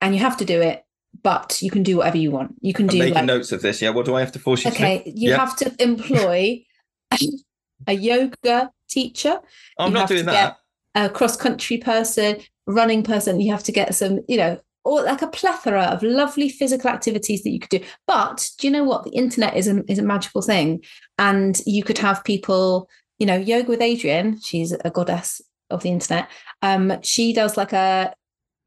and 0.00 0.14
you 0.14 0.20
have 0.20 0.36
to 0.38 0.44
do 0.44 0.60
it, 0.60 0.82
but 1.22 1.60
you 1.62 1.70
can 1.70 1.82
do 1.84 1.98
whatever 1.98 2.16
you 2.18 2.30
want. 2.32 2.54
You 2.60 2.72
can 2.72 2.86
I'm 2.86 2.88
do 2.90 2.98
making 2.98 3.14
like 3.14 3.24
notes 3.24 3.52
of 3.52 3.62
this. 3.62 3.80
Yeah, 3.82 3.90
what 3.90 4.04
do 4.06 4.16
I 4.16 4.20
have 4.20 4.32
to 4.32 4.38
force 4.40 4.64
you 4.64 4.70
to 4.72 4.76
okay, 4.76 5.02
you 5.06 5.30
Yeah. 5.30 5.36
have 5.38 5.54
to 5.56 5.72
employ 5.78 6.64
a 7.86 7.92
yoga 7.92 8.70
teacher, 8.88 9.40
I'm 9.78 9.88
you 9.88 9.94
not 9.94 10.08
doing 10.08 10.26
that. 10.26 10.58
a 10.94 11.08
cross 11.08 11.36
country 11.36 11.78
person, 11.78 12.40
running 12.66 13.02
person. 13.02 13.40
You 13.40 13.52
have 13.52 13.64
to 13.64 13.72
get 13.72 13.94
some, 13.94 14.20
you 14.28 14.36
know, 14.36 14.60
or 14.84 15.02
like 15.02 15.22
a 15.22 15.28
plethora 15.28 15.84
of 15.84 16.02
lovely 16.02 16.48
physical 16.48 16.90
activities 16.90 17.42
that 17.42 17.50
you 17.50 17.60
could 17.60 17.70
do. 17.70 17.84
But 18.06 18.48
do 18.58 18.66
you 18.66 18.72
know 18.72 18.84
what? 18.84 19.04
The 19.04 19.10
internet 19.10 19.56
is 19.56 19.68
a, 19.68 19.82
is 19.90 19.98
a 19.98 20.02
magical 20.02 20.42
thing. 20.42 20.82
And 21.18 21.60
you 21.66 21.82
could 21.82 21.98
have 21.98 22.24
people, 22.24 22.88
you 23.18 23.26
know, 23.26 23.36
yoga 23.36 23.68
with 23.68 23.80
Adriene, 23.80 24.38
she's 24.42 24.72
a 24.72 24.90
goddess 24.90 25.40
of 25.70 25.82
the 25.82 25.90
internet. 25.90 26.28
Um, 26.62 27.00
she 27.02 27.32
does 27.32 27.56
like 27.56 27.72
a, 27.72 28.14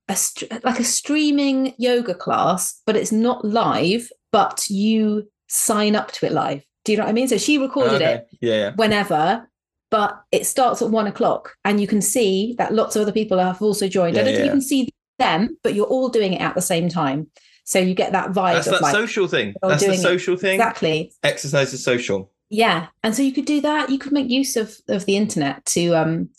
a 0.07 0.17
like 0.63 0.79
a 0.79 0.83
streaming 0.83 1.73
yoga 1.77 2.13
class, 2.13 2.81
but 2.85 2.95
it's 2.95 3.11
not 3.11 3.43
live, 3.43 4.11
but 4.31 4.69
you 4.69 5.29
sign 5.47 5.95
up 5.95 6.11
to 6.11 6.25
it 6.25 6.33
live. 6.33 6.63
Do 6.85 6.91
you 6.91 6.97
know 6.97 7.03
what 7.05 7.09
I 7.09 7.13
mean? 7.13 7.27
So 7.27 7.37
she 7.37 7.57
recorded 7.57 8.01
Okay. 8.01 8.13
it 8.15 8.27
Yeah, 8.41 8.53
yeah. 8.55 8.71
whenever, 8.75 9.49
but 9.91 10.21
it 10.31 10.45
starts 10.45 10.81
at 10.81 10.89
one 10.89 11.07
o'clock, 11.07 11.55
and 11.65 11.79
you 11.81 11.87
can 11.87 12.01
see 12.01 12.55
that 12.57 12.73
lots 12.73 12.95
of 12.95 13.01
other 13.03 13.11
people 13.11 13.37
have 13.39 13.61
also 13.61 13.87
joined. 13.87 14.17
I 14.17 14.23
don't 14.23 14.33
think 14.33 14.45
you 14.45 14.51
can 14.51 14.61
see 14.61 14.89
them, 15.19 15.57
but 15.63 15.73
you're 15.75 15.85
all 15.85 16.09
doing 16.09 16.33
it 16.33 16.41
at 16.41 16.55
the 16.55 16.61
same 16.61 16.89
time, 16.89 17.27
so 17.65 17.77
you 17.79 17.93
get 17.93 18.11
that 18.13 18.29
vibe 18.31 18.53
That's 18.55 18.69
that 18.69 18.81
like 18.81 18.95
social 18.95 19.27
thing. 19.27 19.53
That's 19.61 19.81
the 19.81 19.87
doing 19.87 19.99
it. 19.99 20.01
social 20.01 20.35
thing. 20.37 20.55
exactly, 20.55 21.11
Exercise 21.23 21.73
is 21.73 21.83
social. 21.83 22.31
yeah. 22.49 22.87
And 23.03 23.13
so 23.15 23.21
you 23.21 23.31
could 23.33 23.45
do 23.45 23.61
that. 23.61 23.89
You 23.89 23.99
could 23.99 24.11
make 24.13 24.29
use 24.29 24.55
of 24.55 24.75
of 24.87 25.05
the 25.05 25.17
internet 25.17 25.63
to 25.67 25.93
um 25.93 26.29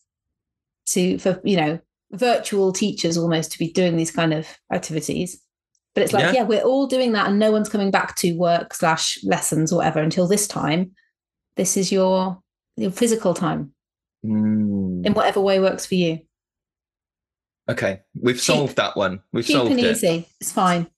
to 0.86 1.18
for 1.18 1.40
you 1.44 1.56
know 1.56 1.78
virtual 2.12 2.72
teachers 2.72 3.16
almost 3.16 3.52
to 3.52 3.58
be 3.58 3.70
doing 3.70 3.96
these 3.96 4.10
kind 4.10 4.32
of 4.34 4.46
activities. 4.72 5.40
But 5.94 6.04
it's 6.04 6.12
like, 6.12 6.24
Yeah. 6.24 6.32
yeah, 6.32 6.42
we're 6.44 6.62
all 6.62 6.86
doing 6.86 7.12
that, 7.12 7.28
and 7.28 7.38
no 7.38 7.50
one's 7.52 7.68
coming 7.68 7.90
back 7.90 8.16
to 8.16 8.32
work 8.36 8.72
slash 8.74 9.18
lessons 9.24 9.72
or 9.72 9.76
whatever 9.76 10.00
until 10.00 10.26
this 10.26 10.46
time. 10.48 10.92
This 11.56 11.76
is 11.76 11.92
your 11.92 12.40
your 12.76 12.90
physical 12.90 13.34
time 13.34 13.74
Mm. 14.24 15.04
in 15.04 15.12
whatever 15.12 15.40
way 15.40 15.60
works 15.60 15.84
for 15.84 15.94
you. 15.96 16.20
Okay, 17.68 18.00
we've 18.20 18.36
Cheap. 18.36 18.44
solved 18.44 18.76
that 18.76 18.96
one. 18.96 19.20
We've 19.32 19.44
Cheap 19.46 19.56
solved 19.56 19.70
and 19.72 19.80
it. 19.80 19.90
easy. 19.96 20.26
It's 20.40 20.50
fine. 20.52 20.88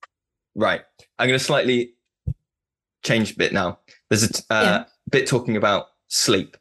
Right. 0.55 0.82
I'm 1.18 1.26
going 1.28 1.38
to 1.38 1.45
slightly 1.45 1.95
change 3.03 3.32
a 3.32 3.36
bit 3.36 3.53
now. 3.53 3.80
There's 4.09 4.22
a 4.22 4.32
t- 4.32 4.42
uh, 4.51 4.62
Yeah. 4.62 4.84
bit 5.11 5.26
talking 5.26 5.57
about 5.57 5.86
sleep. 6.09 6.57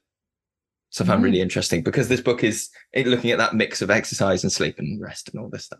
So 0.89 1.03
I 1.03 1.07
found 1.07 1.21
Mm. 1.21 1.25
really 1.25 1.41
interesting 1.41 1.83
because 1.83 2.07
this 2.09 2.21
book 2.21 2.43
is 2.43 2.69
looking 2.95 3.31
at 3.31 3.37
that 3.37 3.55
mix 3.55 3.81
of 3.81 3.89
exercise 3.91 4.43
and 4.43 4.51
sleep 4.51 4.77
and 4.79 4.99
rest 5.01 5.29
and 5.29 5.39
all 5.39 5.49
this 5.49 5.65
stuff. 5.65 5.79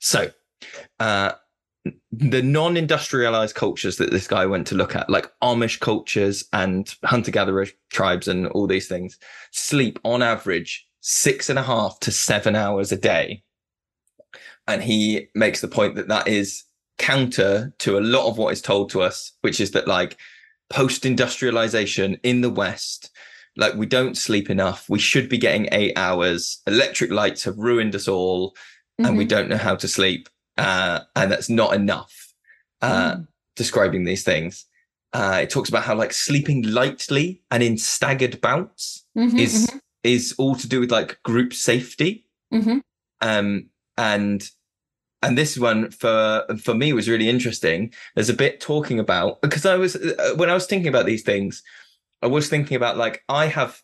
So, 0.00 0.30
uh, 0.98 1.32
the 2.12 2.42
non-industrialized 2.42 3.54
cultures 3.54 3.96
that 3.96 4.10
this 4.10 4.26
guy 4.26 4.44
went 4.46 4.66
to 4.66 4.74
look 4.74 4.94
at, 4.94 5.08
like 5.08 5.30
Amish 5.42 5.80
cultures 5.80 6.44
and 6.52 6.94
hunter-gatherer 7.04 7.68
tribes 7.88 8.28
and 8.28 8.46
all 8.48 8.66
these 8.66 8.88
things, 8.88 9.18
sleep 9.50 9.98
on 10.04 10.22
average 10.22 10.86
six 11.00 11.48
and 11.48 11.58
a 11.58 11.62
half 11.62 11.98
to 12.00 12.10
seven 12.10 12.54
hours 12.54 12.92
a 12.92 12.96
day. 12.96 13.42
And 14.66 14.82
he 14.82 15.28
makes 15.34 15.60
the 15.60 15.68
point 15.68 15.94
that 15.96 16.08
that 16.08 16.28
is 16.28 16.64
counter 16.98 17.72
to 17.78 17.96
a 17.96 18.00
lot 18.00 18.28
of 18.28 18.36
what 18.36 18.52
is 18.52 18.60
told 18.60 18.90
to 18.90 19.00
us, 19.00 19.32
which 19.40 19.58
is 19.58 19.70
that 19.70 19.88
like 19.88 20.18
post-industrialization 20.68 22.20
in 22.22 22.42
the 22.42 22.50
West, 22.50 23.10
like 23.56 23.74
we 23.74 23.86
don't 23.86 24.16
sleep 24.16 24.50
enough. 24.50 24.88
We 24.88 24.98
should 24.98 25.28
be 25.28 25.38
getting 25.38 25.68
eight 25.72 25.96
hours. 25.96 26.60
Electric 26.66 27.10
lights 27.10 27.42
have 27.44 27.58
ruined 27.58 27.94
us 27.94 28.06
all, 28.06 28.54
and 28.98 29.16
we 29.16 29.24
Mhm. 29.24 29.28
don't 29.28 29.48
know 29.48 29.56
how 29.56 29.74
to 29.76 29.88
sleep, 29.88 30.28
uh, 30.60 31.00
and 31.16 31.32
that's 31.32 31.50
not 31.50 31.74
enough. 31.74 32.34
Uh, 32.82 33.16
Mm. 33.16 33.26
Describing 33.56 34.04
these 34.04 34.24
things, 34.24 34.64
uh, 35.12 35.40
it 35.42 35.50
talks 35.50 35.68
about 35.68 35.82
how 35.82 35.94
like 35.94 36.12
sleeping 36.12 36.62
lightly 36.62 37.42
and 37.50 37.62
in 37.62 37.76
staggered 37.76 38.40
bouts 38.40 39.04
Mhm, 39.16 39.38
is 39.38 39.66
mhm, 39.66 39.80
is 40.02 40.34
all 40.38 40.54
to 40.54 40.68
do 40.68 40.80
with 40.80 40.90
like 40.90 41.22
group 41.24 41.52
safety 41.52 42.26
mhm. 42.52 42.80
um 43.20 43.68
and 43.98 44.48
and 45.22 45.36
this 45.36 45.58
one 45.58 45.90
for 45.90 46.46
for 46.62 46.74
me 46.74 46.92
was 46.92 47.08
really 47.08 47.28
interesting 47.28 47.92
there's 48.14 48.30
a 48.30 48.34
bit 48.34 48.60
talking 48.60 48.98
about 48.98 49.42
because 49.42 49.66
i 49.66 49.76
was 49.76 49.96
uh, 49.96 50.32
when 50.36 50.48
i 50.48 50.54
was 50.54 50.66
thinking 50.66 50.88
about 50.88 51.06
these 51.06 51.22
things 51.22 51.62
i 52.22 52.26
was 52.26 52.48
thinking 52.48 52.76
about 52.76 52.96
like 52.96 53.22
i 53.28 53.46
have 53.46 53.82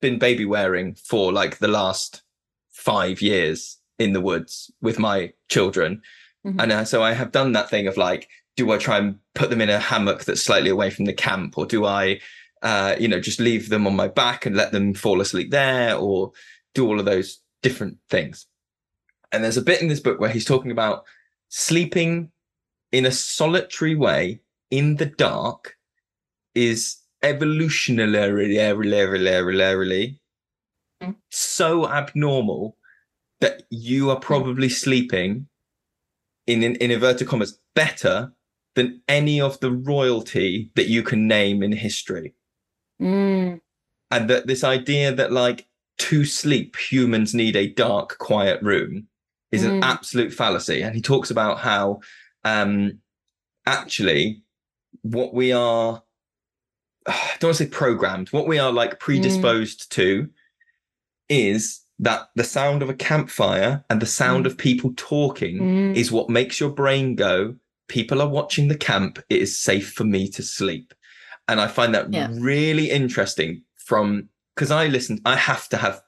been 0.00 0.18
baby 0.18 0.44
wearing 0.44 0.94
for 0.94 1.32
like 1.32 1.58
the 1.58 1.68
last 1.68 2.22
five 2.70 3.20
years 3.20 3.78
in 3.98 4.12
the 4.12 4.20
woods 4.20 4.70
with 4.82 4.98
my 4.98 5.32
children 5.48 6.02
Mhm. 6.44 6.62
and 6.62 6.72
uh, 6.72 6.84
so 6.84 7.02
i 7.02 7.12
have 7.12 7.32
done 7.32 7.52
that 7.52 7.68
thing 7.70 7.86
of 7.88 7.96
like 7.96 8.28
do 8.56 8.70
i 8.72 8.78
try 8.78 8.98
and 8.98 9.18
put 9.34 9.50
them 9.50 9.60
in 9.60 9.68
a 9.70 9.78
hammock 9.80 10.24
that's 10.24 10.42
slightly 10.42 10.70
away 10.70 10.90
from 10.90 11.04
the 11.06 11.12
camp 11.12 11.58
or 11.58 11.66
do 11.66 11.84
i 11.84 12.20
uh, 12.62 12.96
you 12.98 13.06
know, 13.06 13.20
just 13.20 13.38
leave 13.38 13.68
them 13.68 13.86
on 13.86 13.94
my 13.94 14.08
back 14.08 14.46
and 14.46 14.56
let 14.56 14.72
them 14.72 14.94
fall 14.94 15.20
asleep 15.20 15.50
there 15.50 15.94
or 15.94 16.32
do 16.74 16.86
all 16.86 16.98
of 16.98 17.04
those 17.04 17.40
different 17.62 17.98
things. 18.08 18.46
And 19.30 19.44
there's 19.44 19.58
a 19.58 19.62
bit 19.62 19.82
in 19.82 19.88
this 19.88 20.00
book 20.00 20.18
where 20.18 20.30
he's 20.30 20.46
talking 20.46 20.70
about 20.70 21.04
sleeping 21.48 22.30
in 22.92 23.04
a 23.04 23.12
solitary 23.12 23.94
way 23.94 24.40
in 24.70 24.96
the 24.96 25.04
dark 25.06 25.76
is 26.54 26.96
evolutionarily 27.22 30.18
Mm. 31.02 31.14
so 31.30 31.86
abnormal 31.88 32.75
that 33.40 33.64
you 33.70 34.10
are 34.10 34.18
probably 34.18 34.68
sleeping 34.68 35.48
in, 36.46 36.62
in, 36.62 36.76
in 36.76 36.90
inverted 36.90 37.28
commas 37.28 37.58
better 37.74 38.32
than 38.74 39.00
any 39.08 39.40
of 39.40 39.58
the 39.60 39.72
royalty 39.72 40.70
that 40.74 40.88
you 40.88 41.02
can 41.02 41.26
name 41.26 41.62
in 41.62 41.72
history. 41.72 42.34
Mm. 43.00 43.60
And 44.10 44.30
that 44.30 44.46
this 44.46 44.62
idea 44.62 45.12
that, 45.12 45.32
like, 45.32 45.66
to 45.98 46.24
sleep, 46.24 46.76
humans 46.76 47.34
need 47.34 47.56
a 47.56 47.68
dark, 47.68 48.18
quiet 48.18 48.62
room 48.62 49.08
is 49.50 49.64
an 49.64 49.80
Mm. 49.80 49.82
absolute 49.82 50.32
fallacy. 50.32 50.82
And 50.82 50.94
he 50.94 51.00
talks 51.00 51.30
about 51.30 51.58
how 51.58 52.00
um, 52.44 53.00
actually 53.64 54.42
what 55.02 55.34
we 55.34 55.52
are, 55.52 56.02
I 57.06 57.36
don't 57.40 57.48
want 57.48 57.56
to 57.58 57.64
say 57.64 57.70
programmed, 57.70 58.28
what 58.32 58.46
we 58.46 58.58
are 58.58 58.72
like 58.72 59.00
predisposed 59.00 59.90
to 59.92 60.28
is 61.28 61.80
that 61.98 62.28
the 62.34 62.44
sound 62.44 62.82
of 62.82 62.90
a 62.90 62.94
campfire 62.94 63.84
and 63.88 64.00
the 64.02 64.06
sound 64.06 64.44
Mm. 64.44 64.48
of 64.48 64.58
people 64.58 64.92
talking 64.96 65.58
Mm. 65.58 65.96
is 65.96 66.12
what 66.12 66.28
makes 66.28 66.60
your 66.60 66.70
brain 66.70 67.14
go, 67.14 67.56
people 67.88 68.20
are 68.20 68.28
watching 68.28 68.68
the 68.68 68.76
camp, 68.76 69.18
it 69.30 69.40
is 69.40 69.58
safe 69.62 69.92
for 69.92 70.04
me 70.04 70.28
to 70.30 70.42
sleep. 70.42 70.92
And 71.48 71.60
I 71.60 71.68
find 71.68 71.94
that 71.94 72.12
Yeah. 72.12 72.28
really 72.32 72.90
interesting 72.90 73.62
from 73.76 74.28
because 74.54 74.70
I 74.70 74.86
listen, 74.88 75.20
I 75.24 75.36
have 75.36 75.68
to 75.70 75.76
have 75.76 76.00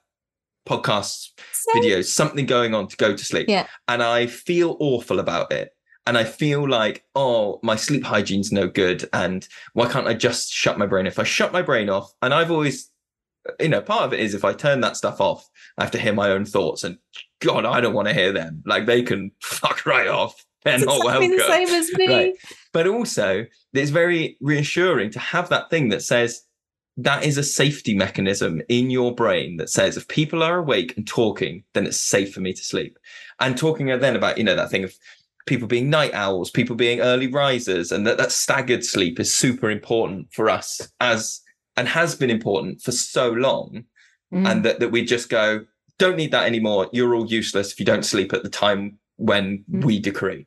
podcasts, 0.67 1.29
Same. 1.51 1.81
videos, 1.83 2.05
something 2.05 2.45
going 2.45 2.73
on 2.75 2.87
to 2.87 2.97
go 2.97 3.15
to 3.15 3.25
sleep. 3.25 3.47
Yeah. 3.49 3.65
And 3.87 4.03
I 4.03 4.27
feel 4.27 4.77
awful 4.79 5.19
about 5.19 5.51
it. 5.51 5.71
And 6.05 6.17
I 6.17 6.23
feel 6.23 6.67
like, 6.67 7.05
oh, 7.15 7.59
my 7.63 7.75
sleep 7.75 8.03
hygiene's 8.03 8.51
no 8.51 8.67
good. 8.67 9.07
And 9.13 9.47
why 9.73 9.87
can't 9.87 10.07
I 10.07 10.13
just 10.15 10.51
shut 10.51 10.77
my 10.77 10.87
brain? 10.87 11.05
If 11.07 11.19
I 11.19 11.23
shut 11.23 11.51
my 11.53 11.61
brain 11.61 11.89
off, 11.89 12.11
and 12.21 12.33
I've 12.33 12.49
always, 12.51 12.89
you 13.59 13.69
know, 13.69 13.81
part 13.81 14.03
of 14.03 14.13
it 14.13 14.19
is 14.19 14.33
if 14.33 14.45
I 14.45 14.53
turn 14.53 14.81
that 14.81 14.97
stuff 14.97 15.21
off, 15.21 15.49
I 15.77 15.83
have 15.83 15.91
to 15.91 15.99
hear 15.99 16.13
my 16.13 16.29
own 16.29 16.45
thoughts. 16.45 16.83
And 16.83 16.97
God, 17.39 17.65
I 17.65 17.81
don't 17.81 17.93
want 17.93 18.07
to 18.07 18.13
hear 18.13 18.31
them. 18.31 18.63
Like 18.65 18.85
they 18.85 19.03
can 19.03 19.31
fuck 19.41 19.85
right 19.85 20.07
off. 20.07 20.45
They're 20.63 20.75
It's 20.75 20.85
not 20.85 20.97
exactly 20.97 21.29
welcome 21.29 21.37
the 21.37 21.43
same 21.43 21.69
as 21.69 21.93
me. 21.93 22.07
Right. 22.07 22.33
but 22.73 22.85
also 22.85 23.45
it's 23.73 23.91
very 23.91 24.37
reassuring 24.41 25.11
to 25.11 25.19
have 25.19 25.49
that 25.49 25.69
thing 25.69 25.89
that 25.89 26.01
says 26.01 26.43
that 26.97 27.23
is 27.23 27.37
a 27.37 27.43
safety 27.43 27.95
mechanism 27.95 28.61
in 28.67 28.89
your 28.89 29.15
brain 29.15 29.55
that 29.55 29.69
says 29.69 29.95
if 29.95 30.07
people 30.09 30.43
are 30.43 30.57
awake 30.57 30.95
and 30.97 31.07
talking 31.07 31.63
then 31.73 31.85
it's 31.85 31.97
safe 31.97 32.33
for 32.33 32.41
me 32.41 32.51
to 32.51 32.63
sleep 32.63 32.99
and 33.39 33.57
talking 33.57 33.87
then 33.87 34.17
about 34.17 34.37
you 34.37 34.43
know 34.43 34.55
that 34.55 34.69
thing 34.69 34.83
of 34.83 34.93
people 35.45 35.67
being 35.67 35.89
night 35.89 36.13
owls 36.13 36.51
people 36.51 36.75
being 36.75 36.99
early 36.99 37.27
risers 37.27 37.91
and 37.93 38.05
that 38.05 38.17
that 38.17 38.31
staggered 38.33 38.83
sleep 38.83 39.17
is 39.17 39.33
super 39.33 39.69
important 39.69 40.27
for 40.33 40.49
us 40.49 40.81
as 40.99 41.39
and 41.79 41.87
has 41.87 42.13
been 42.15 42.29
important 42.29 42.81
for 42.81 42.91
so 42.91 43.25
long 43.31 43.85
Mm. 44.31 44.47
and 44.51 44.63
that, 44.65 44.79
that 44.79 44.91
we 44.91 45.03
just 45.03 45.27
go 45.29 45.65
don't 45.97 46.15
need 46.21 46.29
that 46.31 46.45
anymore 46.45 46.87
you're 46.93 47.15
all 47.15 47.25
useless 47.25 47.71
if 47.71 47.79
you 47.79 47.85
don't 47.91 48.05
sleep 48.05 48.31
at 48.31 48.43
the 48.43 48.49
time 48.65 48.99
when 49.15 49.45
Mm. 49.71 49.83
we 49.85 49.99
decree 49.99 50.45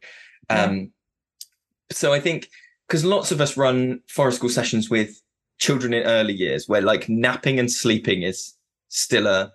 Yeah. 0.48 0.64
um 0.66 0.92
so 1.90 2.12
i 2.12 2.20
think 2.20 2.48
because 2.86 3.04
lots 3.04 3.32
of 3.32 3.40
us 3.40 3.56
run 3.56 4.00
forest 4.08 4.36
school 4.38 4.50
sessions 4.50 4.88
with 4.88 5.20
children 5.58 5.92
in 5.94 6.04
early 6.04 6.32
years 6.44 6.68
where 6.68 6.80
like 6.92 7.08
napping 7.08 7.58
and 7.58 7.70
sleeping 7.72 8.22
is 8.22 8.54
still 8.88 9.26
a 9.26 9.52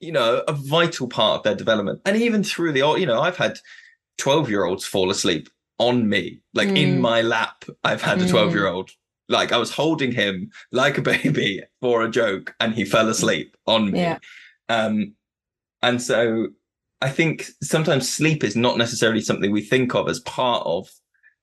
you 0.00 0.12
know 0.12 0.42
a 0.46 0.52
vital 0.52 1.08
part 1.08 1.38
of 1.38 1.42
their 1.44 1.54
development 1.64 1.98
and 2.04 2.16
even 2.18 2.42
through 2.44 2.72
the 2.72 2.82
old 2.82 3.00
you 3.00 3.06
know 3.06 3.20
i've 3.22 3.38
had 3.38 3.58
12 4.18 4.50
year 4.50 4.64
olds 4.66 4.84
fall 4.84 5.10
asleep 5.10 5.48
on 5.78 6.06
me 6.08 6.40
like 6.52 6.68
in 6.68 6.90
Mm. 6.98 7.00
my 7.00 7.22
lap 7.22 7.64
i've 7.82 8.02
had 8.02 8.20
a 8.20 8.24
Mm. 8.26 8.30
12 8.30 8.52
year 8.54 8.68
old 8.68 8.90
like 9.28 9.52
i 9.52 9.56
was 9.56 9.70
holding 9.70 10.12
him 10.12 10.50
like 10.72 10.98
a 10.98 11.02
baby 11.02 11.62
for 11.80 12.02
a 12.02 12.10
joke 12.10 12.54
and 12.60 12.74
he 12.74 12.84
fell 12.84 13.08
asleep 13.08 13.56
on 13.66 13.90
me 13.90 14.00
Yeah. 14.00 14.18
um 14.68 15.14
and 15.82 16.00
so 16.00 16.48
i 17.00 17.08
think 17.08 17.46
sometimes 17.62 18.10
sleep 18.12 18.44
is 18.44 18.56
not 18.56 18.78
necessarily 18.78 19.20
something 19.20 19.50
we 19.50 19.62
think 19.62 19.94
of 19.94 20.08
as 20.08 20.20
part 20.20 20.62
of 20.66 20.90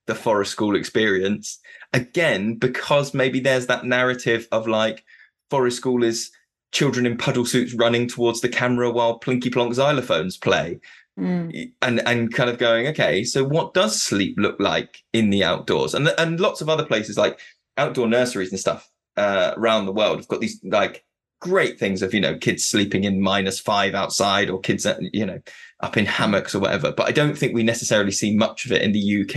the 0.08 0.16
forest 0.16 0.52
school 0.52 0.76
experience 0.76 1.60
again 1.94 2.56
because 2.56 3.14
maybe 3.14 3.40
there's 3.40 3.68
that 3.68 3.86
narrative 3.86 4.48
of 4.52 4.68
like 4.68 5.04
forest 5.50 5.78
school 5.78 6.04
is 6.04 6.32
children 6.72 7.06
in 7.06 7.18
puddle 7.18 7.46
suits 7.46 7.74
running 7.74 8.08
towards 8.08 8.42
the 8.42 8.50
camera 8.50 8.90
while 8.90 9.20
plinky 9.20 9.52
plonk 9.52 9.74
xylophones 9.74 10.40
play 10.40 10.80
Mm. 11.20 11.70
and 11.82 12.00
and 12.08 12.34
kind 12.34 12.50
of 12.50 12.58
going 12.58 12.88
okay 12.88 13.26
so 13.26 13.44
what 13.44 13.74
does 13.74 14.02
sleep 14.02 14.34
look 14.38 14.58
like 14.62 15.04
in 15.12 15.30
the 15.30 15.44
outdoors 15.44 15.94
and 15.94 16.08
and 16.18 16.40
lots 16.40 16.62
of 16.62 16.70
other 16.70 16.86
places 16.86 17.18
like 17.18 17.38
outdoor 17.82 18.08
nurseries 18.08 18.52
and 18.52 18.60
stuff 18.60 18.82
uh, 19.18 19.54
around 19.58 19.86
the 19.86 19.92
world. 20.00 20.18
Have 20.20 20.28
got 20.28 20.42
these 20.42 20.60
like 20.64 21.04
great 21.42 21.80
things 21.80 22.02
of 22.04 22.14
you 22.14 22.22
know 22.22 22.38
kids 22.38 22.64
sleeping 22.64 23.04
in 23.04 23.20
minus 23.20 23.60
five 23.60 23.94
outside 23.96 24.48
or 24.50 24.60
kids 24.60 24.86
you 25.20 25.26
know 25.26 25.40
up 25.80 25.98
in 25.98 26.06
hammocks 26.06 26.54
or 26.56 26.60
whatever. 26.60 26.92
But 26.92 27.08
i 27.08 27.12
don't 27.12 27.36
think 27.38 27.52
we 27.54 27.64
necessarily 27.64 28.12
see 28.12 28.36
much 28.46 28.66
of 28.66 28.72
it 28.72 28.84
in 28.84 28.92
the 28.92 29.06
uk 29.22 29.36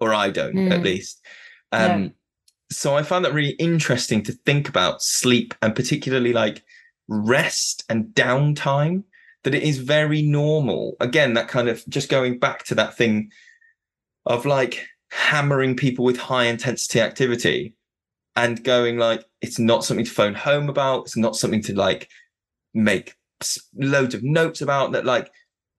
or 0.00 0.12
i 0.12 0.28
don't 0.38 0.72
at 0.72 0.80
Mm. 0.80 0.84
least. 0.90 1.14
Um 1.70 2.02
Yeah. 2.02 2.08
so 2.82 2.96
i 2.96 3.02
found 3.04 3.24
that 3.24 3.32
really 3.40 3.56
interesting 3.70 4.20
to 4.24 4.32
think 4.46 4.68
about 4.68 5.02
sleep 5.02 5.54
and 5.62 5.72
particularly 5.80 6.32
like 6.32 6.64
rest 7.08 7.84
and 7.88 8.06
downtime 8.06 9.04
that 9.44 9.54
it 9.54 9.62
is 9.62 9.78
very 9.78 10.22
normal. 10.22 10.96
Again 10.98 11.34
that 11.34 11.46
kind 11.46 11.68
of 11.68 11.76
just 11.88 12.08
going 12.16 12.40
back 12.40 12.64
to 12.64 12.74
that 12.74 12.96
thing 12.96 13.30
of 14.34 14.44
like 14.46 14.74
hammering 15.12 15.76
people 15.76 16.04
with 16.04 16.16
high 16.18 16.46
intensity 16.54 17.00
activity 17.00 17.75
and 18.36 18.62
going 18.62 18.98
like 18.98 19.24
it's 19.40 19.58
not 19.58 19.84
something 19.84 20.04
to 20.04 20.10
phone 20.10 20.34
home 20.34 20.68
about. 20.68 21.02
It's 21.02 21.16
not 21.16 21.36
something 21.36 21.62
to 21.62 21.74
like 21.74 22.08
make 22.74 23.14
loads 23.74 24.14
of 24.14 24.22
notes 24.22 24.60
about 24.60 24.92
that 24.92 25.04
like 25.04 25.30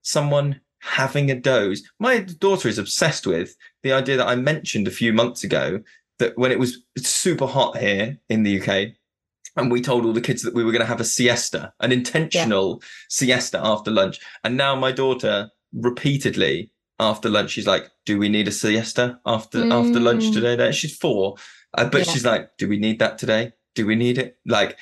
someone 0.02 0.60
having 0.80 1.30
a 1.30 1.34
doze. 1.34 1.82
My 1.98 2.20
daughter 2.20 2.68
is 2.68 2.78
obsessed 2.78 3.26
with 3.26 3.56
the 3.82 3.92
idea 3.92 4.16
that 4.16 4.28
i 4.28 4.34
mentioned 4.36 4.86
a 4.86 4.92
few 4.92 5.12
months 5.12 5.42
ago 5.44 5.80
that 6.18 6.36
when 6.36 6.52
it 6.52 6.58
was 6.58 6.82
super 6.96 7.46
hot 7.46 7.78
here 7.78 8.18
in 8.28 8.42
the 8.42 8.60
uk 8.60 8.88
and 9.56 9.70
we 9.72 9.80
told 9.80 10.04
all 10.04 10.12
the 10.12 10.20
kids 10.20 10.42
that 10.42 10.54
we 10.54 10.62
were 10.64 10.72
going 10.72 10.80
to 10.80 10.86
have 10.86 11.00
a 11.00 11.04
siesta 11.04 11.72
an 11.80 11.90
intentional 11.92 12.82
siesta 13.08 13.58
after 13.62 13.90
lunch. 13.90 14.20
And 14.44 14.56
now 14.56 14.74
my 14.76 14.92
daughter 14.92 15.50
repeatedly 15.72 16.70
after 17.00 17.28
lunch 17.28 17.50
she's 17.52 17.66
like 17.66 17.88
do 18.06 18.18
we 18.18 18.28
need 18.28 18.48
a 18.48 18.52
siesta 18.52 19.20
after 19.26 19.72
after 19.72 20.00
lunch 20.00 20.24
Mm. 20.24 20.32
today? 20.32 20.72
She's 20.72 20.96
four 20.96 21.36
uh, 21.74 21.88
but 21.88 22.06
Yeah. 22.06 22.12
she's 22.12 22.24
like 22.24 22.56
do 22.56 22.68
we 22.68 22.78
need 22.78 22.98
that 22.98 23.18
today 23.18 23.52
do 23.74 23.86
we 23.86 23.94
need 23.94 24.18
it 24.18 24.38
like 24.46 24.76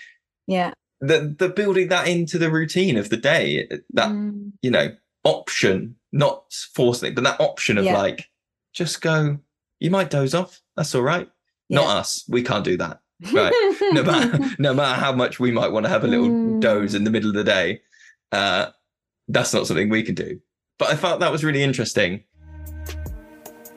Yeah. 0.46 0.72
the 1.00 1.34
the 1.38 1.48
building 1.48 1.88
that 1.88 2.08
into 2.08 2.38
the 2.38 2.50
routine 2.50 2.96
of 2.96 3.08
the 3.10 3.16
day 3.16 3.66
that 3.92 4.08
Mm. 4.08 4.52
you 4.62 4.70
know 4.70 4.94
option 5.24 5.96
not 6.12 6.52
forcing 6.74 7.14
but 7.14 7.24
that 7.24 7.40
option 7.40 7.78
of 7.78 7.84
Yeah. 7.84 7.96
like 7.98 8.30
just 8.72 9.00
go 9.00 9.38
you 9.80 9.90
might 9.90 10.10
doze 10.10 10.34
off 10.34 10.62
that's 10.76 10.94
all 10.94 11.02
right 11.02 11.28
not 11.68 11.86
us 11.98 12.24
we 12.28 12.42
can't 12.42 12.64
do 12.64 12.76
that 12.76 13.00
right 13.32 13.52
no 13.92 14.02
matter 14.10 14.38
no 14.58 14.72
matter 14.72 15.00
how 15.00 15.12
much 15.12 15.40
we 15.40 15.50
might 15.50 15.72
want 15.72 15.84
to 15.84 15.90
have 15.90 16.04
a 16.04 16.06
little 16.06 16.28
Mm. 16.28 16.60
doze 16.60 16.94
in 16.94 17.04
the 17.04 17.10
middle 17.10 17.28
of 17.30 17.34
the 17.36 17.44
day 17.44 17.80
uh 18.32 18.66
that's 19.28 19.52
not 19.52 19.66
something 19.66 19.88
we 19.88 20.02
can 20.04 20.14
do 20.14 20.38
but 20.78 20.88
i 20.90 20.94
thought 20.94 21.18
that 21.20 21.32
was 21.32 21.42
really 21.44 21.62
interesting 21.62 22.22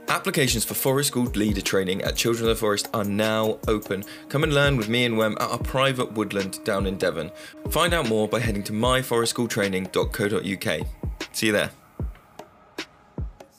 Applications 0.09 0.65
for 0.65 0.73
Forest 0.73 1.09
School 1.09 1.25
leader 1.25 1.61
training 1.61 2.01
at 2.01 2.15
Children 2.15 2.49
of 2.49 2.55
the 2.55 2.59
Forest 2.59 2.89
are 2.95 3.03
now 3.03 3.59
open. 3.67 4.03
Come 4.27 4.43
and 4.43 4.51
learn 4.51 4.75
with 4.75 4.89
me 4.89 5.05
and 5.05 5.19
Wem 5.19 5.37
at 5.39 5.51
our 5.51 5.59
private 5.59 6.13
woodland 6.13 6.63
down 6.63 6.87
in 6.87 6.97
Devon. 6.97 7.29
Find 7.69 7.93
out 7.93 8.09
more 8.09 8.27
by 8.27 8.39
heading 8.39 8.63
to 8.63 8.73
myforestschooltraining.co.uk. 8.73 10.87
See 11.31 11.45
you 11.45 11.51
there. 11.51 11.69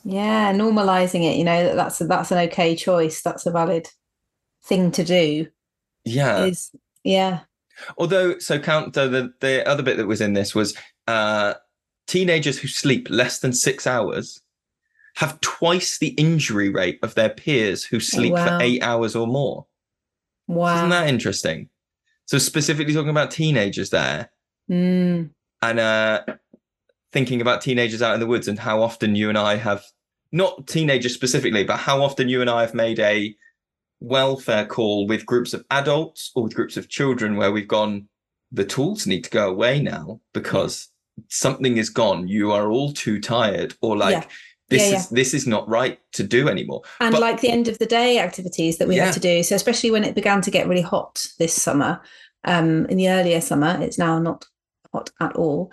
Yeah, 0.05 0.53
normalizing 0.53 1.31
it, 1.31 1.37
you 1.37 1.45
know, 1.45 1.77
that's 1.77 2.01
a, 2.01 2.07
that's 2.07 2.33
an 2.33 2.39
okay 2.49 2.75
choice. 2.75 3.23
That's 3.23 3.47
a 3.47 3.53
valid 3.53 3.89
thing 4.65 4.91
to 4.93 5.05
do. 5.05 5.47
yeah 6.05 6.47
Is 6.47 6.73
yeah. 7.05 7.41
although 7.97 8.39
so 8.39 8.59
count 8.59 8.95
the, 8.95 9.09
the 9.09 9.33
the 9.41 9.69
other 9.69 9.83
bit 9.83 9.97
that 9.99 10.07
was 10.07 10.21
in 10.21 10.33
this 10.33 10.55
was 10.55 10.77
uh 11.07 11.55
teenagers 12.07 12.59
who 12.59 12.69
sleep 12.69 13.09
less 13.09 13.39
than 13.39 13.53
six 13.53 13.87
hours 13.87 14.41
have 15.17 15.41
twice 15.41 15.99
the 15.99 16.09
injury 16.11 16.69
rate 16.69 16.99
of 17.03 17.15
their 17.15 17.29
peers 17.31 17.85
who 17.85 18.01
sleep 18.01 18.33
wow. 18.33 18.59
for 18.59 18.63
eight 18.65 18.83
hours 18.83 19.15
or 19.17 19.27
more 19.27 19.67
Wow. 20.47 20.77
isn't 20.77 20.91
that 20.91 21.09
interesting 21.09 21.69
so 22.27 22.39
specifically 22.39 22.95
talking 22.95 23.11
about 23.11 23.31
teenagers 23.31 23.91
there 23.91 24.31
Mm, 24.71 25.31
and 25.63 25.81
uh 25.81 26.23
thinking 27.13 27.41
about 27.41 27.61
teenagers 27.61 28.03
out 28.03 28.15
in 28.15 28.21
the 28.21 28.27
woods 28.27 28.47
and 28.47 28.59
how 28.59 28.83
often 28.83 29.17
you 29.17 29.29
and 29.29 29.37
i 29.39 29.57
have 29.57 29.83
not 30.33 30.69
teenagers 30.69 31.13
specifically 31.13 31.65
but 31.65 31.77
how 31.77 32.03
often 32.03 32.29
you 32.29 32.41
and 32.41 32.49
i 32.49 32.61
have 32.61 32.73
made 32.75 33.01
a 33.01 33.35
welfare 34.01 34.65
call 34.65 35.07
with 35.07 35.27
groups 35.27 35.53
of 35.53 35.65
adults 35.71 36.31
or 36.35 36.45
with 36.45 36.55
groups 36.55 36.77
of 36.77 36.89
children 36.89 37.37
where 37.37 37.53
we've 37.53 37.69
gone 37.69 38.09
the 38.53 38.65
tools 38.65 39.07
need 39.07 39.25
to 39.25 39.31
go 39.31 39.49
away 39.51 39.81
now 39.81 40.21
because 40.33 40.89
something 41.29 41.77
is 41.77 41.91
gone 41.91 42.27
you 42.29 42.51
are 42.53 42.71
all 42.71 42.93
too 42.93 43.21
tired 43.21 43.75
or 43.83 43.97
like 43.97 44.15
Yeah. 44.23 44.29
This 44.71 44.91
Yeah, 44.91 44.97
is 44.99 45.09
this 45.09 45.35
is 45.35 45.47
not 45.47 45.69
right 45.69 45.99
to 46.13 46.23
do 46.23 46.49
anymore 46.49 46.83
and 47.01 47.13
But- 47.13 47.21
like 47.21 47.41
the 47.41 47.51
end 47.51 47.69
of 47.69 47.79
the 47.79 47.87
day 47.87 48.19
activities 48.19 48.79
that 48.79 48.89
we 48.89 48.97
Yeah. 48.97 49.07
had 49.07 49.15
to 49.15 49.21
do. 49.21 49.43
So 49.43 49.55
especially 49.57 49.91
when 49.91 50.05
it 50.05 50.15
began 50.15 50.41
to 50.43 50.51
get 50.51 50.69
really 50.69 50.81
hot 50.83 51.27
this 51.39 51.53
summer, 51.55 52.01
um, 52.45 52.87
in 52.87 52.97
the 52.97 53.09
earlier 53.11 53.41
summer, 53.41 53.79
it's 53.83 53.99
now 53.99 54.19
not 54.19 54.47
hot 54.93 55.11
at 55.21 55.37
all. 55.37 55.71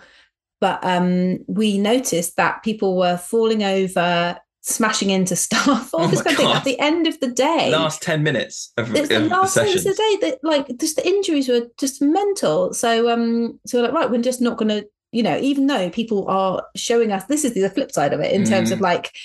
But 0.60 0.80
um, 0.82 1.38
we 1.46 1.78
noticed 1.78 2.36
that 2.36 2.62
people 2.64 2.96
were 2.96 3.16
falling 3.16 3.62
over, 3.62 4.36
smashing 4.62 5.10
into 5.10 5.36
stuff, 5.46 5.94
all 5.94 6.02
Oh 6.04 6.08
this 6.08 6.20
kind 6.22 6.34
of 6.36 6.42
thing. 6.42 6.52
At 6.52 6.64
the 6.64 6.78
end 6.80 7.06
of 7.06 7.18
the 7.20 7.28
day, 7.28 7.70
Last 7.70 8.02
10 8.02 8.22
minutes 8.24 8.72
of, 8.76 8.92
it's 8.94 9.08
the 9.08 9.16
of 9.16 9.22
the 9.22 9.28
last 9.28 9.56
of 9.56 9.64
the 9.84 9.94
day 9.94 10.28
that 10.28 10.38
like 10.42 10.66
just 10.78 10.96
the 10.96 11.06
injuries 11.06 11.48
were 11.48 11.68
just 11.78 12.02
mental. 12.02 12.74
So 12.74 13.08
um 13.08 13.60
so 13.66 13.78
we're 13.78 13.84
like 13.84 13.94
right, 13.94 14.10
we're 14.10 14.20
just 14.20 14.40
not 14.40 14.58
gonna, 14.58 14.82
you 15.12 15.22
know, 15.22 15.38
even 15.38 15.66
though 15.66 15.88
people 15.90 16.26
are 16.28 16.62
showing 16.76 17.12
us 17.12 17.24
this 17.24 17.44
is 17.44 17.54
the 17.54 17.70
flip 17.70 17.90
side 17.92 18.12
of 18.12 18.20
it 18.20 18.32
in 18.32 18.44
terms 18.44 18.70
of 18.70 18.78
Mm. 18.78 18.82
like 18.82 19.16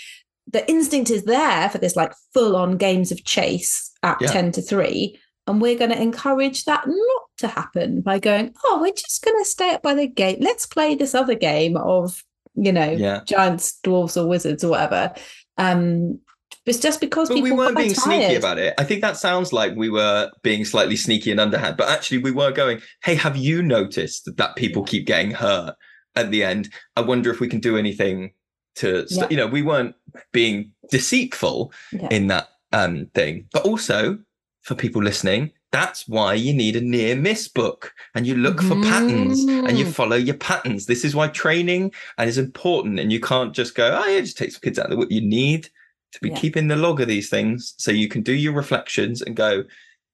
the 0.52 0.70
instinct 0.70 1.10
is 1.10 1.24
there 1.24 1.70
for 1.70 1.78
this 1.78 1.96
like 1.96 2.14
full 2.34 2.56
on 2.56 2.78
games 2.78 3.12
of 3.12 3.24
chase 3.24 3.92
at 4.04 4.18
Yeah. 4.22 4.28
10 4.28 4.52
to 4.54 4.62
3 4.62 5.18
and 5.48 5.62
we're 5.62 5.78
going 5.78 5.92
to 5.92 6.02
encourage 6.02 6.66
that 6.66 6.84
not 6.88 7.22
to 7.38 7.48
happen 7.48 8.02
by 8.02 8.20
going 8.20 8.54
oh 8.66 8.80
we're 8.82 8.94
just 8.94 9.24
going 9.24 9.38
to 9.42 9.50
stay 9.50 9.72
up 9.74 9.82
by 9.82 9.94
the 9.94 10.08
gate 10.08 10.40
let's 10.42 10.66
play 10.66 10.96
this 10.96 11.16
other 11.16 11.36
game 11.36 11.76
of 11.78 12.24
you 12.56 12.72
know 12.72 12.92
Yeah. 12.92 13.22
giants 13.26 13.80
dwarves 13.84 14.16
or 14.22 14.28
wizards 14.28 14.64
or 14.64 14.72
whatever 14.72 15.14
um 15.58 16.20
it's 16.66 16.80
just 16.80 17.02
because 17.02 17.28
But 17.30 17.36
people 17.36 17.50
we 17.50 17.58
weren't 17.58 17.78
being 17.78 17.94
sneaky 17.94 18.36
about 18.36 18.58
it. 18.58 18.74
I 18.78 18.84
think 18.84 19.02
that 19.02 19.18
sounds 19.18 19.52
like 19.52 19.76
we 19.76 19.90
were 19.90 20.32
being 20.44 20.64
slightly 20.66 20.96
sneaky 20.96 21.32
and 21.32 21.40
underhand, 21.40 21.78
but 21.78 21.90
actually 21.90 22.20
we 22.20 22.32
were 22.32 22.52
going, 22.52 22.82
hey, 23.04 23.16
have 23.16 23.36
you 23.36 23.62
noticed 23.62 24.26
that, 24.26 24.38
that 24.38 24.56
people 24.56 24.84
keep 24.84 25.06
getting 25.06 25.32
hurt 25.32 25.76
at 26.16 26.32
the 26.32 26.44
end? 26.44 26.70
I 26.96 27.02
wonder 27.02 27.32
if 27.32 27.40
we 27.40 27.48
can 27.50 27.60
do 27.60 27.78
anything 27.78 28.32
to, 28.76 29.08
st-" 29.08 29.22
Yeah. 29.22 29.28
you 29.30 29.38
know, 29.38 29.48
we 29.48 29.62
weren't 29.62 29.96
being 30.32 30.72
deceitful 30.90 31.74
Yeah. 31.92 32.08
in 32.12 32.28
that 32.28 32.48
um, 32.72 33.08
thing. 33.14 33.46
But 33.52 33.66
also 33.66 34.18
for 34.62 34.76
people 34.76 35.04
listening, 35.04 35.52
that's 35.72 36.08
why 36.08 36.34
you 36.36 36.54
need 36.54 36.76
a 36.76 36.82
near 36.82 37.16
miss 37.16 37.48
book 37.48 37.94
and 38.16 38.26
you 38.28 38.36
look 38.36 38.62
for 38.62 38.80
patterns 38.84 39.40
and 39.44 39.78
you 39.78 39.86
Mm. 39.86 39.92
follow 39.92 40.16
your 40.16 40.38
patterns. 40.38 40.86
This 40.86 41.04
is 41.04 41.16
why 41.16 41.28
training 41.28 41.92
and 42.18 42.30
is 42.30 42.38
important. 42.38 43.00
And 43.00 43.12
you 43.12 43.20
can't 43.20 43.54
just 43.54 43.76
go, 43.76 44.00
oh, 44.00 44.08
yeah, 44.08 44.22
just 44.22 44.38
take 44.38 44.52
some 44.52 44.62
kids 44.62 44.78
out 44.80 44.92
of 44.92 45.00
the. 45.00 45.08
You 45.14 45.22
need 45.22 45.70
to 46.14 46.20
be 46.22 46.30
Yeah. 46.30 46.40
keeping 46.40 46.68
the 46.68 46.76
log 46.76 47.02
of 47.02 47.08
these 47.08 47.30
things 47.30 47.74
so 47.78 47.92
you 47.92 48.08
can 48.08 48.22
do 48.22 48.34
your 48.34 48.54
reflections 48.54 49.22
and 49.22 49.36
go, 49.36 49.64
do 49.64 49.68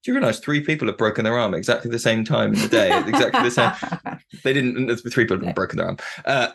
you 0.05 0.13
realize 0.13 0.39
three 0.39 0.61
people 0.61 0.87
have 0.87 0.97
broken 0.97 1.25
their 1.25 1.37
arm 1.37 1.53
exactly 1.53 1.91
the 1.91 1.99
same 1.99 2.23
time 2.23 2.53
in 2.53 2.59
the 2.61 2.67
day? 2.69 2.97
exactly 3.07 3.43
the 3.43 3.51
same. 3.51 4.19
They 4.43 4.53
didn't, 4.53 4.95
three 5.11 5.25
people 5.25 5.43
have 5.45 5.55
broken 5.55 5.77
their 5.77 5.87
arm. 5.87 5.97
Uh, 6.23 6.49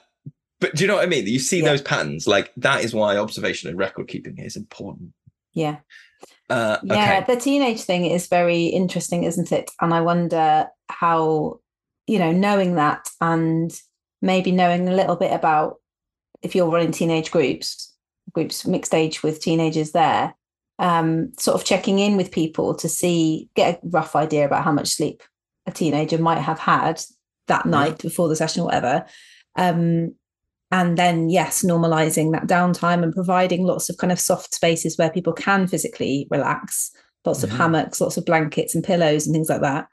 but 0.61 0.75
do 0.75 0.83
you 0.83 0.89
know 0.89 0.95
what 0.95 1.05
I 1.05 1.07
mean? 1.09 1.27
You 1.27 1.39
see 1.39 1.59
Yeah. 1.59 1.67
those 1.71 1.83
patterns. 1.83 2.27
Like 2.27 2.53
that 2.57 2.83
is 2.85 2.95
why 2.95 3.17
observation 3.19 3.69
and 3.69 3.79
record 3.79 4.09
keeping 4.09 4.39
is 4.39 4.57
important. 4.57 5.13
yeah 5.53 5.77
Uh, 6.49 6.79
Yeah, 6.83 7.19
okay. 7.23 7.35
the 7.35 7.41
teenage 7.41 7.83
thing 7.83 8.07
is 8.07 8.27
very 8.29 8.65
interesting, 8.67 9.25
isn't 9.25 9.53
it? 9.53 9.71
And 9.81 9.93
I 9.93 10.01
wonder 10.01 10.69
how, 10.89 11.61
you 12.07 12.19
know, 12.19 12.33
knowing 12.33 12.77
that 12.77 13.09
and 13.21 13.71
maybe 14.23 14.53
knowing 14.53 14.89
a 14.89 14.95
little 14.95 15.17
bit 15.17 15.33
about 15.33 15.81
if 16.43 16.55
you're 16.55 16.71
running 16.71 16.93
teenage 16.93 17.31
groups, 17.31 17.94
groups 18.35 18.66
mixed 18.66 18.95
age 18.95 19.22
with 19.22 19.41
teenagers 19.41 19.93
there, 19.93 20.35
um, 20.78 21.32
sort 21.39 21.55
of 21.59 21.64
checking 21.66 21.99
in 21.99 22.16
with 22.16 22.30
people 22.30 22.74
to 22.76 22.89
see, 22.89 23.49
get 23.55 23.76
a 23.76 23.80
rough 23.89 24.14
idea 24.16 24.45
about 24.45 24.64
how 24.64 24.72
much 24.72 24.89
sleep 24.89 25.22
a 25.66 25.70
teenager 25.72 26.18
might 26.18 26.41
have 26.41 26.59
had 26.59 27.01
that 27.47 27.64
night 27.66 27.99
before 27.99 28.28
the 28.28 28.37
session 28.37 28.62
or 28.62 28.66
whatever. 28.66 29.07
Um, 29.57 30.14
and 30.70 30.99
then 30.99 31.28
yes 31.30 31.62
normalizing 31.62 32.32
that 32.32 32.47
downtime 32.47 33.03
and 33.05 33.14
providing 33.14 33.64
lots 33.64 33.89
of 33.89 33.97
kind 33.99 34.11
of 34.12 34.18
soft 34.18 34.53
spaces 34.55 34.99
where 34.99 35.11
people 35.11 35.32
can 35.32 35.66
physically 35.68 36.26
relax 36.30 36.91
lots 37.24 37.43
of 37.45 37.51
hammocks 37.51 38.01
lots 38.01 38.16
of 38.16 38.24
blankets 38.24 38.74
and 38.74 38.82
pillows 38.82 39.26
and 39.26 39.35
things 39.35 39.49
like 39.49 39.61
that 39.61 39.87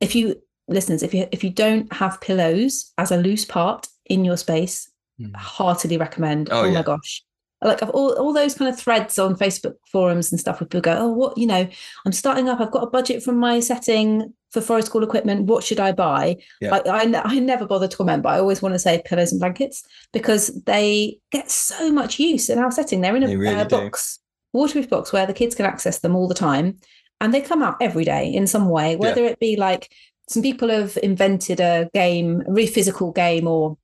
if 0.00 0.14
you 0.14 0.34
listeners 0.66 1.02
if 1.02 1.14
you 1.14 1.28
if 1.30 1.44
you 1.44 1.50
don't 1.50 1.92
have 1.92 2.20
pillows 2.20 2.92
as 2.98 3.12
a 3.12 3.16
loose 3.18 3.44
part 3.44 3.86
in 4.06 4.24
your 4.24 4.36
space 4.36 4.90
Mm. 5.20 5.36
heartily 5.36 5.96
recommend 5.96 6.48
Oh, 6.50 6.62
oh, 6.62 6.64
yeah. 6.64 6.72
my 6.72 6.82
gosh 6.82 7.22
like 7.64 7.82
of 7.82 7.90
all, 7.90 8.12
all 8.18 8.32
those 8.32 8.54
kind 8.54 8.72
of 8.72 8.78
threads 8.78 9.18
on 9.18 9.34
facebook 9.34 9.74
forums 9.90 10.30
and 10.30 10.40
stuff 10.40 10.60
where 10.60 10.66
people 10.68 10.80
go 10.80 10.96
oh 10.98 11.08
what 11.08 11.36
you 11.38 11.46
know 11.46 11.66
i'm 12.06 12.12
starting 12.12 12.48
up. 12.48 12.60
I've 12.60 12.70
got 12.70 12.84
a 12.84 12.90
budget 12.90 13.22
from 13.22 13.38
my 13.38 13.60
setting 13.60 14.32
for 14.52 14.60
forest 14.60 14.86
school 14.86 15.02
equipment. 15.02 15.46
What 15.46 15.64
should 15.64 15.80
i 15.80 15.90
buy? 15.90 16.36
Yeah. 16.60 16.76
I, 16.86 17.04
I, 17.04 17.22
I 17.24 17.38
never 17.40 17.66
bother 17.66 17.88
to 17.88 17.96
comment 17.96 18.22
but 18.22 18.34
i 18.34 18.38
always 18.38 18.62
want 18.62 18.74
to 18.74 18.78
say 18.78 19.02
pillows 19.04 19.32
and 19.32 19.40
blankets 19.40 19.82
because 20.12 20.48
they 20.64 21.18
get 21.32 21.50
so 21.50 21.90
much 21.90 22.20
use 22.20 22.48
in 22.48 22.58
our 22.58 22.70
setting. 22.70 23.00
They're 23.00 23.16
in 23.16 23.24
a 23.24 23.26
They 23.26 23.36
really 23.36 23.56
uh, 23.56 23.64
box 23.64 24.20
waterproof 24.52 24.88
box 24.88 25.12
where 25.12 25.26
the 25.26 25.34
kids 25.34 25.54
can 25.54 25.66
access 25.66 25.98
them 25.98 26.14
all 26.14 26.28
the 26.28 26.34
time 26.34 26.78
and 27.20 27.34
they 27.34 27.40
come 27.40 27.62
out 27.62 27.76
every 27.80 28.04
day 28.04 28.32
in 28.32 28.46
some 28.46 28.68
way 28.68 28.94
whether 28.96 29.24
it 29.24 29.40
be 29.40 29.56
like 29.56 29.92
some 30.28 30.42
people 30.42 30.68
have 30.70 30.96
invented 31.02 31.60
a 31.60 31.90
game 31.92 32.42
a 32.46 32.52
really 32.52 32.70
physical 32.70 33.10
game 33.12 33.46
or 33.48 33.76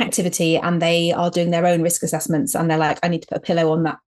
activity 0.00 0.56
and 0.56 0.80
they 0.80 1.12
are 1.12 1.30
doing 1.30 1.50
their 1.50 1.66
own 1.66 1.82
risk 1.82 2.02
assessments 2.02 2.54
and 2.54 2.70
they're 2.70 2.78
like 2.78 2.98
i 3.02 3.08
need 3.08 3.22
to 3.22 3.28
put 3.28 3.38
a 3.38 3.40
pillow 3.40 3.70
on 3.72 3.82
that 3.82 3.98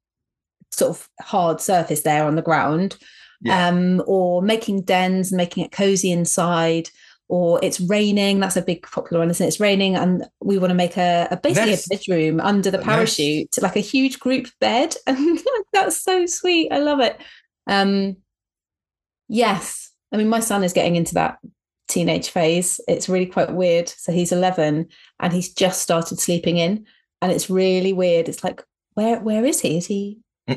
sort 0.72 0.90
of 0.90 1.08
hard 1.22 1.62
surface 1.62 2.02
there 2.02 2.26
on 2.26 2.36
the 2.36 2.42
ground 2.42 2.98
Yeah. 3.42 3.68
um 3.68 4.02
or 4.08 4.42
making 4.42 4.82
dens 4.84 5.32
and 5.32 5.38
making 5.38 5.64
it 5.66 5.72
cozy 5.72 6.12
inside 6.12 6.90
or 7.30 7.60
it's 7.64 7.80
raining 7.80 8.40
that's 8.40 8.58
a 8.58 8.62
big 8.62 8.84
popular 8.84 9.20
one 9.20 9.30
isn't 9.30 9.44
it 9.44 9.48
it's 9.48 9.60
raining 9.60 9.96
and 9.96 10.26
we 10.42 10.58
want 10.58 10.72
to 10.72 10.76
make 10.76 10.98
a, 10.98 11.28
a 11.32 11.38
basically 11.38 11.72
Nest. 11.72 11.88
a 11.92 11.96
bedroom 11.98 12.40
under 12.42 12.70
the 12.72 12.78
A 12.78 12.82
nest. 12.82 12.90
parachute 12.90 13.62
like 13.62 13.76
a 13.76 13.80
huge 13.82 14.20
group 14.20 14.48
bed 14.60 14.96
and 15.08 15.40
that's 15.72 16.02
so 16.02 16.26
sweet 16.26 16.72
i 16.72 16.80
love 16.80 17.00
it 17.00 17.20
um 17.68 18.18
yes 19.30 19.92
i 20.12 20.18
mean 20.18 20.28
my 20.30 20.40
son 20.40 20.64
is 20.64 20.74
getting 20.74 20.96
into 20.96 21.14
that 21.16 21.38
teenage 21.94 22.30
phase 22.30 22.80
it's 22.88 23.08
really 23.08 23.26
quite 23.26 23.54
weird 23.54 23.88
so 23.88 24.12
he's 24.12 24.32
11 24.32 24.88
and 25.20 25.34
he's 25.34 25.54
just 25.54 25.82
started 25.82 26.20
sleeping 26.20 26.58
in 26.58 26.86
and 27.22 27.32
it's 27.32 27.50
really 27.50 27.94
weird 27.94 28.28
it's 28.28 28.44
like 28.44 28.64
where 28.96 29.20
where 29.20 29.46
is 29.46 29.60
he 29.62 29.78
is 29.78 29.86
he 29.86 30.18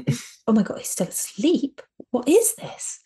oh 0.49 0.53
my 0.53 0.63
god 0.63 0.79
he's 0.79 0.89
still 0.89 1.07
asleep 1.09 1.81
what 2.11 2.29
is 2.29 2.55
this 2.57 3.01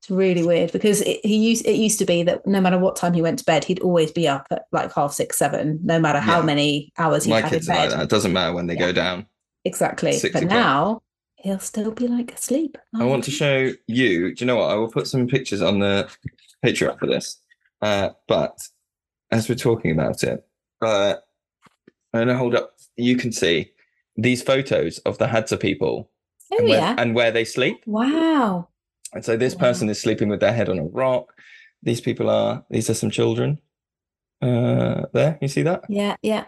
it's 0.00 0.10
really 0.10 0.44
weird 0.44 0.70
because 0.72 1.00
it, 1.02 1.20
he 1.24 1.36
used 1.36 1.66
it 1.66 1.76
used 1.76 1.98
to 1.98 2.04
be 2.04 2.22
that 2.22 2.46
no 2.46 2.60
matter 2.60 2.78
what 2.78 2.96
time 2.96 3.12
he 3.14 3.22
went 3.22 3.38
to 3.38 3.44
bed 3.44 3.64
he'd 3.64 3.80
always 3.80 4.10
be 4.12 4.26
up 4.28 4.46
at 4.50 4.64
like 4.72 4.92
half 4.92 5.12
six 5.12 5.38
seven 5.38 5.78
no 5.82 5.98
matter 6.00 6.20
how 6.20 6.40
Yeah. 6.40 6.46
many 6.46 6.92
hours 6.98 7.24
he 7.24 7.30
My 7.30 7.40
had 7.40 7.44
in 7.44 7.50
kids 7.58 7.68
are 7.68 7.74
like 7.76 7.90
bed 7.90 7.98
that. 7.98 8.04
It 8.04 8.10
doesn't 8.10 8.32
matter 8.32 8.52
when 8.54 8.66
they 8.66 8.74
Yeah. 8.74 8.86
go 8.86 8.92
down. 8.92 9.26
exactly 9.64 10.12
Six 10.12 10.32
but 10.32 10.42
o'clock. 10.44 10.58
now 10.58 11.00
he'll 11.36 11.58
still 11.60 11.92
be 11.92 12.08
like 12.08 12.32
asleep 12.34 12.76
I 12.94 13.04
want 13.04 13.24
to 13.24 13.30
show 13.30 13.72
you. 13.86 14.34
Do 14.34 14.42
you 14.42 14.46
know 14.46 14.56
what? 14.56 14.70
I 14.70 14.74
will 14.74 14.90
put 14.90 15.06
some 15.06 15.26
pictures 15.28 15.62
on 15.62 15.78
the 15.78 16.08
Patreon 16.64 16.98
for 16.98 17.06
this. 17.06 17.40
Uh, 17.80 18.10
but 18.26 18.58
as 19.30 19.48
we're 19.48 19.54
talking 19.54 19.90
about 19.92 20.22
it, 20.24 20.46
uh, 20.82 21.14
I'm 22.12 22.20
gonna 22.20 22.36
hold 22.36 22.54
up. 22.54 22.74
You 22.96 23.16
can 23.16 23.32
see 23.32 23.70
these 24.16 24.42
photos 24.42 24.98
of 25.00 25.18
the 25.18 25.26
Hadza 25.26 25.60
people 25.60 26.10
oh 26.52 26.56
and, 26.58 26.68
where, 26.68 26.78
yeah 26.78 26.94
and 26.98 27.14
where 27.14 27.30
they 27.30 27.44
sleep. 27.44 27.82
wow 27.86 28.68
And 29.12 29.24
so 29.24 29.36
this 29.36 29.54
Wow. 29.54 29.60
person 29.60 29.88
is 29.88 30.00
sleeping 30.00 30.28
with 30.28 30.40
their 30.40 30.52
head 30.52 30.68
on 30.68 30.78
a 30.78 30.84
rock. 30.84 31.32
These 31.82 32.00
people 32.00 32.28
are. 32.28 32.64
These 32.70 32.90
are 32.90 32.94
some 32.94 33.10
children. 33.10 33.60
Uh, 34.42 35.06
there, 35.12 35.38
you 35.40 35.48
see 35.48 35.62
that? 35.62 35.84
yeah 35.88 36.16
yeah 36.22 36.44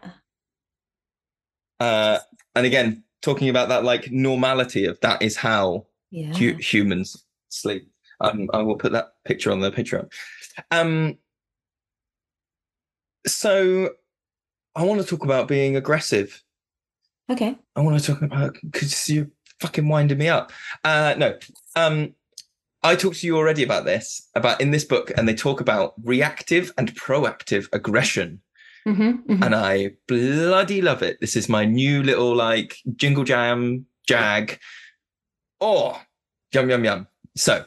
Uh, 1.78 2.18
and 2.54 2.66
again, 2.66 3.02
talking 3.22 3.48
about 3.48 3.68
that 3.68 3.84
like 3.84 4.10
normality 4.10 4.84
of 4.86 4.98
that 5.00 5.22
is 5.22 5.36
how 5.36 5.86
yeah 6.10 6.32
hu- 6.34 6.56
humans 6.58 7.24
sleep. 7.48 7.89
Um, 8.20 8.48
I 8.52 8.62
will 8.62 8.76
put 8.76 8.92
that 8.92 9.14
picture 9.24 9.50
on 9.50 9.60
the 9.60 9.70
Patreon. 9.70 10.10
Um, 10.70 11.16
so 13.26 13.90
I 14.74 14.84
want 14.84 15.00
to 15.00 15.06
talk 15.06 15.24
about 15.24 15.48
being 15.48 15.76
aggressive. 15.76 16.42
okay 17.30 17.56
I 17.76 17.80
want 17.80 18.00
to 18.00 18.12
talk 18.12 18.22
about 18.22 18.56
because 18.62 19.08
you're 19.08 19.28
fucking 19.60 19.88
winding 19.88 20.18
me 20.18 20.28
up. 20.28 20.52
Uh, 20.84 21.14
no, 21.18 21.38
um, 21.76 22.14
I 22.82 22.96
talked 22.96 23.20
to 23.20 23.26
you 23.26 23.36
already 23.36 23.62
about 23.62 23.84
this, 23.84 24.28
about 24.34 24.60
in 24.60 24.70
this 24.70 24.84
book, 24.84 25.12
and 25.16 25.28
they 25.28 25.34
talk 25.34 25.60
about 25.60 25.94
reactive 26.02 26.72
and 26.78 26.94
proactive 26.94 27.68
aggression 27.72 28.40
Mhm, 28.86 29.26
mhm. 29.26 29.44
and 29.44 29.54
I 29.54 29.90
bloody 30.08 30.80
love 30.80 31.02
it. 31.02 31.20
This 31.20 31.36
is 31.36 31.50
my 31.50 31.66
new 31.66 32.02
little 32.02 32.34
like 32.34 32.78
jingle 32.96 33.24
jam 33.24 33.84
jag. 34.06 34.58
Oh, 35.60 36.00
yum 36.54 36.70
yum 36.70 36.84
yum. 36.86 37.06
So, 37.36 37.66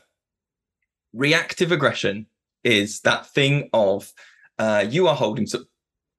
reactive 1.13 1.71
aggression 1.71 2.25
is 2.63 3.01
that 3.01 3.27
thing 3.27 3.69
of 3.73 4.11
uh, 4.59 4.85
you 4.89 5.07
are 5.07 5.15
holding 5.15 5.45
some. 5.47 5.65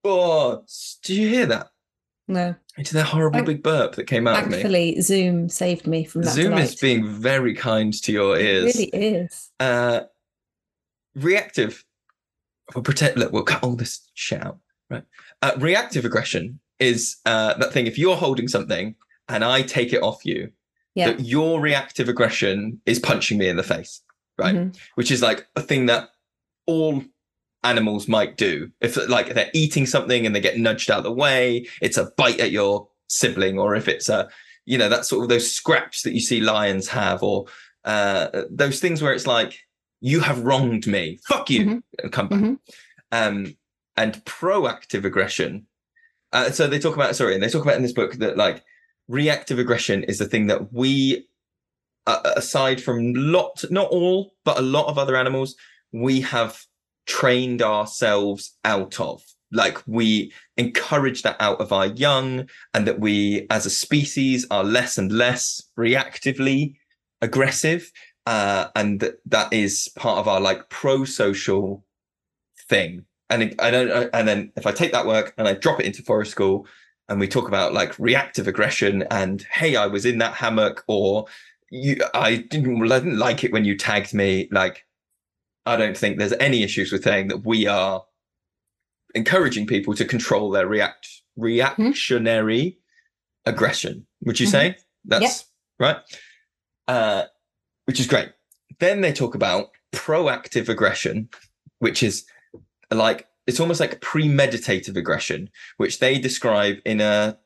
Oh, 0.04 0.64
did 1.02 1.16
you 1.16 1.28
hear 1.28 1.46
that? 1.46 1.68
no 2.26 2.54
It's 2.78 2.90
that 2.92 3.04
horrible 3.04 3.38
Thank- 3.38 3.46
big 3.46 3.62
burp 3.62 3.96
that 3.96 4.06
came 4.06 4.26
out 4.26 4.38
of 4.42 4.46
me. 4.46 4.52
Thankfully, 4.52 5.00
Zoom 5.02 5.48
saved 5.50 5.86
me 5.86 6.04
from 6.04 6.22
that. 6.22 6.30
Zoom 6.32 6.54
is 6.54 6.74
being 6.76 7.06
very 7.06 7.54
kind 7.54 7.92
to 8.02 8.12
your 8.12 8.38
It 8.38 8.44
ears. 8.46 8.64
really 8.76 8.86
is. 8.88 9.50
uh 9.60 10.00
reactive 11.14 11.84
we'll 12.74 12.82
pretend 12.82 13.16
look 13.16 13.32
we'll 13.32 13.42
cut 13.44 13.62
all 13.62 13.76
this 13.76 14.00
shit 14.14 14.42
out 14.44 14.58
right 14.90 15.04
uh, 15.42 15.52
reactive 15.58 16.04
aggression 16.04 16.58
is 16.80 17.16
uh 17.26 17.54
that 17.54 17.72
thing 17.72 17.86
if 17.86 17.96
you're 17.98 18.16
holding 18.16 18.48
something 18.48 18.94
and 19.28 19.44
i 19.44 19.62
take 19.62 19.92
it 19.92 20.02
off 20.02 20.24
you 20.24 20.50
Yeah. 20.94 21.12
that 21.12 21.20
your 21.20 21.60
reactive 21.60 22.08
aggression 22.08 22.80
is 22.84 22.98
punching 22.98 23.38
me 23.38 23.48
in 23.48 23.56
the 23.56 23.62
face 23.62 24.00
right 24.38 24.54
Mhm. 24.54 24.76
which 24.96 25.10
is 25.10 25.22
like 25.22 25.46
a 25.56 25.60
thing 25.62 25.86
that 25.86 26.10
all 26.66 27.02
animals 27.62 28.08
might 28.08 28.36
do 28.36 28.70
if 28.80 28.96
like 29.08 29.34
they're 29.34 29.50
eating 29.54 29.86
something 29.86 30.26
and 30.26 30.34
they 30.34 30.40
get 30.40 30.58
nudged 30.58 30.90
out 30.90 30.98
of 30.98 31.04
the 31.04 31.12
way 31.12 31.66
it's 31.80 31.96
a 31.96 32.10
bite 32.16 32.40
at 32.40 32.50
your 32.50 32.88
sibling 33.08 33.58
or 33.58 33.74
if 33.74 33.88
it's 33.88 34.08
a 34.08 34.28
you 34.66 34.76
know 34.78 34.88
that 34.88 35.04
sort 35.06 35.22
of 35.22 35.28
those 35.28 35.50
scraps 35.50 36.02
that 36.02 36.12
you 36.12 36.20
see 36.20 36.40
lions 36.40 36.88
have 36.88 37.22
or 37.22 37.46
uh 37.84 38.28
those 38.50 38.80
things 38.80 39.00
where 39.02 39.12
it's 39.12 39.26
like 39.26 39.58
you 40.00 40.20
have 40.20 40.40
wronged 40.40 40.86
me 40.86 41.18
fuck 41.26 41.48
you 41.48 41.64
Mhm. 41.64 41.82
and 42.02 42.12
come 42.12 42.28
back 42.28 42.40
Mhm. 42.40 42.58
um 43.12 43.56
and 43.96 44.14
proactive 44.24 45.04
aggression 45.04 45.66
uh, 46.32 46.50
so 46.50 46.66
they 46.66 46.80
talk 46.80 46.96
about 46.96 47.14
sorry 47.14 47.32
and 47.34 47.42
they 47.42 47.48
talk 47.48 47.62
about 47.62 47.76
in 47.76 47.82
this 47.82 47.92
book 47.92 48.14
that 48.14 48.36
like 48.36 48.62
reactive 49.08 49.58
aggression 49.58 50.02
is 50.04 50.18
the 50.18 50.26
thing 50.26 50.48
that 50.48 50.72
we 50.72 51.26
aside 52.06 52.82
from 52.82 53.14
lot 53.14 53.64
not 53.70 53.88
all 53.88 54.34
but 54.44 54.58
a 54.58 54.62
lot 54.62 54.86
of 54.88 54.98
other 54.98 55.16
animals 55.16 55.54
we 55.92 56.20
have 56.20 56.64
trained 57.06 57.62
ourselves 57.62 58.56
out 58.64 59.00
of. 59.00 59.22
Like 59.52 59.78
we 59.86 60.32
encourage 60.56 61.22
that 61.22 61.36
out 61.38 61.60
of 61.60 61.72
our 61.72 61.86
young 61.86 62.48
and 62.72 62.86
that 62.88 62.98
we 62.98 63.46
as 63.50 63.66
a 63.66 63.70
species 63.70 64.46
are 64.50 64.64
less 64.64 64.98
and 64.98 65.12
less 65.12 65.62
reactively 65.78 66.74
aggressive 67.22 67.90
uh, 68.26 68.68
and 68.74 69.12
that 69.26 69.52
is 69.52 69.90
part 69.96 70.18
of 70.18 70.26
our 70.26 70.40
like 70.40 70.68
pro-social 70.70 71.84
thing. 72.68 73.04
And 73.30 73.54
I 73.58 73.70
don't 73.70 74.10
and 74.12 74.26
then 74.28 74.52
if 74.56 74.66
I 74.66 74.72
take 74.72 74.92
that 74.92 75.06
work 75.06 75.34
and 75.38 75.46
I 75.46 75.54
drop 75.54 75.80
it 75.80 75.86
into 75.86 76.02
forest 76.02 76.30
school 76.30 76.66
and 77.08 77.20
we 77.20 77.28
talk 77.28 77.48
about 77.48 77.72
like 77.72 77.98
reactive 77.98 78.48
aggression 78.48 79.04
and 79.10 79.46
hey 79.50 79.76
I 79.76 79.86
was 79.86 80.06
in 80.06 80.18
that 80.18 80.34
hammock 80.34 80.84
or 80.88 81.26
you 81.74 81.96
I 82.14 82.36
didn't 82.36 82.80
I 82.90 82.98
didn't 83.00 83.18
like 83.18 83.42
it 83.42 83.52
when 83.52 83.64
you 83.64 83.76
tagged 83.76 84.14
me 84.14 84.48
like 84.52 84.84
I 85.66 85.76
don't 85.76 85.96
think 85.96 86.18
there's 86.18 86.32
any 86.34 86.62
issues 86.62 86.92
with 86.92 87.02
saying 87.04 87.28
that 87.28 87.44
we 87.44 87.66
are 87.66 88.04
encouraging 89.14 89.66
people 89.66 89.94
to 89.94 90.04
control 90.04 90.50
their 90.50 90.66
react 90.66 91.08
reactionary 91.36 92.78
aggression. 93.44 94.06
Would 94.22 94.38
you 94.40 94.46
Mhm. 94.46 94.50
say 94.50 94.76
that's 95.04 95.46
right? 95.78 95.96
Uh, 96.86 97.24
which 97.86 97.98
is 97.98 98.06
great. 98.06 98.30
Then 98.78 99.00
they 99.00 99.12
talk 99.12 99.34
about 99.34 99.70
proactive 99.92 100.68
aggression, 100.68 101.28
which 101.78 102.02
is 102.02 102.24
like 102.90 103.26
it's 103.46 103.60
almost 103.60 103.80
like 103.80 104.00
premeditative 104.00 104.96
aggression, 104.96 105.50
which 105.76 105.98
they 105.98 106.18
describe 106.18 106.76
in 106.84 107.00
a 107.00 107.38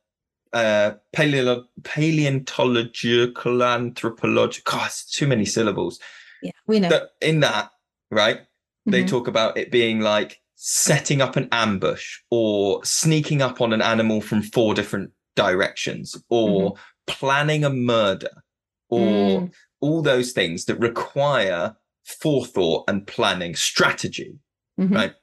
uh, 0.52 0.92
paleo- 1.14 1.64
paleontological 1.84 3.62
anthropological. 3.62 4.78
God, 4.78 4.86
it's 4.86 5.04
too 5.10 5.26
many 5.26 5.44
syllables. 5.44 5.98
Yeah, 6.42 6.52
we 6.66 6.80
know. 6.80 6.88
That 6.88 7.10
in 7.20 7.40
that, 7.40 7.70
right? 8.10 8.40
They 8.86 9.02
Mhm. 9.04 9.08
talk 9.08 9.28
about 9.28 9.56
it 9.58 9.70
being 9.70 10.00
like 10.00 10.40
setting 10.54 11.20
up 11.20 11.36
an 11.36 11.48
ambush 11.52 12.18
or 12.30 12.84
sneaking 12.84 13.42
up 13.42 13.60
on 13.60 13.72
an 13.72 13.82
animal 13.82 14.20
from 14.20 14.42
four 14.42 14.74
different 14.74 15.12
directions 15.36 16.16
or 16.28 16.74
planning 17.06 17.64
a 17.64 17.70
murder 17.70 18.42
or 18.88 19.42
Mm. 19.42 19.52
all 19.80 20.02
those 20.02 20.32
things 20.32 20.64
that 20.64 20.76
require 20.80 21.76
forethought 22.04 22.84
and 22.88 23.06
planning 23.06 23.54
strategy 23.54 24.38
Mhm. 24.80 24.94
right 24.94 25.14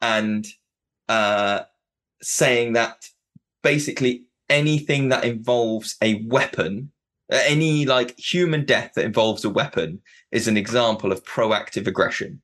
and 0.00 0.46
uh 1.08 1.60
saying 2.22 2.72
that 2.72 3.08
basically 3.62 4.24
anything 4.52 5.08
that 5.08 5.24
involves 5.24 5.96
a 6.02 6.22
weapon 6.26 6.90
uh, 7.32 7.40
any 7.46 7.86
like 7.86 8.10
human 8.18 8.64
death 8.64 8.90
that 8.94 9.04
involves 9.04 9.44
a 9.44 9.50
weapon 9.50 10.00
is 10.32 10.46
an 10.48 10.56
example 10.56 11.10
of 11.12 11.24
proactive 11.24 11.86
aggression 11.86 12.40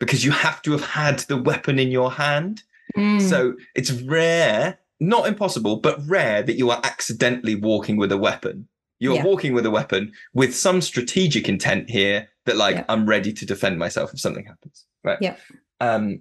because 0.00 0.24
you 0.24 0.32
have 0.32 0.60
to 0.62 0.72
have 0.72 0.84
had 1.02 1.18
the 1.20 1.36
weapon 1.50 1.78
in 1.78 1.90
your 1.90 2.12
hand 2.12 2.62
Mm. 2.96 3.20
so 3.20 3.38
it's 3.74 3.90
rare, 3.92 4.78
not 5.00 5.26
impossible, 5.26 5.76
but 5.86 5.98
rare 6.06 6.40
that 6.42 6.56
you 6.56 6.70
are 6.70 6.80
accidentally 6.84 7.56
walking 7.56 7.96
with 7.98 8.12
a 8.12 8.16
weapon. 8.16 8.68
You 9.00 9.12
are 9.12 9.16
Yeah. 9.16 9.24
walking 9.24 9.52
with 9.54 9.66
a 9.66 9.70
weapon 9.70 10.12
with 10.32 10.54
some 10.54 10.80
strategic 10.80 11.48
intent 11.48 11.90
here 11.90 12.28
that, 12.46 12.56
like, 12.56 12.76
Yeah. 12.76 12.84
I'm 12.88 13.04
ready 13.04 13.32
to 13.34 13.44
defend 13.44 13.78
myself 13.78 14.14
if 14.14 14.20
something 14.20 14.46
happens. 14.46 14.86
Right. 15.04 15.18
Yeah. 15.20 15.34
Um, 15.80 16.20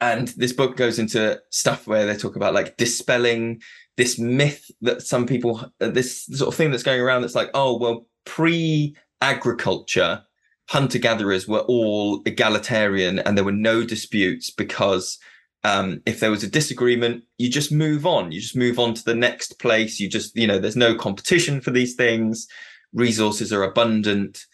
and 0.00 0.28
this 0.36 0.52
book 0.52 0.76
goes 0.76 0.98
into 0.98 1.40
stuff 1.50 1.86
where 1.86 2.04
they 2.04 2.16
talk 2.16 2.36
about 2.36 2.52
like 2.52 2.76
dispelling 2.76 3.62
this 3.96 4.18
myth 4.18 4.70
that 4.82 5.02
some 5.02 5.26
people, 5.26 5.72
uh, 5.80 5.88
this 5.88 6.26
sort 6.26 6.48
of 6.48 6.54
thing 6.54 6.70
that's 6.70 6.82
going 6.82 7.00
around 7.00 7.22
that's 7.22 7.34
like, 7.34 7.50
oh, 7.54 7.78
well, 7.78 8.06
pre 8.24 8.94
agriculture, 9.20 10.22
hunter 10.68 10.98
gatherers 10.98 11.48
were 11.48 11.60
all 11.60 12.22
egalitarian 12.26 13.18
and 13.20 13.36
there 13.36 13.44
were 13.44 13.52
no 13.52 13.84
disputes 13.84 14.50
because 14.50 15.18
um, 15.64 16.00
if 16.06 16.20
there 16.20 16.30
was 16.30 16.44
a 16.44 16.50
disagreement, 16.50 17.24
you 17.38 17.50
just 17.50 17.72
move 17.72 18.06
on. 18.06 18.30
You 18.30 18.40
just 18.40 18.56
move 18.56 18.78
on 18.78 18.94
to 18.94 19.04
the 19.04 19.14
next 19.14 19.58
place. 19.58 19.98
You 19.98 20.08
just, 20.08 20.36
you 20.36 20.46
know, 20.46 20.58
there's 20.58 20.76
no 20.76 20.94
competition 20.94 21.60
for 21.60 21.70
these 21.70 21.94
things. 21.94 22.46
Resources 22.92 23.52
are 23.52 23.64
abundant. 23.64 24.44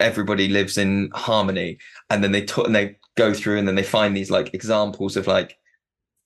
Everybody 0.00 0.48
lives 0.48 0.76
in 0.76 1.10
harmony. 1.14 1.78
And 2.10 2.22
then 2.22 2.32
they 2.32 2.44
talk 2.44 2.66
and 2.66 2.74
they 2.74 2.98
go 3.16 3.32
through 3.32 3.58
and 3.58 3.68
then 3.68 3.74
they 3.74 3.82
find 3.82 4.16
these 4.16 4.30
like 4.30 4.52
examples 4.52 5.16
of 5.16 5.26
like, 5.26 5.56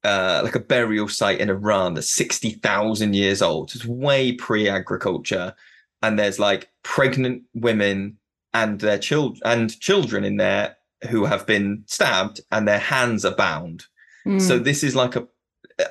uh, 0.05 0.43
like 0.45 0.55
a 0.55 0.61
burial 0.61 1.09
site 1.09 1.41
in 1.41 1.51
Iran 1.51 1.95
that's 1.95 2.11
60,000 2.15 3.15
years 3.15 3.43
old. 3.43 3.75
It's 3.75 3.85
way 3.85 4.33
pre 4.33 4.69
agriculture. 4.69 5.55
And 6.03 6.19
there's 6.19 6.39
like 6.39 6.69
pregnant 6.83 7.43
women 7.55 8.19
and 8.53 8.79
their 8.81 8.99
children 8.99 9.41
and 9.45 9.81
children 9.81 10.23
in 10.25 10.37
there 10.37 10.77
who 11.11 11.25
have 11.25 11.47
been 11.47 11.85
stabbed 11.87 12.41
and 12.53 12.69
their 12.69 12.79
hands 12.79 13.25
are 13.25 13.35
bound. 13.35 13.87
Mm. 14.27 14.41
So 14.41 14.59
this 14.59 14.85
is 14.85 14.95
like 14.95 15.17
a, 15.17 15.27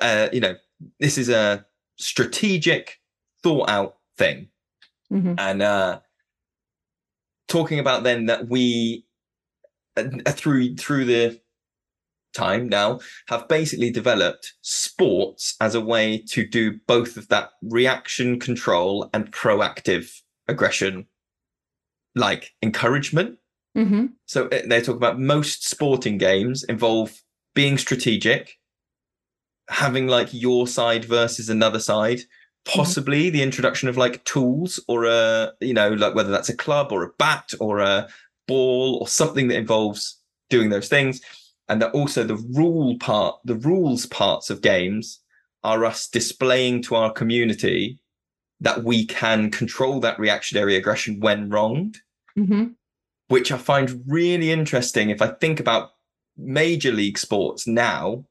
uh, 0.00 0.28
you 0.32 0.40
know, 0.40 0.54
this 1.00 1.18
is 1.18 1.28
a 1.28 1.66
strategic, 1.96 3.00
thought 3.42 3.68
out 3.68 3.96
thing, 4.16 4.48
Mhm. 5.12 5.34
and 5.38 5.62
uh, 5.62 6.00
talking 7.48 7.78
about 7.78 8.02
then 8.04 8.26
that 8.26 8.48
we, 8.48 9.06
uh, 9.96 10.04
through 10.32 10.76
through 10.76 11.04
the 11.04 11.40
time 12.34 12.68
now, 12.68 13.00
have 13.28 13.48
basically 13.48 13.90
developed 13.90 14.54
sports 14.60 15.56
as 15.60 15.74
a 15.74 15.80
way 15.80 16.18
to 16.30 16.46
do 16.46 16.78
both 16.86 17.16
of 17.16 17.28
that 17.28 17.50
reaction 17.62 18.38
control 18.38 19.08
and 19.14 19.32
proactive 19.32 20.10
aggression, 20.48 21.06
like 22.14 22.52
encouragement. 22.62 23.38
Mhm. 23.76 24.12
So 24.26 24.46
uh, 24.48 24.62
they 24.66 24.80
talk 24.80 24.96
about 24.96 25.18
most 25.18 25.68
sporting 25.68 26.18
games 26.18 26.64
involve 26.64 27.22
being 27.54 27.78
strategic, 27.78 28.58
having 29.68 30.06
like 30.06 30.28
your 30.32 30.66
side 30.66 31.04
versus 31.04 31.48
another 31.48 31.80
side, 31.80 32.20
possibly 32.64 33.30
the 33.30 33.42
introduction 33.42 33.88
of 33.88 33.96
like 33.96 34.24
tools 34.24 34.80
or 34.88 35.04
a, 35.04 35.52
you 35.60 35.74
know, 35.74 35.90
like 35.90 36.14
whether 36.14 36.30
that's 36.30 36.48
a 36.48 36.56
club 36.56 36.92
or 36.92 37.02
a 37.02 37.12
bat 37.18 37.52
or 37.60 37.80
a 37.80 38.08
ball 38.46 38.98
or 39.00 39.08
something 39.08 39.48
that 39.48 39.56
involves 39.56 40.20
doing 40.50 40.70
those 40.70 40.88
things. 40.88 41.20
And 41.68 41.80
that 41.80 41.92
also 41.92 42.24
the 42.24 42.36
rule 42.36 42.98
part, 42.98 43.36
the 43.44 43.54
rules 43.56 44.06
parts 44.06 44.50
of 44.50 44.60
games 44.60 45.20
are 45.62 45.84
us 45.84 46.08
displaying 46.08 46.82
to 46.82 46.94
our 46.94 47.10
community 47.12 47.98
that 48.60 48.84
we 48.84 49.06
can 49.06 49.50
control 49.50 49.98
that 50.00 50.18
reactionary 50.18 50.76
aggression 50.76 51.20
when 51.20 51.48
wronged 51.48 51.98
Mhm. 52.36 52.74
which 53.28 53.50
I 53.52 53.56
find 53.58 54.02
really 54.06 54.50
interesting. 54.50 55.08
If 55.10 55.22
I 55.22 55.28
think 55.28 55.58
about 55.60 55.90
major 56.36 56.92
league 56.92 57.16
sports 57.18 57.66
now, 57.66 58.24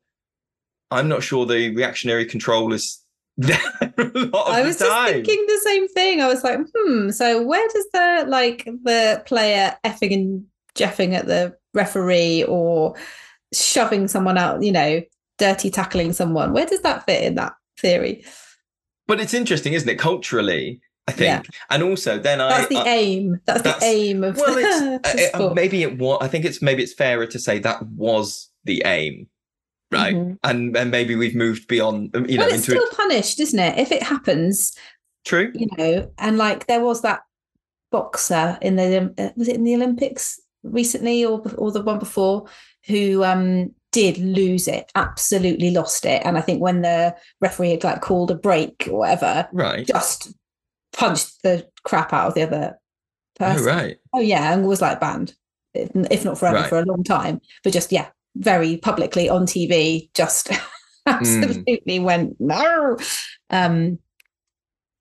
I'm 0.91 1.07
not 1.07 1.23
sure 1.23 1.45
the 1.45 1.73
reactionary 1.75 2.25
control 2.25 2.73
is 2.73 2.99
there 3.37 3.59
a 3.97 4.03
lot 4.03 4.47
of 4.47 4.53
I 4.53 4.61
was 4.61 4.77
just 4.77 5.11
thinking 5.11 5.43
the 5.47 5.61
same 5.63 5.87
thing. 5.87 6.21
I 6.21 6.27
was 6.27 6.43
like, 6.43 6.59
hmm. 6.75 7.09
So 7.09 7.41
where 7.41 7.67
does 7.69 7.87
the 7.91 8.25
like 8.27 8.65
the 8.83 9.23
player 9.25 9.75
effing 9.83 10.13
and 10.13 10.45
jeffing 10.75 11.13
at 11.13 11.25
the 11.25 11.57
referee 11.73 12.43
or 12.43 12.95
shoving 13.53 14.07
someone 14.07 14.37
out, 14.37 14.63
you 14.63 14.71
know, 14.71 15.01
dirty 15.37 15.69
tackling 15.69 16.13
someone? 16.13 16.53
Where 16.53 16.65
does 16.65 16.81
that 16.81 17.05
fit 17.05 17.23
in 17.23 17.35
that 17.35 17.53
theory? 17.79 18.25
but 19.07 19.19
it's 19.19 19.33
interesting, 19.33 19.73
isn't 19.73 19.89
it? 19.89 19.99
Culturally, 19.99 20.79
I 21.07 21.11
think, 21.11 21.45
and 21.69 21.83
also 21.83 22.17
then 22.17 22.37
That's 22.37 22.53
I. 22.53 22.57
That's 22.59 22.69
the 22.69 22.77
I- 22.77 22.93
aim. 22.93 23.41
That's, 23.45 23.61
that's- 23.61 23.81
the 23.81 23.85
aim 23.85 24.23
of 24.23 24.37
well, 24.37 24.55
it's 24.57 25.13
the 25.33 25.37
uh, 25.37 25.49
uh, 25.49 25.53
maybe 25.53 25.83
it 25.83 25.97
was. 25.97 26.19
I 26.21 26.27
think 26.27 26.45
it's 26.45 26.61
maybe 26.61 26.83
it's 26.83 26.93
fairer 26.93 27.25
to 27.27 27.39
say 27.39 27.59
that 27.59 27.83
was 27.87 28.49
the 28.63 28.81
aim, 28.85 29.27
right? 29.91 30.15
Mhm. 30.15 30.37
And 30.43 30.77
and 30.77 30.89
maybe 30.91 31.15
we've 31.15 31.35
moved 31.35 31.67
beyond, 31.67 32.11
you 32.27 32.37
know, 32.37 32.45
well, 32.45 32.53
it's 32.55 32.63
still 32.63 32.87
punished, 32.95 33.39
isn't 33.41 33.59
it? 33.59 33.77
If 33.77 33.91
it 33.91 34.03
happens, 34.03 34.73
true. 35.25 35.51
you 35.53 35.67
know, 35.77 36.09
and 36.17 36.37
like 36.37 36.67
there 36.67 36.81
was 36.81 37.01
that 37.01 37.21
boxer 37.91 38.57
in 38.61 38.77
the 38.77 39.13
uh, 39.17 39.29
was 39.35 39.47
it 39.49 39.55
in 39.55 39.63
the 39.65 39.75
Olympics 39.75 40.39
recently 40.63 41.25
or 41.25 41.41
or 41.57 41.71
the 41.73 41.81
one 41.81 41.99
before 41.99 42.45
who 42.87 43.23
um 43.23 43.71
did 43.91 44.17
lose 44.17 44.67
it, 44.67 44.91
absolutely 44.95 45.69
lost 45.71 46.05
it, 46.05 46.21
and 46.25 46.37
I 46.37 46.41
think 46.41 46.61
when 46.61 46.81
the 46.81 47.15
referee 47.41 47.71
had 47.71 47.83
like 47.83 48.01
called 48.01 48.31
a 48.31 48.35
break 48.35 48.87
or 48.91 48.99
whatever, 48.99 49.47
Right. 49.53 49.85
just 49.85 50.33
punched 50.93 51.41
the 51.43 51.67
crap 51.83 52.11
out 52.13 52.29
of 52.29 52.33
the 52.33 52.43
other 52.43 52.79
person. 53.37 53.51
Oh, 53.61 53.65
person. 53.65 53.65
right. 53.65 53.97
Oh 54.13 54.19
yeah, 54.19 54.53
and 54.53 54.65
was 54.67 54.81
like 54.81 54.99
banned, 54.99 55.33
if 55.73 56.25
not 56.25 56.37
forever, 56.39 56.57
Right. 56.57 56.69
for 56.69 56.79
a 56.79 56.85
long 56.85 57.03
time. 57.03 57.39
But 57.63 57.73
just 57.73 57.91
yeah, 57.91 58.07
very 58.35 58.77
publicly 58.77 59.29
on 59.29 59.45
TV, 59.45 60.09
just 60.13 60.49
Hmm. 61.05 61.13
absolutely 61.15 61.99
went 61.99 62.35
no. 62.39 62.97
Um, 63.49 63.99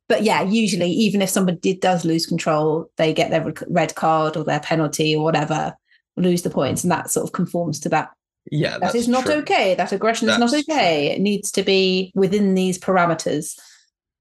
but 0.08 0.22
yeah, 0.24 0.42
usually 0.42 0.90
even 0.90 1.22
if 1.22 1.30
somebody 1.30 1.74
does 1.76 2.04
lose 2.04 2.26
control, 2.26 2.90
they 2.96 3.14
get 3.14 3.30
their 3.30 3.54
red 3.68 3.94
card 3.94 4.36
or 4.36 4.44
their 4.44 4.60
penalty 4.60 5.14
or 5.16 5.22
whatever, 5.24 5.74
lose 6.16 6.42
the 6.42 6.50
points, 6.50 6.84
and 6.84 6.90
that 6.90 7.10
sort 7.10 7.24
of 7.24 7.32
conforms 7.32 7.80
to 7.80 7.88
that. 7.90 8.10
Yeah, 8.50 8.78
that's 8.78 9.06
not 9.06 9.24
true. 9.26 9.34
okay. 9.34 9.74
That 9.74 9.92
aggression 9.92 10.28
is 10.28 10.38
not 10.38 10.50
That's 10.50 10.68
okay. 10.68 11.12
It 11.12 11.20
needs 11.20 11.50
to 11.52 11.62
be 11.62 12.12
within 12.14 12.54
these 12.54 12.78
parameters. 12.78 13.58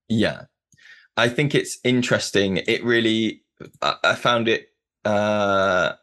Yeah. 0.08 0.44
I 1.18 1.30
think 1.30 1.56
it's 1.56 1.80
interesting. 1.84 2.58
It 2.58 2.84
really, 2.84 3.44
I, 3.82 3.96
I 4.04 4.16
found 4.16 4.48
it, 4.48 4.68
uh, 5.06 5.94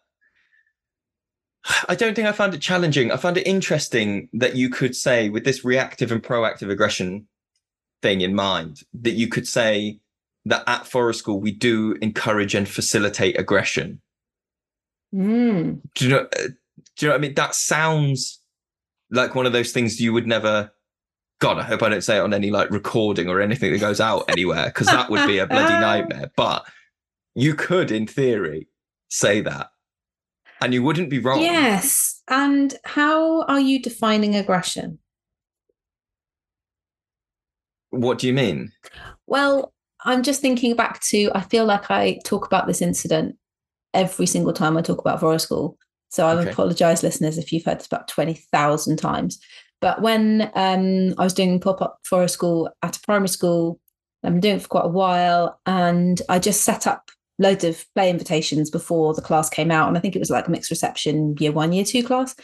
I 1.88 1.94
don't 1.94 2.14
think 2.14 2.26
I 2.26 2.32
found 2.32 2.54
it 2.54 2.60
challenging. 2.60 3.12
I 3.12 3.16
found 3.16 3.36
it 3.36 3.46
interesting 3.46 4.28
that 4.32 4.56
you 4.56 4.70
could 4.70 4.96
say, 4.96 5.28
with 5.28 5.44
this 5.44 5.64
reactive 5.64 6.10
and 6.10 6.22
proactive 6.22 6.70
aggression 6.70 7.28
thing 8.02 8.20
in 8.20 8.34
mind, 8.34 8.80
that 8.94 9.12
you 9.12 9.28
could 9.28 9.46
say 9.46 10.00
that 10.44 10.64
at 10.66 10.86
Forest 10.86 11.20
School, 11.20 11.40
we 11.40 11.52
do 11.52 11.96
encourage 12.00 12.54
and 12.54 12.68
facilitate 12.68 13.38
aggression. 13.38 14.00
Mm. 15.14 15.80
Do 15.94 16.04
you 16.04 16.10
know, 16.10 16.20
uh, 16.20 16.48
do 16.96 17.06
you 17.06 17.08
know 17.08 17.14
what 17.14 17.18
I 17.18 17.18
mean? 17.18 17.34
That 17.34 17.54
sounds 17.54 18.40
like 19.10 19.34
one 19.34 19.46
of 19.46 19.52
those 19.52 19.72
things 19.72 20.00
you 20.00 20.12
would 20.12 20.26
never. 20.26 20.70
God, 21.40 21.58
I 21.58 21.62
hope 21.62 21.82
I 21.84 21.88
don't 21.88 22.02
say 22.02 22.16
it 22.16 22.20
on 22.20 22.34
any 22.34 22.50
like 22.50 22.70
recording 22.70 23.28
or 23.28 23.40
anything 23.40 23.72
that 23.72 23.78
goes 23.78 24.00
out 24.00 24.24
anywhere 24.28 24.66
because 24.66 24.88
that 24.88 25.08
would 25.08 25.24
be 25.26 25.38
a 25.38 25.46
bloody 25.46 25.74
nightmare. 25.80 26.32
But 26.36 26.66
you 27.36 27.54
could, 27.54 27.92
in 27.92 28.08
theory, 28.08 28.66
say 29.08 29.40
that, 29.42 29.68
and 30.60 30.74
you 30.74 30.82
wouldn't 30.82 31.10
be 31.10 31.20
wrong. 31.20 31.40
Yes. 31.40 32.22
And 32.28 32.74
how 32.84 33.42
are 33.42 33.60
you 33.60 33.80
defining 33.80 34.34
aggression? 34.34 34.98
What 37.90 38.18
do 38.18 38.26
you 38.26 38.32
mean? 38.32 38.72
Well, 39.26 39.72
I'm 40.04 40.22
just 40.22 40.42
thinking 40.42 40.76
back 40.76 41.00
to, 41.02 41.30
I 41.34 41.40
feel 41.40 41.64
like 41.64 41.90
I 41.90 42.18
talk 42.24 42.46
about 42.46 42.66
this 42.66 42.82
incident 42.82 43.36
every 43.98 44.26
single 44.26 44.52
time 44.52 44.76
I 44.76 44.82
talk 44.82 45.00
about 45.00 45.20
Forest 45.20 45.46
School. 45.46 45.76
So 46.08 46.26
I 46.26 46.34
Okay. 46.34 46.50
apologize, 46.50 47.02
listeners, 47.02 47.36
if 47.36 47.52
you've 47.52 47.64
heard 47.64 47.80
this 47.80 47.86
about 47.86 48.08
20,000 48.08 48.96
times. 48.96 49.38
But 49.80 50.00
when 50.00 50.50
um, 50.54 51.14
I 51.18 51.24
was 51.24 51.34
doing 51.34 51.60
pop 51.60 51.82
up 51.82 51.98
Forest 52.04 52.34
School 52.34 52.70
at 52.82 52.96
a 52.96 53.00
primary 53.00 53.28
school, 53.28 53.78
I've 54.24 54.32
been 54.32 54.40
doing 54.40 54.56
it 54.56 54.62
for 54.62 54.68
quite 54.68 54.86
a 54.86 54.88
while, 54.88 55.60
and 55.66 56.20
I 56.28 56.38
just 56.38 56.62
set 56.62 56.86
up 56.86 57.10
loads 57.38 57.62
of 57.62 57.84
play 57.94 58.10
invitations 58.10 58.70
before 58.70 59.14
the 59.14 59.22
class 59.22 59.48
came 59.48 59.70
out. 59.70 59.88
And 59.88 59.96
I 59.96 60.00
think 60.00 60.16
it 60.16 60.18
was 60.18 60.30
like 60.30 60.48
a 60.48 60.50
mixed 60.50 60.70
reception 60.70 61.36
year 61.38 61.52
one, 61.52 61.72
year 61.72 61.84
two 61.84 62.02
class. 62.02 62.34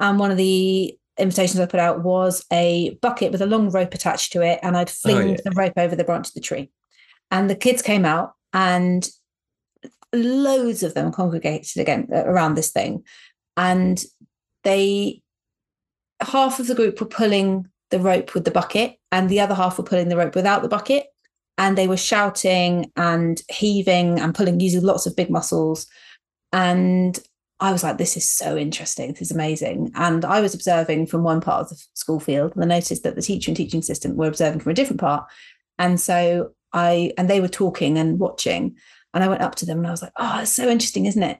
And 0.00 0.18
one 0.18 0.30
of 0.30 0.38
the 0.38 0.96
invitations 1.18 1.60
I 1.60 1.66
put 1.66 1.80
out 1.80 2.02
was 2.02 2.44
a 2.52 2.96
bucket 3.02 3.32
with 3.32 3.42
a 3.42 3.46
long 3.46 3.70
rope 3.70 3.92
attached 3.92 4.32
to 4.32 4.42
it, 4.42 4.60
and 4.62 4.76
I'd 4.76 4.88
fling 4.90 5.30
yeah. 5.30 5.36
the 5.44 5.50
rope 5.50 5.74
over 5.76 5.96
the 5.96 6.04
branch 6.04 6.28
of 6.28 6.34
the 6.34 6.40
tree. 6.40 6.70
And 7.30 7.50
the 7.50 7.56
kids 7.56 7.82
came 7.82 8.04
out, 8.04 8.32
and 8.52 9.06
loads 10.12 10.82
of 10.82 10.94
them 10.94 11.12
congregated 11.12 11.80
again 11.80 12.08
uh, 12.12 12.24
around 12.24 12.54
this 12.54 12.70
thing, 12.70 13.04
and 13.56 14.02
they 14.64 15.22
half 16.20 16.58
of 16.58 16.66
the 16.66 16.74
group 16.74 17.00
were 17.00 17.06
pulling 17.06 17.68
the 17.90 18.00
rope 18.00 18.34
with 18.34 18.44
the 18.44 18.50
bucket, 18.50 18.96
and 19.12 19.28
the 19.28 19.40
other 19.40 19.54
half 19.54 19.78
were 19.78 19.84
pulling 19.84 20.08
the 20.08 20.16
rope 20.16 20.34
without 20.34 20.62
the 20.62 20.68
bucket, 20.68 21.06
and 21.56 21.76
they 21.76 21.88
were 21.88 21.96
shouting 21.96 22.90
and 22.96 23.42
heaving 23.48 24.18
and 24.18 24.34
pulling 24.34 24.60
using 24.60 24.82
lots 24.82 25.06
of 25.06 25.16
big 25.16 25.30
muscles, 25.30 25.86
and 26.52 27.18
I 27.60 27.72
was 27.72 27.82
like, 27.82 27.98
this 27.98 28.16
is 28.16 28.28
so 28.28 28.56
interesting. 28.56 29.12
This 29.12 29.22
is 29.22 29.30
amazing. 29.32 29.90
And 29.94 30.24
I 30.24 30.40
was 30.40 30.54
observing 30.54 31.06
from 31.08 31.24
one 31.24 31.40
part 31.40 31.62
of 31.62 31.70
the 31.70 31.84
school 31.94 32.20
field 32.20 32.52
and 32.54 32.62
I 32.62 32.66
noticed 32.66 33.02
that 33.02 33.16
the 33.16 33.22
teacher 33.22 33.50
and 33.50 33.56
teaching 33.56 33.80
assistant 33.80 34.16
were 34.16 34.28
observing 34.28 34.60
from 34.60 34.70
a 34.70 34.74
different 34.74 35.00
part. 35.00 35.28
And 35.78 36.00
so 36.00 36.52
I, 36.72 37.12
and 37.18 37.28
they 37.28 37.40
were 37.40 37.48
talking 37.48 37.98
and 37.98 38.18
watching. 38.18 38.76
And 39.14 39.24
I 39.24 39.28
went 39.28 39.42
up 39.42 39.54
to 39.56 39.66
them 39.66 39.78
and 39.78 39.86
I 39.86 39.90
was 39.90 40.02
like, 40.02 40.12
oh, 40.16 40.40
it's 40.42 40.52
so 40.52 40.68
interesting, 40.68 41.06
isn't 41.06 41.22
it? 41.22 41.38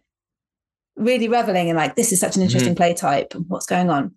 Really 0.97 1.29
reveling 1.29 1.69
in 1.69 1.77
like, 1.77 1.95
this 1.97 2.13
is 2.13 2.21
such 2.21 2.37
an 2.37 2.43
interesting 2.43 2.75
play 2.75 2.95
type 2.95 3.35
and 3.35 3.45
what's 3.49 3.67
going 3.67 3.91
on. 3.91 4.15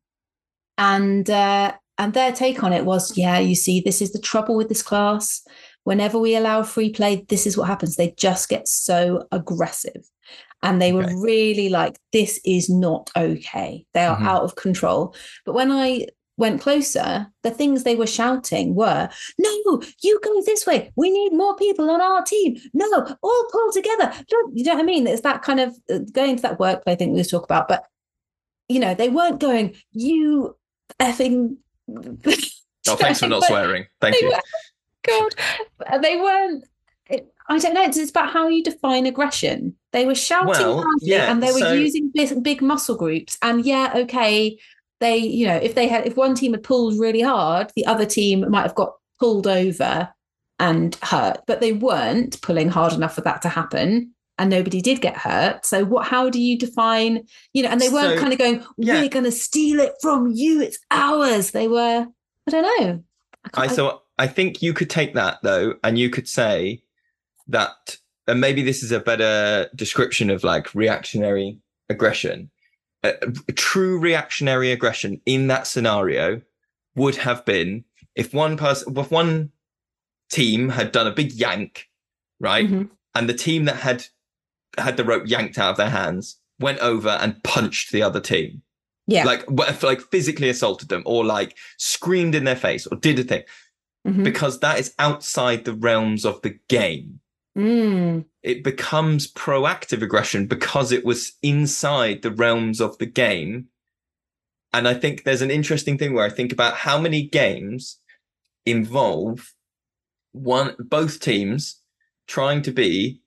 And, 0.78 1.30
uh, 1.30 1.74
and 1.97 2.14
their 2.14 2.32
take 2.32 2.64
on 2.64 2.74
it 2.74 2.86
was, 2.86 3.16
yeah, 3.18 3.38
you 3.39 3.54
see, 3.56 3.82
this 3.82 4.02
is 4.02 4.14
the 4.14 4.20
trouble 4.20 4.56
with 4.56 4.70
this 4.70 4.82
class. 4.82 5.43
Whenever 5.84 6.18
we 6.18 6.36
allow 6.36 6.64
free 6.64 6.91
play, 6.91 7.26
this 7.30 7.45
is 7.45 7.58
what 7.58 7.68
happens. 7.68 7.95
They 7.95 8.14
just 8.18 8.49
get 8.49 8.68
so 8.68 9.28
aggressive 9.32 10.02
and 10.64 10.82
they 10.82 10.93
were 10.93 11.04
Okay. 11.04 11.16
really 11.16 11.70
like 11.70 11.97
this 12.14 12.39
is 12.45 12.70
not 12.70 13.10
okay 13.18 13.84
they 13.93 14.06
are 14.06 14.18
Mhm. 14.18 14.28
out 14.28 14.43
of 14.43 14.56
control 14.56 15.16
but 15.43 15.54
when 15.56 15.72
i 15.72 16.06
went 16.41 16.59
closer 16.59 17.27
the 17.43 17.51
things 17.51 17.83
they 17.83 17.95
were 17.95 18.07
shouting 18.07 18.75
were 18.75 19.07
no 19.39 19.81
you 20.01 20.19
go 20.23 20.41
this 20.43 20.65
way 20.65 20.91
we 20.97 21.09
need 21.09 21.31
more 21.31 21.55
people 21.55 21.89
on 21.89 22.01
our 22.01 22.21
team 22.23 22.57
no 22.73 23.15
all 23.21 23.47
pull 23.51 23.71
together 23.71 24.11
you 24.53 24.63
know 24.65 24.73
what 24.73 24.81
i 24.81 24.83
mean 24.83 25.07
it's 25.07 25.21
that 25.21 25.41
kind 25.41 25.59
of 25.59 25.73
uh, 25.89 25.99
going 26.11 26.35
to 26.35 26.41
that 26.41 26.59
workplay 26.59 26.97
thing 26.97 27.13
we 27.13 27.23
talk 27.23 27.43
about 27.43 27.67
but 27.69 27.85
you 28.67 28.79
know 28.79 28.93
they 28.93 29.07
weren't 29.07 29.39
going 29.39 29.73
you 29.93 30.55
effing 30.99 31.55
Oh, 32.87 32.95
thanks 32.95 33.19
for 33.19 33.27
not 33.27 33.43
swearing. 33.43 33.85
Thank 33.99 34.15
they 34.15 34.25
you. 34.25 34.29
were- 34.29 34.41
God, 35.03 36.01
they 36.01 36.17
weren't. 36.17 36.65
I 37.49 37.57
don't 37.57 37.73
know. 37.73 37.83
It's 37.83 38.09
about 38.09 38.31
how 38.31 38.47
you 38.47 38.63
define 38.63 39.05
aggression. 39.05 39.75
They 39.91 40.05
were 40.05 40.15
shouting 40.15 40.47
Well, 40.47 40.85
yeah, 41.01 41.31
and 41.31 41.43
they 41.43 41.51
were 41.51 41.59
so- 41.59 41.73
using 41.73 42.11
big, 42.13 42.41
big 42.43 42.61
muscle 42.61 42.95
groups. 42.95 43.37
And 43.41 43.65
yeah, 43.65 43.93
okay, 43.95 44.57
they, 45.02 45.18
you 45.18 45.45
know, 45.45 45.58
if 45.58 45.76
they 45.76 45.88
had, 45.89 46.08
if 46.08 46.16
one 46.16 46.34
team 46.34 46.54
had 46.54 46.64
pulled 46.64 46.97
really 46.97 47.20
hard, 47.22 47.72
the 47.76 47.86
other 47.86 48.06
team 48.06 48.49
might 48.49 48.62
have 48.62 48.76
got 48.76 48.93
pulled 49.20 49.47
over 49.47 50.08
and 50.60 50.95
hurt, 51.02 51.39
but 51.47 51.60
they 51.60 51.74
weren't 51.74 52.41
pulling 52.41 52.70
hard 52.70 52.93
enough 52.93 53.16
for 53.16 53.22
that 53.22 53.41
to 53.41 53.49
happen. 53.49 54.14
And 54.38 54.49
nobody 54.49 54.82
did 54.82 55.02
get 55.02 55.18
hurt. 55.18 55.66
So 55.66 55.84
what? 55.86 56.08
How 56.08 56.30
do 56.30 56.41
you 56.41 56.58
define? 56.58 57.26
You 57.54 57.62
know, 57.62 57.70
and 57.70 57.80
they 57.80 57.89
weren't 57.89 58.16
So, 58.16 58.20
kind 58.22 58.34
of 58.34 58.39
going, 58.39 58.66
yeah. 58.78 59.02
"We're 59.02 59.10
going 59.10 59.26
to 59.26 59.32
steal 59.32 59.80
it 59.80 59.93
from 60.02 60.32
you. 60.34 60.62
It's 60.62 60.80
ours." 60.89 61.52
They 61.52 61.68
were, 61.68 62.08
I 62.47 62.52
don't 62.52 62.64
know. 62.64 63.04
I 63.54 63.66
can't- 63.68 63.72
so 63.72 64.02
I 64.18 64.26
think 64.26 64.64
you 64.64 64.74
could 64.74 64.89
take 64.89 65.14
that 65.14 65.39
though, 65.43 65.76
and 65.84 65.99
you 65.99 66.10
could 66.10 66.28
say 66.28 66.82
that, 67.49 67.97
and 68.26 68.41
maybe 68.41 68.64
this 68.64 68.82
is 68.82 68.91
a 68.91 68.99
better 68.99 69.70
description 69.76 70.32
of 70.32 70.43
like 70.43 70.74
reactionary 70.74 71.60
aggression. 71.89 72.49
True 73.56 73.99
reactionary 73.99 74.72
aggression 74.72 75.22
in 75.26 75.47
that 75.47 75.68
scenario 75.68 76.41
would 76.95 77.16
have 77.18 77.43
been 77.45 77.84
if 78.16 78.34
one 78.34 78.58
person, 78.58 78.95
if 78.97 79.10
one 79.10 79.52
team 80.30 80.70
had 80.70 80.91
done 80.91 81.08
a 81.08 81.12
big 81.12 81.32
yank, 81.32 81.89
right, 82.39 82.68
Mhm. 82.70 82.89
and 83.16 83.28
the 83.30 83.34
team 83.34 83.66
that 83.66 83.78
had 83.78 84.06
had 84.78 84.97
the 84.97 85.04
rope 85.04 85.24
yanked 85.28 85.58
out 85.58 85.72
of 85.72 85.78
their 85.78 85.89
hands 85.89 86.38
went 86.60 86.80
over 86.80 87.10
and 87.10 87.43
punched 87.43 87.91
the 87.91 88.02
other 88.04 88.20
team 88.22 88.62
Yeah. 89.08 89.24
like 89.26 89.43
like 89.84 89.99
physically 90.12 90.47
assaulted 90.49 90.89
them 90.89 91.02
or 91.06 91.26
like 91.26 91.58
screamed 91.78 92.36
in 92.36 92.43
their 92.43 92.56
face 92.56 92.86
or 92.88 92.97
did 92.97 93.20
a 93.20 93.24
thing 93.24 93.43
Mhm. 94.08 94.24
because 94.24 94.60
that 94.60 94.80
is 94.80 94.93
outside 94.99 95.66
the 95.66 95.74
realms 95.74 96.24
of 96.26 96.41
the 96.43 96.58
game 96.70 97.20
Mm. 97.58 98.26
it 98.43 98.64
becomes 98.64 99.30
proactive 99.32 100.02
aggression 100.02 100.47
because 100.47 100.93
it 100.93 101.04
was 101.04 101.34
inside 101.43 102.22
the 102.22 102.32
realms 102.32 102.80
of 102.80 102.97
the 102.97 103.06
game 103.06 103.68
and 104.72 104.88
i 104.88 104.93
think 104.93 105.24
there's 105.26 105.41
an 105.41 105.52
interesting 105.52 105.97
thing 105.97 106.14
where 106.14 106.26
i 106.26 106.30
think 106.30 106.54
about 106.54 106.76
how 106.76 106.97
many 106.97 107.24
games 107.24 107.99
involve 108.66 109.54
one 110.32 110.76
both 110.80 111.20
teams 111.20 111.82
trying 112.26 112.62
to 112.62 112.72
be 112.72 113.20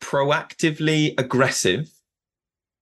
proactively 0.00 1.14
aggressive 1.16 1.90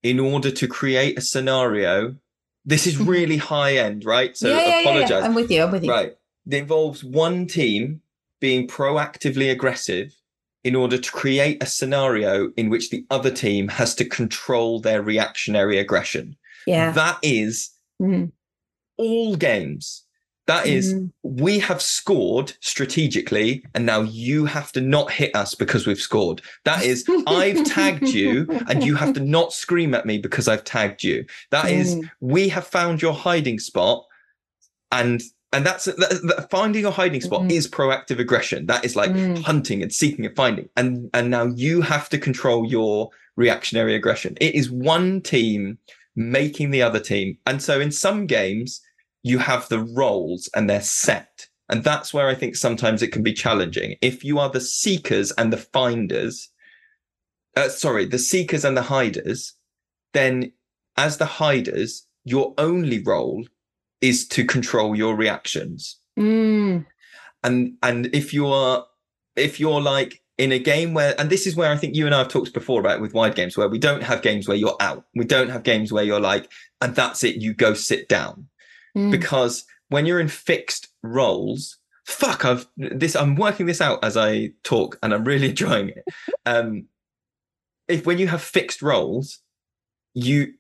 in 0.03 0.19
order 0.19 0.51
to 0.51 0.67
create 0.67 1.19
a 1.19 1.21
scenario 1.21 2.17
this 2.65 2.87
is 2.87 2.95
Mhm. 2.97 3.09
really 3.09 3.37
high 3.37 3.77
end 3.77 4.05
right 4.07 4.37
so 4.39 4.49
yeah, 4.49 4.55
yeah, 4.57 4.61
yeah, 4.69 4.69
yeah. 4.75 4.81
apologize 4.81 5.25
I'm 5.25 5.35
with 5.35 5.51
you. 5.51 5.63
I'm 5.65 5.71
with 5.71 5.85
you. 5.85 5.91
Right. 5.91 6.17
It 6.47 6.55
involves 6.55 7.05
one 7.05 7.47
team 7.47 8.01
being 8.41 8.67
proactively 8.67 9.51
aggressive 9.51 10.15
in 10.65 10.75
order 10.77 10.97
to 10.99 11.11
create 11.11 11.63
a 11.63 11.67
scenario 11.67 12.51
in 12.57 12.71
which 12.71 12.91
the 12.91 13.05
other 13.11 13.31
team 13.31 13.69
has 13.69 13.95
to 13.97 14.05
control 14.05 14.81
their 14.81 15.03
reactionary 15.03 15.79
aggression. 15.79 16.37
Yeah. 16.67 16.93
That 16.93 17.19
is 17.23 17.71
Mhm. 18.01 18.31
all 18.97 19.37
games. 19.37 20.05
That 20.47 20.67
is, 20.67 20.95
Mhm. 20.95 21.13
we 21.23 21.61
have 21.61 21.81
scored 21.81 22.55
strategically, 22.61 23.65
and 23.75 23.87
now 23.87 24.03
you 24.03 24.45
have 24.45 24.73
to 24.73 24.81
not 24.81 25.13
hit 25.13 25.35
us 25.37 25.55
because 25.55 25.87
we've 25.87 26.01
scored. 26.01 26.43
That 26.65 26.85
is, 26.85 27.05
I've 27.27 27.65
tagged 27.65 28.09
you, 28.09 28.47
and 28.69 28.85
you 28.85 28.97
have 28.97 29.15
to 29.15 29.21
not 29.39 29.53
scream 29.53 29.95
at 29.95 30.05
me 30.07 30.19
because 30.19 30.49
I've 30.49 30.65
tagged 30.65 31.03
you. 31.05 31.25
That 31.51 31.71
is, 31.71 31.95
Mm. 31.97 32.11
we 32.21 32.49
have 32.51 32.67
found 32.67 33.03
your 33.03 33.15
hiding 33.15 33.61
spot 33.61 34.05
and 34.91 35.23
and 35.53 35.67
that's 35.67 35.85
that, 35.85 35.97
that 36.29 36.51
finding 36.51 36.83
your 36.83 36.93
hiding 36.93 37.21
spot 37.21 37.43
Mhm. 37.43 37.51
is 37.53 37.69
proactive 37.69 38.19
aggression 38.19 38.67
that 38.67 38.85
is 38.85 38.97
like 38.97 39.11
Mm. 39.13 39.43
hunting 39.43 39.83
and 39.83 39.93
seeking 39.93 40.25
and 40.27 40.35
finding 40.37 40.69
and 40.77 41.11
and 41.15 41.31
now 41.31 41.47
you 41.47 41.81
have 41.83 42.09
to 42.11 42.19
control 42.19 42.67
your 42.67 43.11
reactionary 43.37 43.95
aggression 43.95 44.37
it 44.41 44.55
is 44.55 44.71
one 44.71 45.21
team 45.21 45.79
making 46.17 46.71
the 46.71 46.83
other 46.83 47.01
team 47.01 47.37
and 47.47 47.63
so 47.63 47.81
in 47.81 47.91
some 47.91 48.27
games 48.27 48.81
you 49.23 49.39
have 49.39 49.69
the 49.69 49.81
roles 49.97 50.49
and 50.55 50.69
they're 50.69 50.83
set 50.83 51.49
And 51.69 51.85
that's 51.85 52.13
where 52.13 52.29
I 52.29 52.35
think 52.35 52.55
sometimes 52.57 53.01
it 53.03 53.13
can 53.13 53.23
be 53.23 53.33
challenging. 53.33 53.97
If 54.03 54.25
you 54.25 54.39
are 54.39 54.51
the 54.51 54.61
seekers 54.61 55.33
and 55.39 55.51
the 55.51 55.57
finders, 55.77 56.51
uh, 57.57 57.71
sorry, 57.71 58.05
the 58.05 58.19
seekers 58.19 58.65
and 58.67 58.77
the 58.77 58.83
hiders, 58.83 59.55
then 60.13 60.53
as 60.99 61.17
the 61.17 61.25
hiders, 61.41 62.07
your 62.25 62.53
only 62.59 62.99
role 63.03 63.47
is 64.03 64.27
to 64.29 64.45
control 64.45 64.95
your 64.95 65.17
reactions. 65.17 65.99
Mm. 66.19 66.85
And 67.43 67.75
and 67.83 68.07
if 68.13 68.35
you 68.35 68.47
are 68.49 68.85
if 69.37 69.59
you're 69.59 69.81
like 69.81 70.23
in 70.37 70.53
a 70.53 70.59
game 70.59 70.93
where 70.93 71.19
and 71.19 71.31
this 71.31 71.47
is 71.47 71.57
where 71.57 71.71
I 71.71 71.77
think 71.77 71.95
you 71.95 72.05
and 72.05 72.15
I 72.15 72.19
have 72.19 72.29
talked 72.29 72.53
before 72.53 72.81
about 72.81 73.01
with 73.01 73.15
wide 73.15 73.35
games 73.35 73.57
where 73.57 73.69
we 73.69 73.79
don't 73.79 74.03
have 74.03 74.21
games 74.21 74.47
where 74.47 74.57
you're 74.57 74.77
out. 74.81 75.05
We 75.15 75.25
don't 75.25 75.49
have 75.49 75.63
games 75.63 75.93
where 75.93 76.05
you're 76.05 76.21
like, 76.21 76.51
and 76.81 76.95
that's 76.95 77.25
it, 77.25 77.37
you 77.37 77.55
go 77.55 77.73
sit 77.75 78.09
down. 78.09 78.49
Mm. 78.97 79.11
Because 79.11 79.65
when 79.89 80.05
you're 80.05 80.21
in 80.21 80.29
fixed 80.29 80.89
roles, 81.03 81.79
fuck, 82.05 82.45
I've 82.45 82.67
this 82.77 83.15
I'm 83.15 83.37
working 83.37 83.67
this 83.67 83.81
out 83.81 84.05
as 84.05 84.17
I 84.17 84.51
talk 84.65 84.99
and 85.03 85.15
I'm 85.15 85.25
really 85.25 85.51
enjoying 85.51 85.91
it. 85.91 86.05
Um 86.45 86.89
if 87.89 88.07
when 88.07 88.19
you 88.19 88.27
have 88.27 88.43
fixed 88.43 88.83
roles, 88.83 89.39
you 90.15 90.55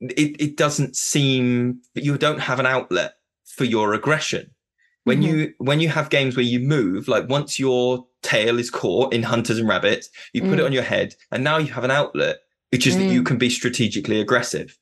it, 0.00 0.40
it 0.40 0.56
doesn't 0.56 0.96
seem 0.96 1.80
that 1.94 2.04
you 2.04 2.16
don't 2.16 2.40
have 2.40 2.58
an 2.58 2.66
outlet 2.66 3.14
for 3.44 3.64
your 3.64 3.92
aggression 3.92 4.50
when 5.04 5.20
Mhm. 5.20 5.26
you 5.26 5.54
when 5.58 5.80
you 5.80 5.88
have 5.88 6.08
games 6.10 6.36
where 6.36 6.44
you 6.44 6.60
move 6.60 7.08
like 7.08 7.28
once 7.28 7.58
your 7.58 8.06
tail 8.22 8.58
is 8.58 8.70
caught 8.70 9.12
in 9.12 9.22
hunters 9.22 9.58
and 9.58 9.68
rabbits 9.68 10.08
you 10.32 10.40
put 10.42 10.58
it 10.58 10.62
Mm. 10.62 10.66
on 10.66 10.72
your 10.72 10.82
head 10.82 11.14
and 11.30 11.42
now 11.44 11.58
you 11.58 11.72
have 11.72 11.84
an 11.84 11.90
outlet 11.90 12.38
which 12.70 12.86
is 12.86 12.96
that 12.96 13.10
you 13.12 13.22
Mm. 13.22 13.26
can 13.26 13.38
be 13.38 13.50
strategically 13.50 14.20
aggressive 14.20 14.78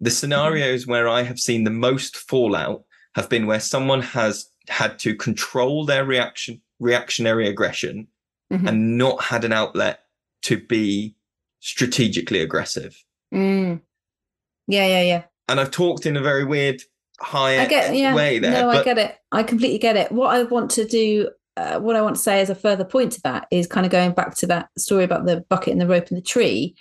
the 0.00 0.10
scenarios 0.10 0.86
where 0.86 1.08
i 1.08 1.22
have 1.22 1.38
seen 1.38 1.64
the 1.64 1.70
most 1.88 2.16
fallout 2.16 2.84
have 3.14 3.28
been 3.28 3.46
where 3.46 3.60
someone 3.60 4.02
has 4.02 4.46
had 4.68 4.98
to 5.00 5.14
control 5.14 5.84
their 5.84 6.04
reaction 6.04 6.60
reactionary 6.80 7.46
aggression 7.48 8.06
Mhm. 8.52 8.68
and 8.68 8.98
not 8.98 9.22
had 9.24 9.44
an 9.44 9.52
outlet 9.52 10.00
to 10.42 10.56
be 10.56 11.14
strategically 11.60 12.40
aggressive 12.40 13.04
Mm. 13.32 13.80
Yeah, 14.70 14.86
yeah, 14.86 15.02
yeah. 15.02 15.22
and 15.48 15.60
i've 15.60 15.70
talked 15.70 16.06
in 16.06 16.16
a 16.16 16.22
very 16.22 16.44
weird 16.44 16.82
high 17.20 17.60
I 17.60 17.66
get 17.66 17.94
yeah. 17.94 18.14
way 18.14 18.38
there 18.38 18.52
no, 18.52 18.70
I 18.70 18.82
get 18.82 18.98
it. 18.98 19.16
I 19.30 19.42
completely 19.42 19.78
get 19.78 19.96
it. 19.96 20.10
What 20.10 20.34
I 20.34 20.42
want 20.44 20.70
to 20.72 20.86
do, 20.86 21.30
uh, 21.56 21.78
what 21.78 21.96
I 21.96 22.02
want 22.02 22.16
to 22.16 22.22
say 22.22 22.40
as 22.40 22.50
a 22.50 22.54
further 22.54 22.84
point 22.84 23.12
to 23.12 23.20
that 23.22 23.46
is 23.50 23.66
kind 23.66 23.84
of 23.84 23.92
going 23.92 24.12
back 24.12 24.34
to 24.36 24.46
that 24.46 24.70
story 24.78 25.04
about 25.04 25.26
the 25.26 25.44
bucket 25.50 25.72
and 25.72 25.80
the 25.80 25.86
rope 25.86 26.08
and 26.08 26.16
the 26.16 26.22
tree. 26.22 26.74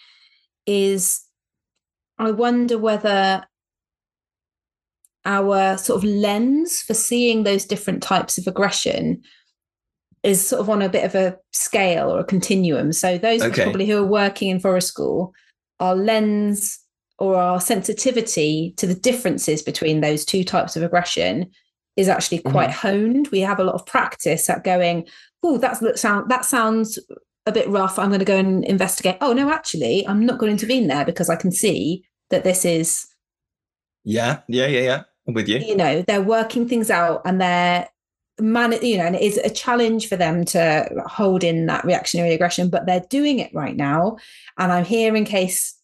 Is 0.66 1.22
I 2.18 2.32
wonder 2.32 2.78
whether 2.78 3.44
our 5.26 5.78
sort 5.78 5.98
of 5.98 6.04
lens 6.06 6.82
for 6.82 6.94
seeing 6.94 7.44
those 7.44 7.66
different 7.66 8.02
types 8.02 8.38
of 8.38 8.48
aggression 8.48 9.22
is 10.24 10.46
sort 10.46 10.62
of 10.62 10.70
on 10.70 10.82
a 10.82 10.90
bit 10.90 11.04
of 11.04 11.16
a 11.16 11.38
scale 11.52 12.10
or 12.10 12.20
a 12.20 12.24
continuum. 12.26 12.94
So 12.94 13.18
those 13.18 13.42
Okay. 13.42 13.64
probably 13.64 13.86
who 13.86 13.98
are 13.98 14.08
working 14.08 14.50
in 14.50 14.60
forest 14.60 14.88
school, 14.88 15.34
our 15.80 15.96
lens 15.96 16.80
or 17.20 17.36
our 17.36 17.62
sensitivity 17.62 18.74
to 18.78 18.88
the 18.88 18.96
differences 18.96 19.62
between 19.62 20.02
those 20.02 20.26
two 20.26 20.44
types 20.44 20.76
of 20.76 20.84
aggression 20.84 21.50
is 21.96 22.08
actually 22.08 22.40
mm-hmm. 22.40 22.52
quite 22.52 22.72
honed. 22.72 23.28
We 23.32 23.42
have 23.42 23.60
a 23.60 23.64
lot 23.64 23.76
of 23.76 23.86
practice 23.86 24.50
at 24.50 24.64
going, 24.64 25.08
oh, 25.44 25.58
that's 25.58 25.80
that 25.80 26.00
sound 26.00 26.30
that 26.30 26.46
sounds 26.46 26.98
a 27.46 27.52
bit 27.52 27.70
rough. 27.70 28.00
I'm 28.00 28.10
going 28.10 28.20
to 28.20 28.26
go 28.26 28.38
and 28.38 28.64
investigate. 28.66 29.18
Oh 29.22 29.34
no, 29.34 29.52
actually, 29.52 30.08
I'm 30.08 30.26
not 30.26 30.40
going 30.40 30.50
to 30.50 30.62
intervene 30.62 30.88
there 30.88 31.06
because 31.06 31.30
I 31.30 31.36
can 31.36 31.52
see 31.52 32.04
that 32.30 32.44
this 32.44 32.66
is 32.66 33.08
yeah 34.04 34.40
yeah 34.48 34.66
yeah 34.66 34.80
yeah 34.80 35.04
i'm 35.28 35.34
with 35.34 35.48
you 35.48 35.60
you 35.60 35.76
know 35.76 36.02
they're 36.04 36.22
working 36.22 36.68
things 36.68 36.90
out 36.90 37.22
and 37.26 37.42
they're 37.42 37.88
man 38.40 38.72
you 38.82 38.98
know 38.98 39.04
and 39.06 39.16
it 39.16 39.22
is 39.22 39.38
a 39.38 39.50
challenge 39.50 40.08
for 40.08 40.16
them 40.16 40.46
to 40.46 40.88
hold 41.06 41.44
in 41.44 41.66
that 41.66 41.84
reactionary 41.84 42.34
aggression 42.34 42.70
but 42.70 42.86
they're 42.86 43.06
doing 43.10 43.40
it 43.40 43.54
right 43.54 43.76
now 43.76 44.18
and 44.58 44.72
i'm 44.72 44.86
here 44.86 45.16
in 45.16 45.26
case 45.26 45.76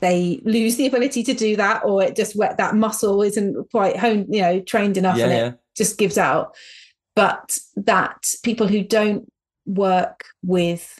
they 0.00 0.40
lose 0.44 0.76
the 0.76 0.86
ability 0.86 1.22
to 1.24 1.34
do 1.34 1.56
that 1.56 1.84
or 1.84 2.02
it 2.02 2.16
just 2.16 2.36
wet 2.36 2.56
that 2.56 2.74
muscle 2.74 3.22
isn't 3.22 3.70
quite 3.70 3.96
honed 3.96 4.26
you 4.28 4.40
know 4.40 4.60
trained 4.60 4.96
enough 4.96 5.16
yeah 5.16 5.24
and 5.24 5.32
yeah 5.32 5.46
it 5.48 5.58
just 5.76 5.98
gives 5.98 6.18
out. 6.18 6.54
But 7.16 7.58
that 7.76 8.26
people 8.42 8.66
who 8.66 8.82
don't 8.82 9.30
work 9.66 10.24
with 10.42 10.98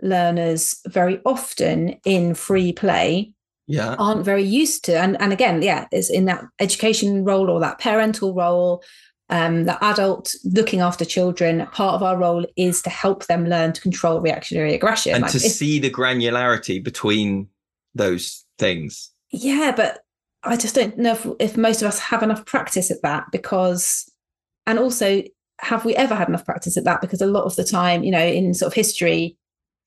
learners 0.00 0.80
very 0.88 1.20
often 1.24 2.00
in 2.04 2.34
free 2.34 2.72
play 2.72 3.32
yeah. 3.66 3.94
aren't 3.98 4.24
very 4.24 4.42
used 4.42 4.84
to 4.84 4.98
and 4.98 5.20
and 5.20 5.32
again 5.32 5.62
yeah 5.62 5.86
is 5.92 6.10
in 6.10 6.24
that 6.24 6.44
education 6.58 7.24
role 7.24 7.48
or 7.48 7.60
that 7.60 7.78
parental 7.78 8.34
role 8.34 8.82
um 9.30 9.64
the 9.64 9.84
adult 9.84 10.34
looking 10.44 10.80
after 10.80 11.04
children 11.04 11.64
part 11.66 11.94
of 11.94 12.02
our 12.02 12.18
role 12.18 12.44
is 12.56 12.82
to 12.82 12.90
help 12.90 13.26
them 13.26 13.46
learn 13.46 13.72
to 13.72 13.80
control 13.80 14.20
reactionary 14.20 14.74
aggression. 14.74 15.14
And 15.14 15.22
Like, 15.22 15.32
to 15.32 15.38
see 15.40 15.78
the 15.78 15.90
granularity 15.90 16.82
between 16.82 17.46
those 17.94 18.44
things. 18.58 19.10
Yeah 19.30 19.72
but 19.74 20.00
i 20.44 20.56
just 20.56 20.74
don't 20.74 20.98
know 20.98 21.12
if, 21.12 21.26
if 21.38 21.56
most 21.56 21.82
of 21.82 21.86
us 21.86 22.00
have 22.00 22.20
enough 22.20 22.44
practice 22.44 22.90
at 22.90 23.00
that 23.00 23.24
because 23.30 24.10
and 24.66 24.76
also 24.78 25.22
have 25.62 25.84
we 25.84 25.94
ever 25.94 26.14
had 26.14 26.28
enough 26.28 26.44
practice 26.44 26.76
at 26.76 26.84
that? 26.84 27.00
Because 27.00 27.22
a 27.22 27.26
lot 27.26 27.44
of 27.44 27.56
the 27.56 27.64
time 27.64 28.02
you 28.02 28.10
know 28.10 28.24
in 28.24 28.52
sort 28.52 28.68
of 28.68 28.74
history 28.74 29.36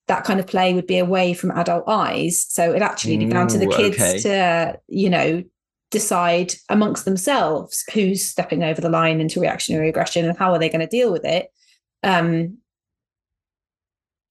that 0.07 0.23
kind 0.23 0.39
of 0.39 0.45
play 0.45 0.73
would 0.73 0.87
be 0.87 0.99
away 0.99 1.33
from 1.33 1.51
adult 1.51 1.83
eyes. 1.87 2.45
So 2.47 2.71
it 2.71 2.81
actually 2.81 3.17
be 3.17 3.25
down 3.25 3.47
to 3.47 3.57
the 3.57 3.67
kids 3.67 3.97
okay. 3.97 4.19
to 4.19 4.79
you 4.87 5.09
know 5.09 5.43
decide 5.91 6.53
amongst 6.69 7.05
themselves 7.05 7.83
who's 7.93 8.23
stepping 8.23 8.63
over 8.63 8.81
the 8.81 8.89
line 8.89 9.21
into 9.21 9.39
reactionary 9.39 9.89
aggression 9.89 10.25
and 10.25 10.37
how 10.37 10.51
are 10.51 10.59
they 10.59 10.69
going 10.69 10.81
to 10.81 10.87
deal 10.87 11.11
with 11.11 11.25
it. 11.25 11.47
Um 12.03 12.57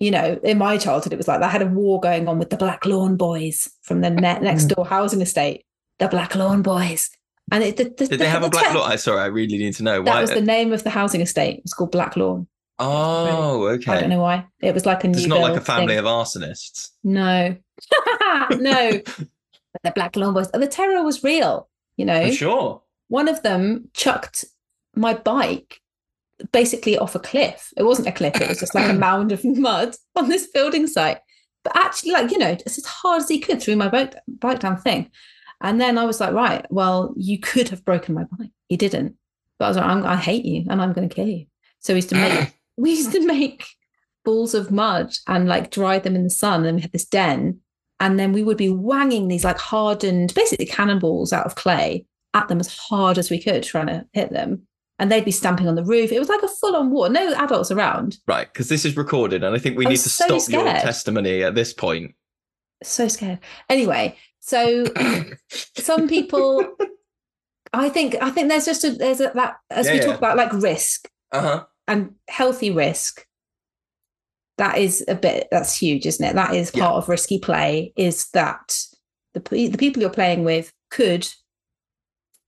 you 0.04 0.10
know 0.10 0.38
in 0.42 0.58
my 0.58 0.76
childhood 0.76 1.12
it 1.12 1.16
was 1.16 1.28
like 1.28 1.40
i 1.40 1.48
had 1.48 1.62
a 1.62 1.66
war 1.66 1.98
going 2.00 2.28
on 2.28 2.38
with 2.38 2.50
the 2.50 2.56
black 2.56 2.84
lawn 2.84 3.16
boys 3.16 3.68
from 3.82 4.00
the 4.02 4.10
ne- 4.10 4.40
next 4.40 4.64
mm. 4.64 4.74
door 4.74 4.86
housing 4.86 5.20
estate. 5.20 5.64
The 6.00 6.08
black 6.08 6.34
lawn 6.34 6.60
boys. 6.62 7.08
And 7.52 7.62
it, 7.62 7.76
the, 7.76 7.84
the, 7.84 8.08
did 8.08 8.18
they 8.18 8.28
have 8.28 8.42
the 8.42 8.48
a 8.48 8.50
black 8.50 8.74
lawn? 8.74 8.90
I 8.90 8.96
sorry 8.96 9.20
i 9.20 9.26
really 9.26 9.58
need 9.58 9.74
to 9.74 9.82
know 9.82 10.02
that 10.02 10.10
why 10.10 10.20
was 10.20 10.30
the 10.30 10.40
name 10.40 10.72
of 10.72 10.82
the 10.82 10.90
housing 10.90 11.20
estate. 11.20 11.58
It 11.58 11.62
was 11.64 11.72
called 11.72 11.92
black 11.92 12.16
lawn. 12.16 12.48
Oh 12.80 13.68
okay. 13.68 13.92
i 13.92 14.00
don't 14.00 14.10
know 14.10 14.20
why. 14.20 14.46
It 14.60 14.74
was 14.74 14.84
like 14.84 15.04
a 15.04 15.08
new 15.08 15.16
it's 15.16 15.26
not 15.26 15.40
like 15.40 15.56
a 15.56 15.60
family 15.60 15.94
thing. 15.94 15.98
of 15.98 16.04
arsonists. 16.04 16.90
No. 17.02 17.56
No. 18.50 19.00
The 19.82 19.90
black 19.90 20.14
lawn 20.14 20.34
boys. 20.34 20.48
The 20.52 20.68
terror 20.68 21.02
was 21.02 21.24
real 21.24 21.68
you 21.96 22.04
know? 22.04 22.14
I'm 22.14 22.32
sure. 22.32 22.82
One 23.08 23.28
of 23.28 23.42
them 23.42 23.90
chucked 23.92 24.44
my 24.94 25.14
bike 25.14 25.80
basically 26.52 26.98
off 26.98 27.14
a 27.14 27.20
cliff. 27.20 27.72
It 27.76 27.84
wasn't 27.84 28.08
a 28.08 28.12
cliff, 28.12 28.40
it 28.40 28.48
was 28.48 28.60
just 28.60 28.74
like 28.74 28.90
a 28.90 28.94
mound 28.98 29.32
of 29.32 29.44
mud 29.44 29.94
on 30.16 30.28
this 30.28 30.48
building 30.48 30.86
site. 30.86 31.18
But 31.62 31.76
actually, 31.76 32.12
like, 32.12 32.30
you 32.30 32.38
know, 32.38 32.54
just 32.54 32.78
as 32.78 32.84
hard 32.84 33.22
as 33.22 33.28
he 33.28 33.38
could 33.38 33.62
threw 33.62 33.74
my 33.74 33.88
bike, 33.88 34.14
bike 34.28 34.60
down 34.60 34.76
thing. 34.76 35.10
And 35.60 35.80
then 35.80 35.96
I 35.96 36.04
was 36.04 36.20
like, 36.20 36.34
right, 36.34 36.66
well, 36.70 37.14
you 37.16 37.38
could 37.38 37.70
have 37.70 37.84
broken 37.84 38.14
my 38.14 38.24
bike. 38.24 38.50
He 38.68 38.76
didn't. 38.76 39.16
But 39.58 39.64
I 39.64 39.68
was 39.68 39.76
like, 39.78 39.86
I'm, 39.86 40.04
I 40.04 40.16
hate 40.16 40.44
you 40.44 40.66
and 40.68 40.82
I'm 40.82 40.92
going 40.92 41.08
to 41.08 41.14
kill 41.14 41.26
you. 41.26 41.46
So 41.78 41.94
we 41.94 41.98
used 41.98 42.10
to 42.10 42.16
make, 42.16 42.54
we 42.76 42.90
used 42.90 43.12
to 43.12 43.26
make 43.26 43.66
balls 44.24 44.54
of 44.54 44.70
mud 44.70 45.14
and 45.26 45.48
like 45.48 45.70
dry 45.70 45.98
them 45.98 46.16
in 46.16 46.24
the 46.24 46.30
sun. 46.30 46.66
And 46.66 46.76
we 46.76 46.82
had 46.82 46.92
this 46.92 47.06
den. 47.06 47.60
And 47.98 48.18
then 48.18 48.32
we 48.32 48.42
would 48.42 48.58
be 48.58 48.68
wanging 48.68 49.28
these 49.28 49.44
like 49.44 49.58
hardened, 49.58 50.34
basically 50.34 50.66
cannonballs 50.66 51.32
out 51.32 51.46
of 51.46 51.54
clay 51.54 52.04
at 52.34 52.48
them 52.48 52.60
as 52.60 52.76
hard 52.76 53.16
as 53.16 53.30
we 53.30 53.40
could, 53.40 53.62
trying 53.62 53.86
to 53.86 54.04
hit 54.12 54.30
them. 54.30 54.66
And 55.00 55.10
they'd 55.10 55.24
be 55.24 55.30
stamping 55.32 55.66
on 55.66 55.74
the 55.74 55.84
roof. 55.84 56.12
It 56.12 56.20
was 56.20 56.28
like 56.28 56.42
a 56.42 56.48
full 56.48 56.76
on 56.76 56.90
war. 56.92 57.08
No 57.08 57.32
adults 57.34 57.70
around. 57.72 58.18
right 58.28 58.46
because 58.52 58.68
this 58.68 58.84
is 58.84 58.96
recorded 58.96 59.42
and 59.42 59.54
i 59.56 59.58
think 59.58 59.76
we 59.76 59.86
I 59.86 59.88
need 59.90 59.96
to 59.98 60.08
so 60.08 60.38
stop 60.38 60.52
your 60.52 60.64
testimony 60.64 61.42
at 61.42 61.54
this 61.56 61.72
point 61.72 62.14
So 62.84 63.08
scared. 63.08 63.38
Anyway, 63.68 64.16
so 64.40 64.84
some 65.78 66.06
people, 66.06 66.76
I 67.72 67.88
think, 67.88 68.14
I 68.20 68.30
think 68.30 68.48
there's 68.48 68.66
just 68.66 68.84
a 68.84 68.90
there's 68.90 69.20
a 69.20 69.32
that 69.34 69.56
as 69.70 69.86
Yeah, 69.86 69.92
we 69.94 69.98
yeah. 69.98 70.06
talk 70.06 70.18
about 70.18 70.36
like 70.36 70.52
risk 70.52 71.08
uh-huh 71.32 71.64
and 71.88 72.14
healthy 72.28 72.70
risk. 72.70 73.26
That 74.58 74.78
is 74.78 75.04
a 75.08 75.14
bit 75.14 75.48
that's 75.50 75.76
huge, 75.76 76.06
isn't 76.06 76.24
it? 76.24 76.34
That 76.34 76.54
is 76.54 76.70
Yeah. 76.74 76.84
part 76.84 76.96
of 76.96 77.08
risky 77.08 77.38
play. 77.38 77.92
Is 77.96 78.28
that 78.34 78.76
the 79.34 79.40
the 79.68 79.78
people 79.78 80.00
you're 80.02 80.10
playing 80.20 80.44
with 80.44 80.72
could 80.90 81.26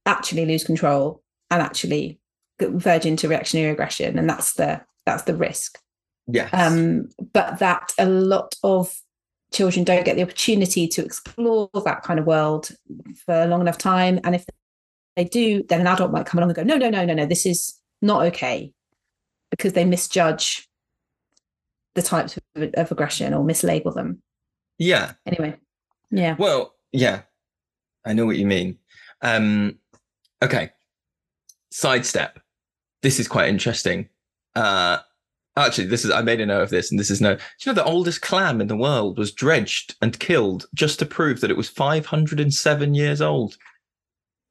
actually 0.05 0.47
lose 0.47 0.65
control 0.65 1.23
and 1.51 1.61
actually 1.63 2.21
verge 2.61 3.07
into 3.07 3.29
reactionary 3.29 3.71
aggression, 3.71 4.19
and 4.19 4.29
that's 4.29 4.55
the 4.55 4.81
that's 5.05 5.23
the 5.25 5.35
risk. 5.37 5.79
yes 6.27 6.51
um, 6.53 7.09
but 7.33 7.59
that 7.61 7.93
a 7.99 8.07
lot 8.07 8.55
of 8.65 8.93
children 9.53 9.85
don't 9.85 10.05
get 10.05 10.17
the 10.17 10.23
opportunity 10.23 10.89
to 10.89 11.05
explore 11.05 11.71
that 11.85 12.03
kind 12.03 12.19
of 12.19 12.27
world 12.27 12.71
for 13.25 13.43
a 13.43 13.47
long 13.47 13.61
enough 13.61 13.79
time 13.79 14.19
and 14.25 14.35
if 14.35 14.45
they 15.15 15.23
do 15.25 15.63
then 15.69 15.81
an 15.81 15.87
adult 15.87 16.11
might 16.11 16.27
come 16.27 16.39
along 16.39 16.51
and 16.51 16.57
go 16.57 16.63
no 16.65 16.77
no 16.77 16.91
no 16.91 17.05
no 17.05 17.15
no 17.15 17.25
this 17.27 17.47
is 17.47 17.81
not 18.03 18.23
okay 18.27 18.73
because 19.53 19.73
they 19.75 19.85
misjudge 19.85 20.69
the 21.95 22.03
types 22.03 22.37
of, 22.37 22.71
of 22.75 22.91
aggression 22.91 23.33
or 23.33 23.45
mislabel 23.45 23.95
them 23.95 24.21
yeah 24.79 25.13
anyway 25.27 25.55
yeah 26.11 26.35
Well, 26.39 26.75
yeah, 26.93 27.23
I 28.05 28.13
know 28.13 28.27
what 28.27 28.37
you 28.37 28.47
mean. 28.47 28.79
Um, 29.23 29.79
okay, 30.43 30.71
sidestep. 31.71 32.39
This 33.07 33.21
is 33.21 33.29
quite 33.29 33.49
interesting. 33.49 34.09
Uh, 34.57 34.99
actually, 35.57 35.87
this 35.87 36.05
is 36.05 36.11
I 36.11 36.23
made 36.23 36.41
a 36.41 36.47
note 36.47 36.63
of 36.63 36.71
this, 36.71 36.91
and 36.91 36.99
this 36.99 37.09
is 37.09 37.21
no. 37.21 37.37
Do 37.37 37.41
you 37.61 37.71
know 37.71 37.75
the 37.75 37.85
oldest 37.85 38.21
clam 38.21 38.61
in 38.61 38.67
the 38.67 38.77
world 38.77 39.17
was 39.17 39.31
dredged 39.31 39.95
and 40.03 40.19
killed 40.19 40.67
just 40.75 40.99
to 40.99 41.07
prove 41.07 41.41
that 41.41 41.51
it 41.51 41.57
was 41.57 41.69
507 41.69 42.95
years 42.95 43.21
old. 43.21 43.57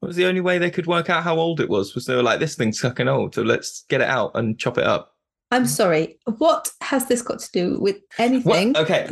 It 0.00 0.06
was 0.06 0.16
the 0.16 0.24
only 0.24 0.40
way 0.40 0.56
they 0.56 0.70
could 0.70 0.86
work 0.86 1.10
out 1.10 1.22
how 1.22 1.36
old 1.36 1.60
it 1.60 1.68
was. 1.68 1.94
Was 1.94 2.06
they 2.06 2.16
were 2.16 2.22
like, 2.22 2.40
this 2.40 2.54
thing's 2.54 2.80
fucking 2.80 3.08
old, 3.08 3.34
so 3.34 3.42
let's 3.42 3.84
get 3.90 4.00
it 4.00 4.08
out 4.08 4.30
and 4.34 4.58
chop 4.58 4.78
it 4.78 4.84
up. 4.84 5.14
I'm 5.50 5.66
sorry. 5.66 6.18
What 6.38 6.72
has 6.80 7.08
this 7.08 7.20
got 7.20 7.40
to 7.40 7.52
do 7.52 7.78
with 7.78 7.98
anything? 8.16 8.72
What? 8.72 8.90
Okay. 8.90 9.10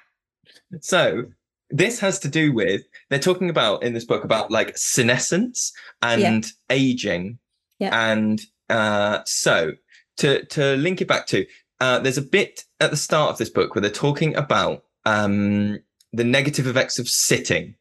so 0.82 1.24
this 1.70 1.98
has 1.98 2.18
to 2.18 2.28
do 2.28 2.52
with 2.52 2.82
they're 3.08 3.18
talking 3.18 3.48
about 3.48 3.82
in 3.82 3.94
this 3.94 4.04
book 4.04 4.22
about 4.22 4.50
like 4.50 4.76
senescence 4.76 5.72
and 6.02 6.44
aging. 6.68 7.38
Yeah. 7.84 8.10
And 8.12 8.40
uh, 8.68 9.20
so 9.24 9.72
to 10.18 10.44
to 10.46 10.76
link 10.76 11.00
it 11.00 11.08
back 11.08 11.26
to 11.28 11.46
uh, 11.80 11.98
there's 11.98 12.18
a 12.18 12.22
bit 12.22 12.64
at 12.80 12.90
the 12.90 12.96
start 12.96 13.30
of 13.30 13.38
this 13.38 13.50
book 13.50 13.74
where 13.74 13.82
they're 13.82 13.90
talking 13.90 14.34
about 14.36 14.84
um, 15.04 15.80
the 16.12 16.24
negative 16.24 16.66
effects 16.66 16.98
of 16.98 17.08
sitting, 17.08 17.74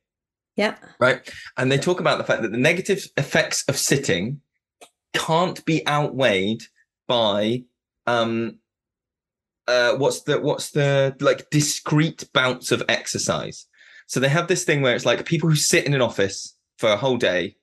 Yeah. 0.55 0.75
right? 0.99 1.21
And 1.57 1.71
they 1.71 1.77
talk 1.77 1.99
about 1.99 2.17
the 2.17 2.23
fact 2.23 2.41
that 2.41 2.51
the 2.51 2.57
negative 2.57 3.07
effects 3.17 3.63
of 3.67 3.77
sitting 3.77 4.41
can't 5.13 5.63
be 5.65 5.87
outweighed 5.87 6.63
by 7.07 7.63
um 8.07 8.57
uh 9.67 9.93
what's 9.95 10.21
the 10.23 10.39
what's 10.39 10.71
the 10.71 11.15
like 11.19 11.49
discrete 11.51 12.27
bouts 12.33 12.71
of 12.71 12.81
exercise 12.89 13.67
so 14.07 14.19
they 14.19 14.27
have 14.27 14.47
this 14.47 14.63
thing 14.65 14.81
where 14.81 14.95
it's 14.95 15.05
like 15.05 15.23
people 15.25 15.49
who 15.49 15.55
sit 15.55 15.85
in 15.85 15.93
an 15.93 16.01
office 16.01 16.57
for 16.77 16.89
a 16.89 16.97
whole 16.97 17.17
day 17.17 17.55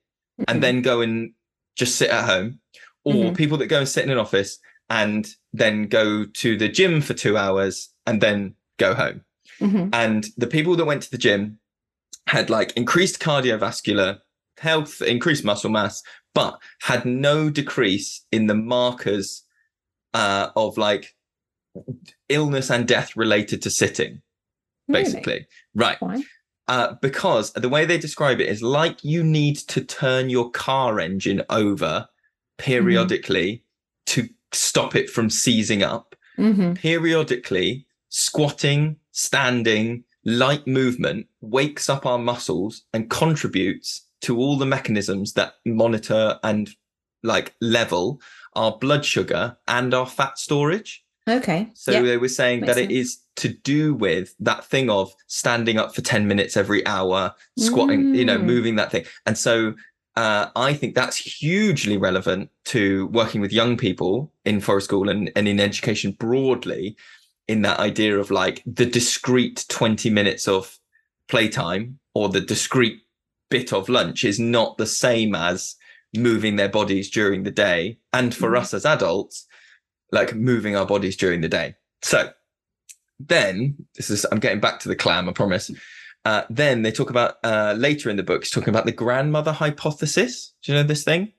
and 0.47 0.63
then 0.63 0.81
go 0.81 1.01
and 1.01 1.33
just 1.75 1.95
sit 1.95 2.09
at 2.09 2.25
home 2.25 2.59
or 3.03 3.13
Mhm. 3.13 3.37
people 3.37 3.57
that 3.57 3.67
go 3.67 3.79
and 3.79 3.87
sit 3.89 4.03
in 4.03 4.11
an 4.11 4.17
office 4.17 4.59
and 4.89 5.27
then 5.53 5.87
go 5.87 6.25
to 6.25 6.57
the 6.57 6.67
gym 6.69 7.01
for 7.01 7.13
two 7.13 7.37
hours 7.37 7.89
and 8.05 8.21
then 8.21 8.55
go 8.77 8.93
home 8.93 9.23
Mhm. 9.59 9.89
and 9.93 10.27
the 10.37 10.47
people 10.47 10.75
that 10.75 10.85
went 10.85 11.03
to 11.03 11.11
the 11.11 11.17
gym 11.17 11.59
had 12.27 12.49
like 12.49 12.71
increased 12.77 13.19
cardiovascular 13.19 14.19
health, 14.57 15.01
increased 15.01 15.43
muscle 15.43 15.69
mass, 15.71 16.03
but 16.35 16.59
had 16.83 17.03
no 17.05 17.49
decrease 17.49 18.25
in 18.31 18.47
the 18.47 18.53
markers 18.55 19.43
uh, 20.13 20.49
of 20.55 20.77
like 20.77 21.15
illness 22.29 22.69
and 22.69 22.87
death 22.87 23.15
related 23.15 23.61
to 23.61 23.69
sitting, 23.69 24.21
Really? 24.87 25.03
basically. 25.03 25.47
Right. 25.73 25.99
Why? 26.01 26.21
Uh, 26.71 26.93
because 27.01 27.51
the 27.51 27.67
way 27.67 27.83
they 27.83 27.97
describe 27.97 28.39
it 28.39 28.47
is 28.47 28.63
like 28.63 29.03
you 29.03 29.21
need 29.25 29.57
to 29.57 29.81
turn 29.83 30.29
your 30.29 30.49
car 30.51 31.01
engine 31.01 31.41
over 31.49 32.07
periodically 32.57 33.61
to 34.05 34.29
stop 34.53 34.95
it 34.95 35.09
from 35.09 35.29
seizing 35.29 35.83
up 35.83 36.15
Mhm. 36.37 36.75
periodically 36.75 37.85
squatting, 38.07 38.95
standing, 39.11 40.05
light 40.23 40.65
movement 40.65 41.27
wakes 41.41 41.89
up 41.89 42.05
our 42.05 42.17
muscles 42.19 42.83
and 42.93 43.09
contributes 43.09 44.07
to 44.21 44.37
all 44.37 44.57
the 44.57 44.65
mechanisms 44.65 45.33
that 45.33 45.55
monitor 45.65 46.39
and 46.41 46.69
like 47.21 47.53
level 47.59 48.21
our 48.55 48.77
blood 48.77 49.03
sugar 49.03 49.57
and 49.67 49.93
our 49.93 50.05
fat 50.07 50.37
storage. 50.37 51.00
Okay. 51.29 51.69
So 51.73 51.91
yeah. 51.91 52.01
they 52.01 52.17
were 52.17 52.27
saying 52.27 52.61
makes 52.61 52.75
that 52.75 52.81
it 52.83 52.91
is 52.91 53.19
to 53.37 53.49
do 53.49 53.93
with 53.93 54.33
that 54.39 54.65
thing 54.65 54.89
of 54.89 55.13
standing 55.27 55.77
up 55.77 55.93
for 55.95 56.01
10 56.01 56.27
minutes 56.27 56.57
every 56.57 56.85
hour, 56.87 57.33
squatting, 57.57 58.13
you 58.15 58.25
know, 58.25 58.37
Mm. 58.39 58.45
moving 58.45 58.75
that 58.75 58.91
thing. 58.91 59.05
And 59.25 59.37
so 59.37 59.75
uh, 60.17 60.47
I 60.55 60.73
think 60.73 60.93
that's 60.95 61.17
hugely 61.17 61.95
relevant 61.95 62.49
to 62.65 63.07
working 63.07 63.39
with 63.39 63.53
young 63.53 63.77
people 63.77 64.33
in 64.45 64.59
forest 64.59 64.85
school 64.87 65.09
and, 65.09 65.31
and 65.35 65.47
in 65.47 65.59
education 65.59 66.11
broadly, 66.13 66.97
in 67.47 67.61
that 67.61 67.79
idea 67.79 68.17
of 68.19 68.29
like 68.31 68.61
the 68.65 68.85
discrete 68.85 69.65
20 69.69 70.09
minutes 70.09 70.47
of 70.47 70.77
playtime 71.27 71.99
or 72.13 72.29
the 72.29 72.41
discrete 72.41 72.99
bit 73.49 73.71
of 73.71 73.89
lunch 73.89 74.23
is 74.23 74.39
not 74.39 74.77
the 74.77 74.85
same 74.85 75.33
as 75.35 75.75
moving 76.15 76.55
their 76.57 76.69
bodies 76.69 77.09
during 77.09 77.43
the 77.43 77.51
day. 77.51 77.97
And 78.11 78.35
for 78.35 78.51
Mhm. 78.51 78.57
us 78.59 78.73
as 78.73 78.85
adults, 78.85 79.47
like 80.11 80.35
moving 80.35 80.75
our 80.75 80.85
bodies 80.85 81.15
during 81.15 81.41
the 81.41 81.49
day. 81.49 81.75
So 82.01 82.31
then 83.19 83.75
this 83.95 84.09
is 84.09 84.25
I'm 84.31 84.39
getting 84.39 84.59
back 84.59 84.79
to 84.81 84.89
the 84.89 84.95
clam, 84.95 85.29
I 85.29 85.33
promise. 85.33 85.71
Uh, 86.23 86.43
then 86.49 86.83
they 86.83 86.91
talk 86.91 87.09
about 87.09 87.35
uh, 87.43 87.73
later 87.77 88.09
in 88.09 88.17
the 88.17 88.23
book, 88.23 88.41
it's 88.43 88.51
talking 88.51 88.69
about 88.69 88.85
the 88.85 88.91
grandmother 88.91 89.51
hypothesis. 89.51 90.53
Do 90.63 90.71
you 90.71 90.77
know 90.77 90.83
this 90.83 91.03
thing? 91.03 91.33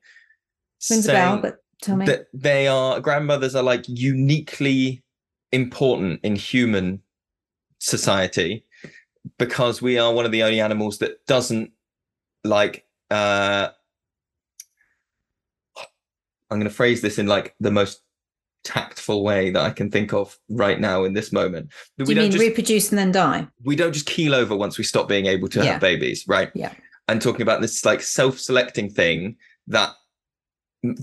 Rings 0.91 1.07
a 1.07 1.13
bell, 1.13 1.39
but 1.39 1.63
tell 1.81 1.97
me. 1.97 2.07
That 2.07 2.27
they 2.33 2.67
are 2.67 3.01
grandmothers 3.01 3.55
are 3.55 3.63
like 3.63 3.85
uniquely 3.87 5.05
important 5.53 6.21
in 6.25 6.35
human 6.35 7.03
society 7.79 8.65
because 9.39 9.81
we 9.81 9.99
are 9.99 10.13
one 10.13 10.25
of 10.25 10.33
the 10.33 10.43
only 10.43 10.61
animals 10.61 10.99
that 10.99 11.25
doesn't 11.27 11.71
like 12.45 12.87
uh 13.11 13.69
I'm 16.51 16.59
going 16.59 16.69
to 16.69 16.75
phrase 16.75 17.01
this 17.01 17.19
in 17.19 17.27
like 17.27 17.55
the 17.61 17.71
most 17.71 18.03
tactful 18.65 19.25
way 19.25 19.51
that 19.51 19.63
I 19.63 19.71
can 19.71 19.91
think 19.91 20.13
of 20.13 20.39
right 20.49 20.79
now 20.81 21.05
in 21.05 21.15
this 21.15 21.33
moment. 21.33 21.71
That 21.99 22.05
Do 22.05 22.09
we 22.09 22.11
you 22.11 22.15
don't 22.17 22.25
mean 22.25 22.33
just 22.33 22.43
reproduce 22.43 22.91
and 22.91 22.99
then 22.99 23.13
die? 23.13 23.47
we 23.65 23.77
don't 23.77 23.93
just 23.93 24.07
keel 24.07 24.35
over 24.35 24.57
once 24.57 24.79
we 24.79 24.85
stop 24.85 25.09
being 25.09 25.27
able 25.27 25.49
to 25.49 25.59
Yeah. 25.59 25.73
have 25.73 25.81
babies, 25.81 26.25
right? 26.29 26.51
Yeah. 26.55 26.73
And 27.09 27.21
talking 27.21 27.43
about 27.43 27.61
this 27.61 27.85
like 27.85 28.01
self-selecting 28.01 28.91
thing 28.91 29.37
that 29.67 29.95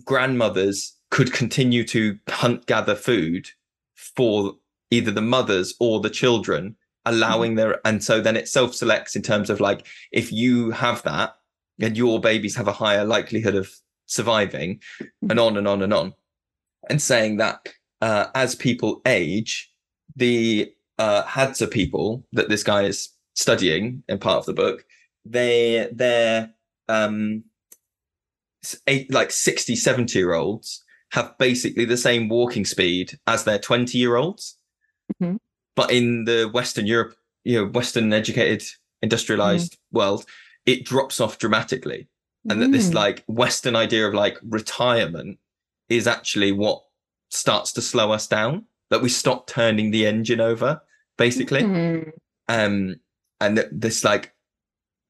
grandmothers 0.04 0.96
could 1.12 1.34
continue 1.34 1.84
to 1.86 2.18
hunt 2.30 2.66
gather 2.66 2.96
food 2.96 3.50
for 3.96 4.56
either 4.92 5.12
the 5.12 5.22
mothers 5.22 5.76
or 5.80 6.00
the 6.00 6.10
children 6.10 6.76
allowing 7.06 7.52
mm-hmm. 7.52 7.70
their 7.70 7.88
and 7.88 8.04
so 8.04 8.22
then 8.22 8.36
it 8.36 8.48
self-selects 8.48 9.16
in 9.16 9.22
terms 9.22 9.50
of 9.50 9.60
like 9.60 9.88
if 10.12 10.32
you 10.32 10.72
have 10.72 11.02
that 11.04 11.36
and 11.80 11.98
your 11.98 12.20
babies 12.20 12.56
have 12.56 12.68
a 12.68 12.74
higher 12.74 13.06
likelihood 13.06 13.56
of 13.56 13.72
surviving 14.06 14.80
and 15.00 15.10
mm-hmm. 15.32 15.40
on 15.40 15.58
and 15.58 15.68
on 15.68 15.82
and 15.82 15.94
on 15.94 16.14
and 16.90 17.02
saying 17.02 17.38
that 17.38 17.70
uh, 18.02 18.28
as 18.36 18.56
people 18.56 19.02
age 19.06 19.72
the 20.16 20.72
uh, 20.98 21.24
Hadza 21.24 21.70
people 21.70 22.26
that 22.34 22.50
this 22.50 22.64
guy 22.64 22.84
is 22.84 23.10
studying 23.36 24.04
in 24.10 24.18
part 24.20 24.40
of 24.40 24.46
the 24.46 24.54
book, 24.54 24.84
they 25.26 25.90
they're 25.94 26.52
um 26.90 27.44
eight 28.88 29.12
like 29.14 29.32
60, 29.32 29.76
70 29.76 30.18
year 30.20 30.34
olds 30.34 30.84
have 31.12 31.38
basically 31.40 31.86
the 31.86 31.98
same 31.98 32.28
walking 32.30 32.66
speed 32.66 33.18
as 33.28 33.44
their 33.44 33.60
20 33.60 33.98
year 33.98 34.16
olds. 34.16 34.58
Mhm. 35.22 35.38
But 35.76 35.92
in 35.92 36.26
the 36.26 36.50
Western 36.54 36.86
Europe, 36.86 37.16
you 37.46 37.56
know, 37.56 37.68
Western 37.70 38.12
educated, 38.12 38.64
industrialized 39.02 39.78
world, 39.92 40.26
it 40.66 40.86
drops 40.86 41.20
off 41.22 41.38
dramatically. 41.38 42.10
And 42.50 42.62
that 42.62 42.72
this 42.72 42.90
Mm. 42.90 42.94
like 42.96 43.24
Western 43.28 43.76
idea 43.76 44.08
of 44.08 44.14
like 44.14 44.38
retirement 44.44 45.40
is 45.90 46.08
actually 46.08 46.52
what 46.52 46.84
starts 47.30 47.72
to 47.74 47.82
slow 47.82 48.12
us 48.12 48.28
down. 48.28 48.66
That 48.90 49.02
we 49.02 49.10
stop 49.10 49.46
turning 49.48 49.92
the 49.92 50.06
engine 50.08 50.40
over, 50.42 50.82
basically 51.18 51.62
Mm. 51.62 52.12
um 52.48 52.96
and 53.42 53.58
that 53.58 53.68
this 53.72 54.04
like 54.04 54.34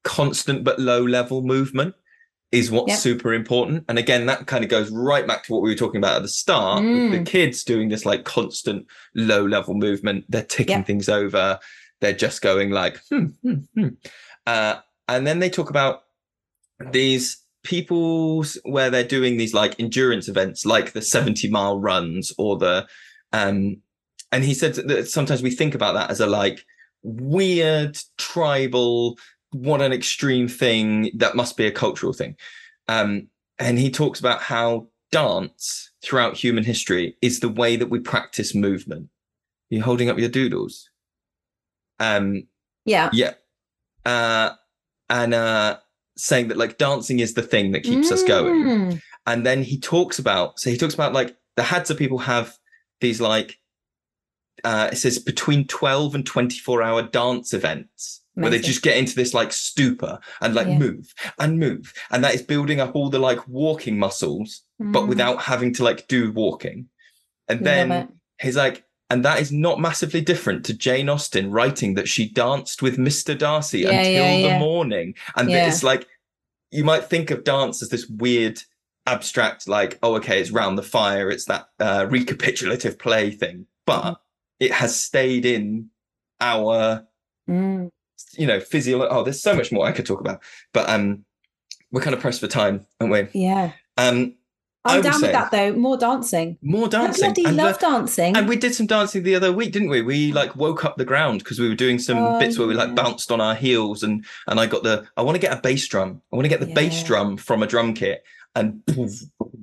constant 0.04 0.64
but 0.64 0.78
low 0.78 1.02
level 1.04 1.42
movement 1.42 1.94
is 2.52 2.70
what's 2.70 2.88
Yep. 2.90 2.98
super 2.98 3.32
important 3.32 3.84
and 3.88 3.98
again 3.98 4.26
that 4.26 4.46
kind 4.46 4.64
of 4.64 4.70
goes 4.70 4.90
right 4.90 5.26
back 5.26 5.44
to 5.44 5.52
what 5.52 5.62
we 5.62 5.70
were 5.70 5.76
talking 5.76 5.98
about 5.98 6.16
at 6.16 6.22
the 6.22 6.28
start 6.28 6.82
with 6.82 7.12
the 7.12 7.18
Mm. 7.20 7.26
kids 7.26 7.64
doing 7.64 7.88
this 7.88 8.04
like 8.04 8.24
constant 8.24 8.86
low 9.14 9.44
level 9.46 9.74
movement 9.74 10.24
they're 10.28 10.42
ticking 10.42 10.78
Yep. 10.78 10.86
things 10.86 11.08
over 11.08 11.58
they're 12.00 12.12
just 12.12 12.42
going 12.42 12.70
like 12.70 12.98
hmm, 13.10 13.26
hmm, 13.42 13.54
hmm. 13.74 13.88
Uh, 14.46 14.76
and 15.06 15.26
then 15.26 15.38
they 15.38 15.50
talk 15.50 15.70
about 15.70 16.04
these 16.90 17.39
people's 17.62 18.58
where 18.64 18.90
they're 18.90 19.04
doing 19.04 19.36
these 19.36 19.52
like 19.52 19.78
endurance 19.78 20.28
events 20.28 20.64
like 20.64 20.92
the 20.92 21.02
70 21.02 21.48
mile 21.50 21.78
runs 21.78 22.32
or 22.38 22.56
the 22.56 22.86
um 23.32 23.76
and 24.32 24.44
he 24.44 24.54
said 24.54 24.74
that 24.74 25.08
sometimes 25.08 25.42
we 25.42 25.50
think 25.50 25.74
about 25.74 25.94
that 25.94 26.10
as 26.10 26.20
a 26.20 26.26
like 26.26 26.64
weird 27.02 27.98
tribal 28.18 29.18
what 29.52 29.82
an 29.82 29.92
extreme 29.92 30.48
thing 30.48 31.10
that 31.16 31.34
must 31.34 31.56
be 31.56 31.66
a 31.66 31.72
cultural 31.72 32.12
thing. 32.12 32.36
Um 32.88 33.28
and 33.58 33.78
he 33.78 33.90
talks 33.90 34.20
about 34.20 34.40
how 34.40 34.88
dance 35.12 35.90
throughout 36.02 36.36
human 36.36 36.64
history 36.64 37.16
is 37.20 37.40
the 37.40 37.48
way 37.48 37.76
that 37.76 37.90
we 37.90 37.98
practice 37.98 38.54
movement. 38.54 39.08
You're 39.68 39.84
holding 39.84 40.08
up 40.08 40.18
your 40.18 40.28
doodles. 40.28 40.88
Um 41.98 42.46
Yeah. 42.84 43.10
yeah. 43.12 43.34
Uh 44.04 44.54
and 45.08 45.34
uh 45.34 45.78
saying 46.24 46.48
that 46.48 46.56
like 46.56 46.78
dancing 46.78 47.18
is 47.20 47.34
the 47.34 47.42
thing 47.42 47.72
that 47.72 47.82
keeps 47.82 48.10
us 48.12 48.22
going 48.22 48.64
Mm. 48.64 49.02
and 49.26 49.44
then 49.46 49.62
he 49.62 49.78
talks 49.78 50.18
about 50.18 50.58
so 50.60 50.70
he 50.70 50.76
talks 50.76 50.94
about 50.94 51.12
like 51.12 51.36
the 51.56 51.62
Hadza 51.62 51.96
people 51.96 52.18
have 52.18 52.56
these 53.00 53.20
like 53.20 53.58
uh 54.64 54.88
it 54.92 54.96
says 54.96 55.18
between 55.18 55.66
12 55.66 56.14
and 56.14 56.26
24 56.26 56.82
hour 56.82 57.02
dance 57.02 57.52
events 57.54 58.22
where 58.34 58.48
they 58.50 58.58
just 58.60 58.82
get 58.82 58.96
into 58.96 59.14
this 59.14 59.34
like 59.34 59.52
stupor 59.52 60.18
and 60.40 60.54
like 60.54 60.66
Yeah. 60.66 60.78
move 60.78 61.12
and 61.38 61.58
move. 61.58 61.92
And 62.10 62.24
that 62.24 62.34
is 62.34 62.40
building 62.42 62.80
up 62.80 62.94
all 62.94 63.10
the 63.10 63.18
like 63.18 63.46
walking 63.48 63.98
muscles, 63.98 64.62
but 64.78 65.02
Mm. 65.02 65.08
without 65.08 65.42
having 65.42 65.74
to 65.74 65.84
like 65.84 66.08
do 66.08 66.32
walking. 66.32 66.88
And 67.48 67.58
Love 67.60 67.64
then 67.64 67.92
it. 67.92 68.08
he's 68.40 68.56
like, 68.56 68.84
and 69.10 69.24
that 69.24 69.40
is 69.40 69.50
not 69.52 69.80
massively 69.80 70.20
different 70.20 70.64
to 70.66 70.74
Jane 70.74 71.08
Austen 71.08 71.50
writing 71.50 71.94
that 71.94 72.08
she 72.08 72.28
danced 72.28 72.80
with 72.80 72.96
Mr. 72.96 73.36
Darcy 73.36 73.80
Yeah, 73.80 73.90
until 73.90 74.12
yeah, 74.12 74.36
the 74.36 74.48
yeah. 74.48 74.58
morning. 74.58 75.14
And 75.36 75.50
it's 75.50 75.82
like, 75.82 76.06
you 76.70 76.84
might 76.84 77.04
think 77.04 77.30
of 77.30 77.42
dance 77.44 77.82
as 77.82 77.88
this 77.88 78.06
weird, 78.06 78.60
abstract, 79.06 79.66
like, 79.68 79.98
oh, 80.04 80.14
okay, 80.16 80.40
it's 80.40 80.52
round 80.52 80.78
the 80.78 80.82
fire, 80.82 81.30
it's 81.30 81.46
that 81.46 81.66
uh, 81.80 82.06
recapitulative 82.08 82.98
play 82.98 83.30
thing. 83.30 83.66
But 83.86 84.02
Mm-hmm. 84.02 84.12
it 84.60 84.72
has 84.72 84.98
stayed 85.00 85.44
in 85.44 85.90
our, 86.40 87.04
Mm. 87.48 87.90
you 88.38 88.46
know, 88.46 88.60
physio. 88.60 89.08
Oh, 89.08 89.24
there's 89.24 89.42
so 89.42 89.56
much 89.56 89.72
more 89.72 89.84
I 89.86 89.90
could 89.92 90.06
talk 90.06 90.20
about. 90.20 90.40
But 90.72 90.88
um, 90.88 91.24
we're 91.90 92.02
kind 92.02 92.14
of 92.14 92.20
pressed 92.20 92.38
for 92.40 92.46
time, 92.46 92.86
aren't 93.00 93.12
we? 93.12 93.40
Yeah. 93.42 93.72
Um, 93.96 94.36
I'm 94.84 95.02
down 95.02 95.20
with 95.20 95.32
that 95.32 95.50
though. 95.50 95.72
More 95.74 95.96
dancing. 95.98 96.56
more 96.62 96.86
I 96.86 96.88
dancing. 96.88 97.24
bloody 97.24 97.44
And, 97.44 97.60
uh, 97.60 97.64
love 97.64 97.78
dancing. 97.78 98.36
And 98.36 98.48
we 98.48 98.56
did 98.56 98.74
some 98.74 98.86
dancing 98.86 99.22
the 99.22 99.34
other 99.34 99.52
week, 99.52 99.72
didn't 99.72 99.90
we? 99.90 100.00
We 100.00 100.32
like 100.32 100.56
woke 100.56 100.84
up 100.84 100.96
the 100.96 101.04
ground 101.04 101.40
because 101.40 101.58
we 101.58 101.68
were 101.68 101.74
doing 101.74 101.98
some 101.98 102.16
Oh, 102.18 102.38
bits 102.38 102.58
where 102.58 102.66
we 102.66 102.74
like 102.74 102.94
bounced 102.94 103.30
on 103.30 103.40
our 103.40 103.54
heels 103.54 104.02
and 104.02 104.24
and 104.46 104.58
I 104.58 104.66
got 104.66 104.82
the 104.82 105.06
I 105.16 105.22
want 105.22 105.34
to 105.36 105.40
get 105.40 105.52
a 105.56 105.60
bass 105.60 105.86
drum. 105.86 106.22
I 106.32 106.36
want 106.36 106.44
to 106.46 106.48
get 106.48 106.60
the 106.60 106.72
bass 106.74 107.02
drum 107.04 107.36
from 107.36 107.62
a 107.62 107.66
drum 107.66 107.92
kit 107.94 108.22
and 108.54 108.84
poof. 108.86 109.12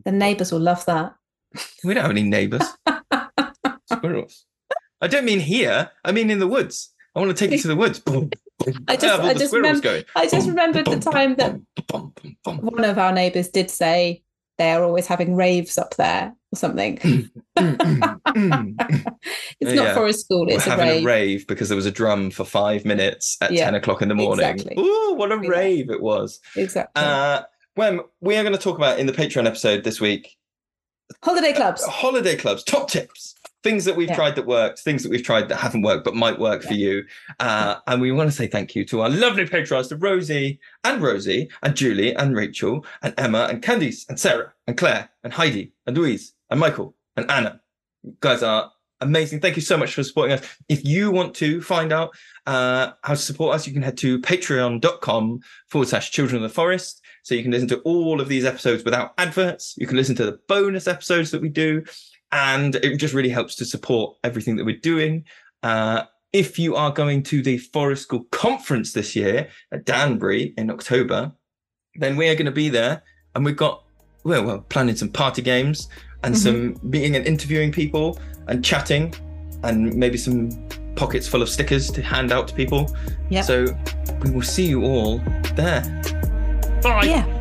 the 0.05 0.11
neighbours 0.11 0.51
will 0.51 0.59
love 0.59 0.85
that. 0.85 1.15
we 1.83 1.93
don't 1.95 2.03
have 2.03 2.11
any 2.11 2.23
neighbors. 2.23 2.61
Squirrels. 3.91 4.45
I 5.01 5.07
don't 5.07 5.25
mean 5.25 5.39
here. 5.39 5.91
I 6.03 6.11
mean 6.11 6.29
in 6.29 6.39
the 6.39 6.47
woods. 6.47 6.93
I 7.15 7.19
want 7.19 7.35
to 7.35 7.43
take 7.45 7.51
you 7.51 7.59
to 7.63 7.67
the 7.67 7.75
woods. 7.75 8.01
I 8.87 8.95
just- 8.95 9.19
all 9.19 9.25
I 9.25 9.33
just. 9.33 9.53
I 10.15 10.27
just 10.27 10.47
remembered 10.47 10.85
the 10.85 10.99
time 10.99 11.35
that 11.35 11.59
one 12.43 12.83
of 12.85 12.99
our 12.99 13.11
neighbours 13.11 13.49
did 13.49 13.71
say 13.71 14.23
they 14.57 14.71
are 14.71 14.83
always 14.83 15.07
having 15.07 15.35
raves 15.35 15.77
up 15.77 15.95
there 15.95 16.33
or 16.51 16.55
something. 16.57 16.99
It's 19.59 19.73
not 19.73 19.85
Yeah. 19.85 19.93
for 19.93 20.05
a 20.07 20.13
school, 20.13 20.45
We're 20.45 20.55
it's 20.55 20.67
a 20.67 20.71
having 20.71 20.87
rave. 20.87 21.03
a 21.03 21.05
rave 21.05 21.47
because 21.47 21.69
there 21.69 21.75
was 21.75 21.85
a 21.85 21.91
drum 21.91 22.29
for 22.31 22.43
five 22.45 22.85
minutes 22.85 23.37
at 23.41 23.51
Yeah, 23.51 23.65
10 23.65 23.75
o'clock 23.75 24.01
in 24.01 24.09
the 24.09 24.15
morning. 24.15 24.45
exactly. 24.47 24.75
Ooh, 24.77 25.13
what 25.15 25.31
a 25.31 25.37
rave 25.37 25.89
it 25.89 26.01
was. 26.01 26.39
Exactly. 26.55 27.01
Uh, 27.03 27.41
when 27.75 28.01
we 28.21 28.35
are 28.37 28.43
going 28.43 28.55
to 28.55 28.61
talk 28.61 28.77
about 28.77 28.99
in 28.99 29.05
the 29.07 29.13
Patreon 29.13 29.45
episode 29.45 29.83
this 29.83 29.99
week 30.01 30.35
Holiday 31.23 31.53
clubs. 31.53 31.83
holiday 31.85 32.35
clubs, 32.35 32.63
top 32.63 32.89
tips, 32.89 33.35
things 33.63 33.85
that 33.85 33.95
we've 33.95 34.07
Yeah. 34.09 34.15
tried 34.15 34.35
that 34.35 34.45
worked, 34.45 34.79
things 34.79 35.03
that 35.03 35.09
we've 35.09 35.23
tried 35.23 35.49
that 35.49 35.57
haven't 35.57 35.81
worked 35.81 36.05
but 36.05 36.15
might 36.15 36.39
work 36.39 36.63
for 36.63 36.73
you. 36.73 37.03
Uh, 37.39 37.75
and 37.87 38.01
we 38.01 38.11
want 38.11 38.29
to 38.29 38.35
say 38.35 38.47
thank 38.47 38.75
you 38.75 38.85
to 38.85 39.01
our 39.01 39.09
lovely 39.09 39.47
patrons, 39.47 39.87
to 39.89 39.95
Rosie 39.97 40.59
and 40.83 41.01
Rosie 41.01 41.49
and 41.63 41.75
Julie 41.75 42.15
and 42.15 42.35
Rachel 42.35 42.85
and 43.01 43.13
Emma 43.17 43.47
and 43.49 43.61
Candice 43.61 44.07
and 44.09 44.19
Sarah 44.19 44.53
and 44.67 44.77
Claire 44.77 45.09
and 45.23 45.33
Heidi 45.33 45.73
and 45.85 45.97
Louise 45.97 46.33
and 46.49 46.59
Michael 46.59 46.95
and 47.15 47.29
Anna. 47.31 47.59
You 48.03 48.15
guys 48.21 48.43
are 48.43 48.71
amazing. 49.01 49.39
Thank 49.41 49.55
you 49.55 49.61
so 49.61 49.77
much 49.77 49.93
for 49.93 50.03
supporting 50.03 50.37
us. 50.37 50.57
If 50.69 50.85
you 50.85 51.11
want 51.11 51.35
to 51.35 51.61
find 51.61 51.91
out 51.91 52.15
uh, 52.45 52.91
how 53.03 53.13
to 53.13 53.19
support 53.19 53.55
us, 53.55 53.67
you 53.67 53.73
can 53.73 53.81
head 53.83 53.97
to 53.97 54.19
patreon.com 54.19 55.39
forward 55.67 55.87
slash 55.87 56.11
children 56.11 56.43
of 56.43 56.49
the 56.49 56.53
forest. 56.53 57.01
So 57.23 57.35
you 57.35 57.43
can 57.43 57.51
listen 57.51 57.67
to 57.69 57.79
all 57.79 58.21
of 58.21 58.29
these 58.29 58.45
episodes 58.45 58.83
without 58.85 59.13
adverts. 59.17 59.75
You 59.77 59.85
can 59.87 59.97
listen 59.97 60.15
to 60.15 60.25
the 60.25 60.39
bonus 60.47 60.87
episodes 60.87 61.31
that 61.31 61.41
we 61.41 61.49
do. 61.49 61.83
And 62.31 62.75
it 62.75 62.97
just 62.97 63.13
really 63.13 63.29
helps 63.29 63.55
to 63.55 63.65
support 63.65 64.17
everything 64.23 64.57
that 64.57 64.65
we're 64.65 64.79
doing. 64.79 65.23
Uh, 65.63 66.03
if 66.33 66.59
you 66.59 66.75
are 66.75 66.91
going 66.91 67.23
to 67.23 67.41
the 67.41 67.57
Forest 67.57 68.03
School 68.03 68.25
Conference 68.31 68.93
this 68.93 69.15
year 69.15 69.47
at 69.71 69.85
Danbury 69.85 70.53
in 70.57 70.69
October, 70.69 71.31
then 71.95 72.17
we 72.17 72.27
are 72.27 72.35
going 72.35 72.45
to 72.45 72.51
be 72.51 72.69
there. 72.69 73.01
And 73.33 73.45
we've 73.45 73.55
got, 73.55 73.83
well, 74.23 74.43
we're 74.43 74.59
planning 74.59 74.95
some 74.95 75.09
party 75.09 75.41
games 75.41 75.87
and 76.23 76.35
Mhm. 76.35 76.37
some 76.37 76.79
meeting 76.83 77.15
and 77.15 77.25
interviewing 77.25 77.71
people 77.71 78.19
and 78.47 78.63
chatting 78.63 79.13
and 79.63 79.93
maybe 79.95 80.17
some 80.17 80.49
pockets 80.95 81.27
full 81.27 81.41
of 81.41 81.49
stickers 81.49 81.89
to 81.91 82.01
hand 82.01 82.31
out 82.31 82.47
to 82.49 82.53
people. 82.55 82.93
Yep. 83.29 83.45
So 83.45 83.65
we 84.23 84.31
will 84.31 84.41
see 84.41 84.65
you 84.65 84.83
all 84.83 85.19
there. 85.55 85.81
Bye. 86.83 87.05
Yeah. 87.05 87.36